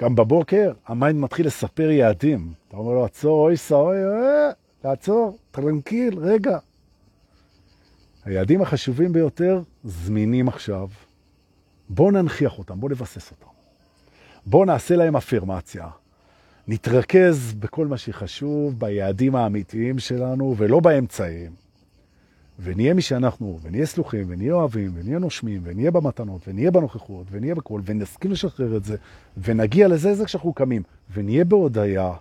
גם 0.00 0.14
בבוקר 0.14 0.72
ה 0.86 0.93
mind 0.93 1.20
מתחיל 1.20 1.46
לספר 1.46 1.90
יעדים. 1.90 2.52
אתה 2.68 2.76
אומר 2.76 2.92
לו, 2.92 3.04
עצור, 3.04 3.46
אוי, 3.46 3.56
אוי, 3.76 4.52
תעצור, 4.80 5.38
tranquil, 5.50 6.18
רגע. 6.18 6.58
היעדים 8.26 8.62
החשובים 8.62 9.12
ביותר 9.12 9.60
זמינים 9.84 10.48
עכשיו. 10.48 10.88
בואו 11.88 12.10
ננכיח 12.10 12.58
אותם, 12.58 12.80
בואו 12.80 12.92
נבסס 12.92 13.30
אותם. 13.30 13.50
בואו 14.46 14.64
נעשה 14.64 14.96
להם 14.96 15.16
אפרמציה. 15.16 15.88
נתרכז 16.68 17.54
בכל 17.54 17.86
מה 17.86 17.96
שחשוב, 17.96 18.78
ביעדים 18.78 19.36
האמיתיים 19.36 19.98
שלנו, 19.98 20.54
ולא 20.58 20.80
באמצעים. 20.80 21.50
ונהיה 22.60 22.94
מי 22.94 23.02
שאנחנו, 23.02 23.58
ונהיה 23.62 23.86
סלוחים, 23.86 24.26
ונהיה 24.28 24.54
אוהבים, 24.54 24.90
ונהיה 24.94 25.18
נושמים, 25.18 25.60
ונהיה 25.64 25.90
במתנות, 25.90 26.48
ונהיה 26.48 26.70
בנוכחות, 26.70 27.26
ונהיה 27.30 27.54
בכל, 27.54 27.80
ונסכים 27.84 28.30
לשחרר 28.30 28.76
את 28.76 28.84
זה, 28.84 28.96
ונגיע 29.36 29.88
לזה 29.88 30.14
זה 30.14 30.24
כשאנחנו 30.24 30.52
קמים, 30.52 30.82
ונהיה 31.14 31.44
בהודעה, 31.44 32.16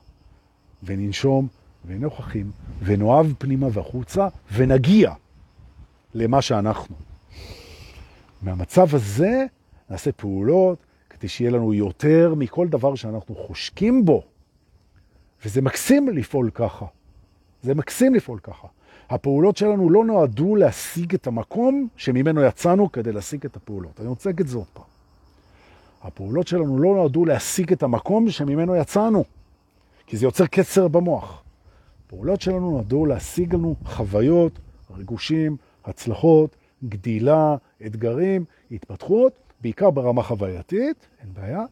וננשום, 0.83 1.47
ונוכחים, 1.87 2.51
ונאהב 2.83 3.27
פנימה 3.37 3.67
והחוצה, 3.71 4.27
ונגיע 4.53 5.13
למה 6.15 6.41
שאנחנו. 6.41 6.95
מהמצב 8.41 8.95
הזה 8.95 9.45
נעשה 9.89 10.11
פעולות 10.11 10.77
כדי 11.09 11.27
שיהיה 11.27 11.51
לנו 11.51 11.73
יותר 11.73 12.33
מכל 12.37 12.67
דבר 12.67 12.95
שאנחנו 12.95 13.35
חושקים 13.35 14.05
בו. 14.05 14.23
וזה 15.45 15.61
מקסים 15.61 16.09
לפעול 16.09 16.49
ככה. 16.53 16.85
זה 17.63 17.75
מקסים 17.75 18.15
לפעול 18.15 18.39
ככה. 18.39 18.67
הפעולות 19.09 19.57
שלנו 19.57 19.89
לא 19.89 20.05
נועדו 20.05 20.55
להשיג 20.55 21.13
את 21.13 21.27
המקום 21.27 21.87
שממנו 21.97 22.41
יצאנו 22.41 22.91
כדי 22.91 23.11
להשיג 23.11 23.45
את 23.45 23.55
הפעולות. 23.55 23.99
אני 23.99 24.07
רוצה 24.07 24.29
להגיד 24.29 24.45
את 24.45 24.51
זה 24.51 24.57
עוד 24.57 24.67
פעם. 24.73 24.85
הפעולות 26.03 26.47
שלנו 26.47 26.79
לא 26.79 26.95
נועדו 26.95 27.25
להשיג 27.25 27.71
את 27.71 27.83
המקום 27.83 28.29
שממנו 28.29 28.75
יצאנו, 28.75 29.23
כי 30.07 30.17
זה 30.17 30.25
יוצר 30.25 30.45
קצר 30.45 30.87
במוח. 30.87 31.43
הפעולות 32.07 32.41
שלנו 32.41 32.71
נועדו 32.71 33.05
להשיג 33.05 33.55
לנו 33.55 33.75
חוויות, 33.85 34.59
ריגושים, 34.97 35.57
הצלחות, 35.85 36.55
גדילה, 36.83 37.55
אתגרים, 37.85 38.45
התפתחות, 38.71 39.33
בעיקר 39.61 39.89
ברמה 39.89 40.23
חווייתית, 40.23 41.07
אין 41.21 41.33
בעיה, 41.33 41.65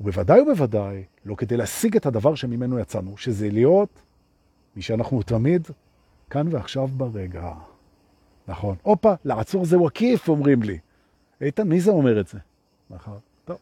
ובוודאי 0.00 0.40
ובוודאי 0.40 1.04
לא 1.24 1.34
כדי 1.34 1.56
להשיג 1.56 1.96
את 1.96 2.06
הדבר 2.06 2.34
שממנו 2.34 2.78
יצאנו, 2.78 3.16
שזה 3.16 3.50
להיות 3.50 4.02
מי 4.76 4.82
שאנחנו 4.82 5.22
תמיד 5.22 5.68
כאן 6.30 6.46
ועכשיו 6.50 6.86
ברגע. 6.86 7.52
נכון. 8.48 8.76
הופה, 8.82 9.14
לעצור 9.24 9.64
זה 9.64 9.78
וקיף, 9.80 10.28
אומרים 10.28 10.62
לי. 10.62 10.78
איתן, 11.40 11.68
מי 11.68 11.80
זה 11.80 11.90
אומר 11.90 12.20
את 12.20 12.28
זה? 12.28 12.38
נכון. 12.90 13.18
טוב. 13.44 13.58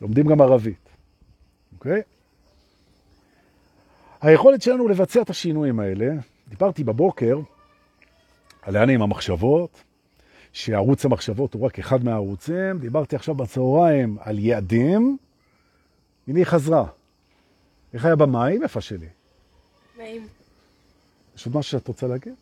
לומדים 0.00 0.26
גם 0.26 0.40
ערבית. 0.40 0.88
אוקיי? 1.72 2.02
היכולת 4.20 4.62
שלנו 4.62 4.88
לבצע 4.88 5.22
את 5.22 5.30
השינויים 5.30 5.80
האלה, 5.80 6.14
דיברתי 6.48 6.84
בבוקר 6.84 7.40
לאן 8.68 8.90
עם 8.90 9.02
המחשבות, 9.02 9.82
שערוץ 10.52 11.04
המחשבות 11.04 11.54
הוא 11.54 11.62
רק 11.62 11.78
אחד 11.78 12.04
מהערוצים. 12.04 12.78
דיברתי 12.78 13.16
עכשיו 13.16 13.34
בצהריים 13.34 14.16
על 14.20 14.38
יעדים. 14.38 15.16
הנה 16.28 16.38
היא 16.38 16.46
חזרה. 16.46 16.86
איך 17.94 18.04
היה 18.04 18.16
במים? 18.16 18.62
איפה 18.62 18.80
שלי? 18.80 19.06
נעים. 19.98 20.26
יש 21.36 21.46
עוד 21.46 21.56
משהו 21.56 21.70
שאת 21.78 21.88
רוצה 21.88 22.06
להגיד? 22.06 22.34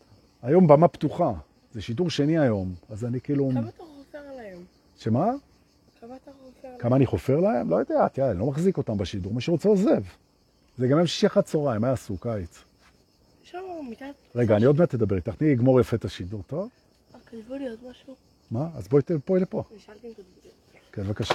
היום 0.43 0.67
במה 0.67 0.89
פתוחה. 0.89 1.33
זה 1.73 1.83
שידור 1.83 2.11
שני 2.11 2.39
היום, 2.39 2.75
אז 2.91 3.05
אני 3.05 3.21
כאילו... 3.21 3.51
כמה 3.55 3.69
אתה 3.69 3.83
חופר 3.83 4.19
על 4.19 4.39
היום? 4.39 4.63
שמה? 4.99 5.33
כמה 6.01 6.17
אתה 6.17 6.31
חופר 6.45 6.69
על 6.69 6.75
כמה 6.79 6.97
אני 6.97 7.07
חופר 7.07 7.41
להם? 7.41 7.71
לא 7.71 7.77
יודע, 7.77 8.09
תראה, 8.09 8.31
אני 8.31 8.39
לא 8.39 8.47
מחזיק 8.47 8.77
אותם 8.77 8.99
בשידור, 8.99 9.35
מי 9.35 9.41
שרוצה 9.41 9.69
עוזב. 9.69 10.03
זה 10.79 10.89
גם 10.89 10.99
יום 10.99 11.07
שישי 11.07 11.27
אחת 11.27 11.45
צהריים, 11.45 11.81
מה 11.81 11.89
יעשו? 11.89 12.19
קיץ. 12.19 12.68
שם 13.51 13.59
מיטת... 13.89 14.15
רגע, 14.35 14.57
אני 14.57 14.65
עוד 14.65 14.79
מעט 14.79 14.95
אדבר 14.95 15.17
איתך, 15.17 15.35
תני 15.35 15.53
לגמור 15.53 15.81
יפה 15.81 15.97
את 15.97 16.05
השידור, 16.05 16.43
טוב? 16.47 16.69
אה, 17.15 17.21
כתבו 17.27 17.55
לי 17.55 17.69
עוד 17.69 17.79
משהו. 17.91 18.15
מה? 18.51 18.69
אז 18.75 18.89
בואי 18.89 19.03
פה 19.25 19.39
לפה. 19.39 19.63
כן, 20.93 21.03
בבקשה. 21.03 21.35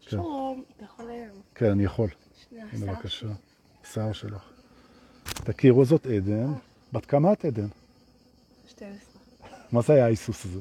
שלום, 0.00 0.64
אתה 0.76 0.84
יכול 0.84 1.10
היום. 1.10 1.36
כן, 1.54 1.70
אני 1.70 1.84
יכול. 1.84 2.08
שנייה, 2.48 2.66
הנה, 2.72 2.86
שר. 2.86 2.92
בבקשה. 2.92 3.26
שיער 3.92 4.12
שלך. 4.12 4.50
תכירו, 5.24 5.84
זאת 5.84 6.06
עדן. 6.06 6.52
בת 6.92 7.06
כמה 7.06 7.32
את 7.32 7.44
עדן? 7.44 7.68
12. 8.68 8.94
מה 9.72 9.82
זה 9.82 9.92
היה 9.92 10.04
ההיסוס 10.04 10.44
הזה? 10.44 10.60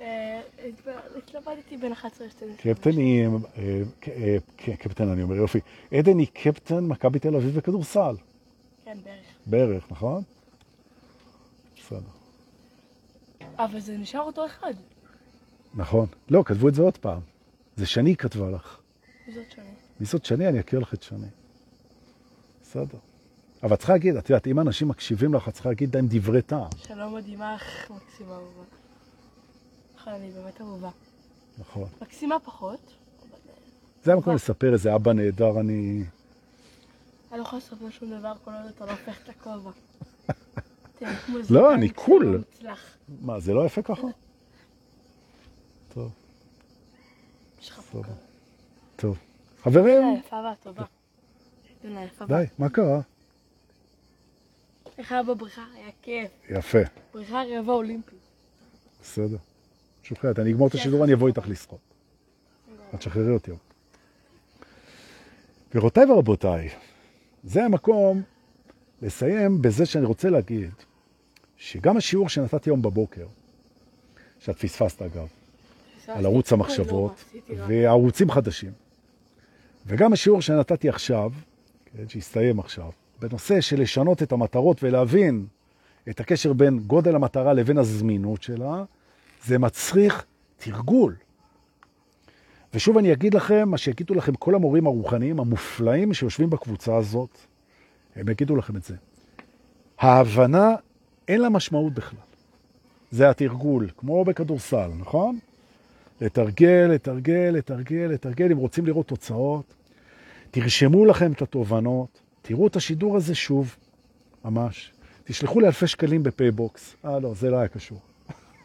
אה, 0.00 0.40
התלבטתי 1.16 1.76
בין 1.76 1.92
11 1.92 2.26
ל-12. 2.26 2.62
קפטן 2.62 2.90
היא... 2.90 3.26
אה, 3.26 3.82
אה, 4.08 4.36
כן, 4.56 4.74
קפטן 4.76 5.08
אני 5.08 5.22
אומר, 5.22 5.36
יופי. 5.36 5.60
עדן 5.92 6.18
היא 6.18 6.26
קפטן 6.32 6.84
מכבי 6.84 7.18
תל 7.18 7.36
אביב 7.36 7.54
בכדורסל. 7.56 8.14
כן, 8.92 8.98
בערך. 9.04 9.26
בערך, 9.46 9.92
נכון? 9.92 10.22
בסדר. 11.76 12.00
אבל 13.56 13.80
זה 13.80 13.96
נשאר 13.96 14.20
אותו 14.20 14.46
אחד. 14.46 14.74
נכון. 15.74 16.06
לא, 16.30 16.42
כתבו 16.46 16.68
את 16.68 16.74
זה 16.74 16.82
עוד 16.82 16.98
פעם. 16.98 17.20
זה 17.76 17.86
שני 17.86 18.16
כתבה 18.16 18.50
לך. 18.50 18.78
זאת 19.34 19.50
שונה. 19.50 19.68
מי 20.00 20.06
זאת 20.06 20.24
שני? 20.24 20.48
אני 20.48 20.60
אכיר 20.60 20.78
לך 20.78 20.94
את 20.94 21.02
שני. 21.02 21.26
בסדר. 22.62 22.98
אבל 23.62 23.76
צריכה 23.76 23.92
להגיד, 23.92 24.16
את 24.16 24.30
יודעת, 24.30 24.46
אם 24.46 24.60
אנשים 24.60 24.88
מקשיבים 24.88 25.34
לך, 25.34 25.48
את 25.48 25.54
צריכה 25.54 25.68
להגיד 25.68 25.96
להם 25.96 26.06
דברי 26.10 26.42
טעם. 26.42 26.68
שלום 26.76 27.14
מדהימה, 27.14 27.56
מקסימה 27.90 28.34
אהובה. 28.34 28.62
נכון, 29.96 30.12
אני 30.12 30.30
באמת 30.30 30.60
אהובה. 30.60 30.90
נכון. 31.58 31.88
מקסימה 32.02 32.38
פחות. 32.38 32.80
אה, 32.80 33.36
זה 34.04 34.12
המקום 34.12 34.34
לספר 34.34 34.72
איזה 34.72 34.94
אבא 34.94 35.12
נהדר 35.12 35.60
אני... 35.60 36.04
אני 37.32 37.40
לא 37.40 37.44
יכולה 37.44 37.62
לעשות 37.62 37.92
שום 37.92 38.18
דבר 38.18 38.34
כל 38.44 38.50
עוד 38.50 38.72
אתה 38.76 38.86
לא 38.86 38.90
הופך 38.90 39.22
את 39.24 39.28
הכובע. 39.28 39.70
לא, 41.50 41.74
אני 41.74 41.88
קול. 41.88 42.36
מוצלח. 42.36 42.96
מה, 43.20 43.40
זה 43.40 43.54
לא 43.54 43.66
יפה 43.66 43.82
ככה? 43.82 44.06
טוב, 45.94 46.12
טוב. 48.96 49.18
חברים, 49.62 50.22
די, 52.28 52.44
מה 52.58 52.68
קרה? 52.68 53.00
איך 54.98 55.12
היה 55.12 55.22
בבריכה? 55.22 55.64
היה 55.74 55.90
כיף. 56.02 56.30
יפה, 56.50 56.78
בריכה 57.14 57.42
רבע 57.58 57.72
אולימפי. 57.72 58.16
בסדר. 59.02 59.36
שוחררת, 60.02 60.38
אני 60.38 60.50
אגמור 60.50 60.68
את 60.68 60.74
השידור, 60.74 61.04
אני 61.04 61.14
אבוא 61.14 61.28
איתך 61.28 61.48
לשחות. 61.48 61.80
את 62.94 62.98
תשחררי 62.98 63.30
אותי. 63.34 63.50
עוד. 63.50 63.60
גבירותיי 65.70 66.04
ורבותיי, 66.04 66.68
זה 67.44 67.64
המקום 67.64 68.22
לסיים 69.02 69.62
בזה 69.62 69.86
שאני 69.86 70.06
רוצה 70.06 70.30
להגיד 70.30 70.70
שגם 71.56 71.96
השיעור 71.96 72.28
שנתתי 72.28 72.70
היום 72.70 72.82
בבוקר, 72.82 73.26
שאת 74.38 74.58
פספסת 74.58 75.02
אגב, 75.02 75.28
על 76.06 76.24
ערוץ 76.24 76.52
המחשבות 76.52 77.24
וערוצים 77.48 78.30
חדשים, 78.30 78.72
וגם 79.86 80.12
השיעור 80.12 80.42
שנתתי 80.42 80.88
עכשיו, 80.88 81.32
כן, 81.96 82.08
שהסתיים 82.08 82.60
עכשיו, 82.60 82.90
בנושא 83.20 83.60
של 83.60 83.80
לשנות 83.80 84.22
את 84.22 84.32
המטרות 84.32 84.82
ולהבין 84.82 85.46
את 86.08 86.20
הקשר 86.20 86.52
בין 86.52 86.78
גודל 86.78 87.14
המטרה 87.14 87.52
לבין 87.52 87.78
הזמינות 87.78 88.42
שלה, 88.42 88.84
זה 89.44 89.58
מצריך 89.58 90.24
תרגול. 90.56 91.14
ושוב 92.74 92.98
אני 92.98 93.12
אגיד 93.12 93.34
לכם, 93.34 93.68
מה 93.68 93.78
שיגידו 93.78 94.14
לכם 94.14 94.34
כל 94.34 94.54
המורים 94.54 94.86
הרוחניים 94.86 95.40
המופלאים 95.40 96.14
שיושבים 96.14 96.50
בקבוצה 96.50 96.96
הזאת, 96.96 97.38
הם 98.16 98.28
יגידו 98.28 98.56
לכם 98.56 98.76
את 98.76 98.82
זה. 98.82 98.94
ההבנה 99.98 100.74
אין 101.28 101.40
לה 101.40 101.48
משמעות 101.48 101.94
בכלל. 101.94 102.18
זה 103.10 103.30
התרגול, 103.30 103.88
כמו 103.96 104.24
בכדורסל, 104.24 104.90
נכון? 104.98 105.38
לתרגל, 106.20 106.90
לתרגל, 106.94 107.50
לתרגל, 107.52 108.06
לתרגל, 108.10 108.52
אם 108.52 108.56
רוצים 108.56 108.86
לראות 108.86 109.06
תוצאות, 109.06 109.74
תרשמו 110.50 111.06
לכם 111.06 111.32
את 111.32 111.42
התובנות, 111.42 112.20
תראו 112.42 112.66
את 112.66 112.76
השידור 112.76 113.16
הזה 113.16 113.34
שוב, 113.34 113.76
ממש. 114.44 114.92
תשלחו 115.24 115.60
לי 115.60 115.66
אלפי 115.66 115.86
שקלים 115.86 116.22
בפייבוקס. 116.22 116.96
אה, 117.04 117.20
לא, 117.20 117.34
זה 117.34 117.50
לא 117.50 117.56
היה 117.56 117.68
קשור. 117.68 118.00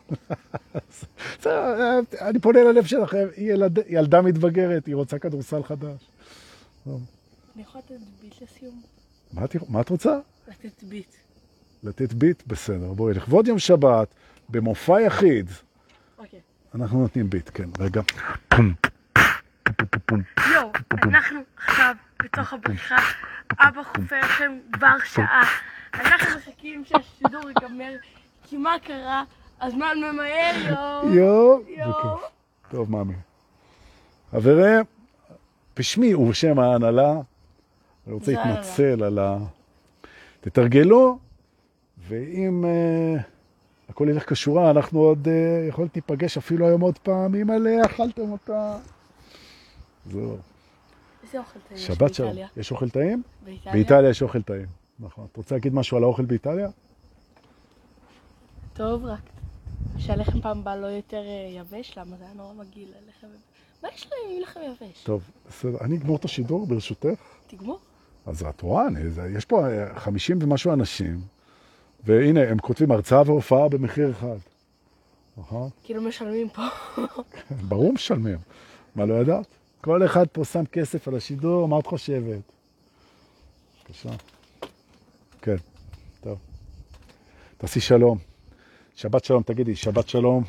אה, 1.45 1.99
אני 2.21 2.39
פונה 2.39 2.63
ללב 2.63 2.85
שלכם, 2.85 3.27
היא 3.35 3.53
ילד, 3.53 3.79
ילדה 3.87 4.21
מתבגרת, 4.21 4.85
היא 4.85 4.95
רוצה 4.95 5.19
כדורסל 5.19 5.63
חדש. 5.63 6.09
אני 6.87 7.63
יכולה 7.63 7.83
לתת 7.85 8.05
ביט 8.21 8.41
לסיום? 8.41 8.81
מה 9.33 9.45
את, 9.45 9.55
מה 9.69 9.81
את 9.81 9.89
רוצה? 9.89 10.19
לתת 10.47 10.83
ביט. 10.83 11.13
לתת 11.83 12.13
ביט? 12.13 12.43
בסדר, 12.47 12.93
בואי, 12.93 13.13
לכבוד 13.13 13.47
יום 13.47 13.59
שבת, 13.59 14.07
במופע 14.49 15.01
יחיד, 15.01 15.49
אוקיי. 16.17 16.39
אנחנו 16.75 17.01
נותנים 17.01 17.29
ביט, 17.29 17.49
כן, 17.53 17.69
רגע. 17.79 18.01
יואו, 20.53 20.71
אנחנו 21.03 21.39
עכשיו 21.57 21.95
בתוך 22.23 22.53
הבריכה, 22.53 22.97
אבא 23.59 23.83
חופר 23.83 24.19
לכם 24.19 24.57
כבר 24.71 24.97
שעה. 25.05 25.43
אנחנו 25.93 26.37
מחכים 26.37 26.85
שהשידור 26.85 27.49
ייגמר, 27.49 27.93
כי 28.43 28.57
מה 28.57 28.75
קרה? 28.83 29.23
הזמן 29.61 29.97
ממהר, 29.97 30.55
יואו. 30.69 31.13
יואו, 31.13 31.59
יואו. 31.67 32.17
טוב, 32.69 32.91
מאמי. 32.91 33.13
חברים, 34.31 34.85
בשמי 35.77 36.15
ובשם 36.15 36.59
ההנהלה, 36.59 37.11
אני 38.07 38.13
רוצה 38.13 38.31
להתנצל 38.31 39.03
על 39.03 39.19
ה... 39.19 39.37
תתרגלו, 40.41 41.17
ואם 42.07 42.65
uh, 42.65 43.21
הכל 43.89 44.07
ילך 44.09 44.31
כשורה, 44.33 44.71
אנחנו 44.71 44.99
עוד 44.99 45.27
uh, 45.27 45.69
יכולים 45.69 45.89
להיפגש 45.95 46.37
אפילו 46.37 46.67
היום 46.67 46.81
עוד 46.81 46.97
פעם, 46.97 47.35
אימא'לה, 47.35 47.85
אכלתם 47.85 48.31
אותה. 48.31 48.77
זהו, 50.05 50.37
איזה 51.23 51.37
אוכל 51.37 51.59
טעים 51.69 51.79
יש. 51.79 51.89
באיטליה? 51.89 52.47
יש 52.57 52.71
אוכל 52.71 52.89
טעים? 52.89 53.23
באיטליה? 53.45 53.73
באיטליה 53.73 54.09
יש 54.09 54.21
אוכל 54.21 54.41
טעים. 54.41 54.65
נכון. 54.99 55.27
את 55.31 55.37
רוצה 55.37 55.55
להגיד 55.55 55.73
משהו 55.73 55.97
על 55.97 56.03
האוכל 56.03 56.25
באיטליה? 56.25 56.69
טוב, 58.73 59.05
רק 59.05 59.19
שהלחם 59.97 60.41
פעם 60.41 60.63
בא 60.63 60.75
לא 60.75 60.87
יותר 60.87 61.21
אה, 61.21 61.59
יבש, 61.59 61.97
למה 61.97 62.17
זה 62.17 62.23
היה 62.23 62.33
נורא 62.33 62.53
מגעיל 62.53 62.87
הלחם. 63.05 63.27
מה 63.83 63.89
יש 63.95 64.07
להם 64.11 64.35
עם 64.35 64.41
לחם 64.41 64.59
יבש? 64.65 65.03
טוב, 65.03 65.23
בסדר. 65.49 65.77
אני 65.81 65.97
אגמור 65.97 66.17
את 66.17 66.25
השידור 66.25 66.67
ברשותך. 66.67 67.19
תגמור. 67.47 67.79
אז 68.25 68.43
את 68.43 68.61
רואה, 68.61 68.85
יש 69.35 69.45
פה 69.45 69.67
אה, 69.67 69.99
50 69.99 70.39
ומשהו 70.41 70.73
אנשים, 70.73 71.21
והנה, 72.03 72.49
הם 72.49 72.57
כותבים 72.59 72.91
הרצאה 72.91 73.21
והופעה 73.25 73.69
במחיר 73.69 74.11
אחד. 74.11 74.37
כאילו 75.83 76.01
משלמים 76.01 76.49
פה. 76.49 76.61
ברור 77.67 77.93
משלמים. 77.93 78.37
מה, 78.95 79.05
לא 79.05 79.13
ידעת? 79.13 79.47
כל 79.81 80.05
אחד 80.05 80.27
פה 80.27 80.45
שם 80.45 80.65
כסף 80.65 81.07
על 81.07 81.15
השידור, 81.15 81.67
מה 81.67 81.79
את 81.79 81.85
חושבת? 81.85 82.41
בבקשה. 83.79 84.09
כן, 85.41 85.55
טוב. 86.21 86.37
תעשי 87.57 87.79
שלום. 87.79 88.17
שבת 88.97 89.25
שלום, 89.25 89.43
תגידי, 89.43 89.75
שבת 89.75 90.09
שלום 90.09 90.43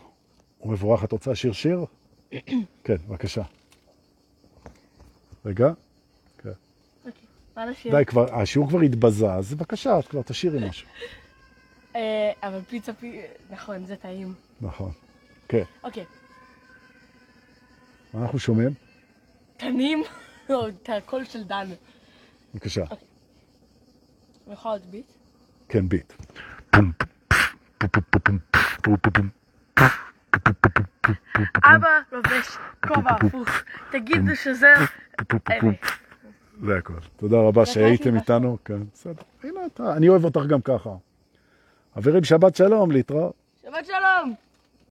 ומבורך. 0.63 1.05
את 1.05 1.13
רוצה 1.13 1.35
שיר 1.35 1.53
שיר? 1.53 1.85
כן, 2.85 2.97
בבקשה. 3.09 3.43
רגע. 5.45 5.73
כן. 6.39 6.51
אוקיי, 7.07 7.23
מה 7.57 7.67
לשיר? 7.67 7.97
די, 7.97 8.05
כבר, 8.05 8.35
השיעור 8.35 8.69
כבר 8.69 8.81
התבזה, 8.81 9.33
אז 9.33 9.55
בבקשה, 9.55 9.99
את 9.99 10.09
כבר 10.09 10.23
תשאירי 10.23 10.69
משהו. 10.69 10.89
אה, 11.97 12.33
אבל 12.43 12.61
פיצה 12.69 12.93
פי... 12.93 13.21
נכון, 13.51 13.85
זה 13.85 13.97
טעים. 13.97 14.35
נכון. 14.61 14.93
כן. 15.49 15.63
אוקיי, 15.85 16.05
מה 18.15 18.23
אנחנו 18.23 18.39
שומעים? 18.39 18.71
תנים, 19.57 20.03
או 20.51 20.69
את 20.69 20.89
הקול 20.89 21.25
של 21.25 21.45
דן. 21.45 21.69
בבקשה. 22.55 22.85
אני 24.47 24.55
יכולה 24.55 24.75
עוד 24.75 24.91
ביט? 24.91 25.07
כן, 25.69 25.89
ביט. 25.89 26.13
אבא 31.65 31.89
לובש 32.13 32.59
כובע 32.89 33.11
הפוך, 33.11 33.49
תגידו 33.91 34.37
שזה... 34.37 34.75
זה 36.63 36.79
הכל. 36.79 36.93
תודה 37.17 37.37
רבה 37.37 37.67
שהייתם. 37.67 38.17
איתנו. 38.17 38.59
כן, 38.65 38.79
בסדר. 38.95 39.23
הנה 39.45 39.61
אתה, 39.67 39.97
אני 39.97 40.09
אוהב 40.09 40.25
אותך 40.25 40.41
גם 40.49 40.61
ככה. 40.61 40.91
חברים, 41.95 42.25
שבת 42.25 42.57
שלום, 42.57 42.91
להתראות. 42.91 43.35
שבת 43.63 43.87
שלום! 43.87 44.48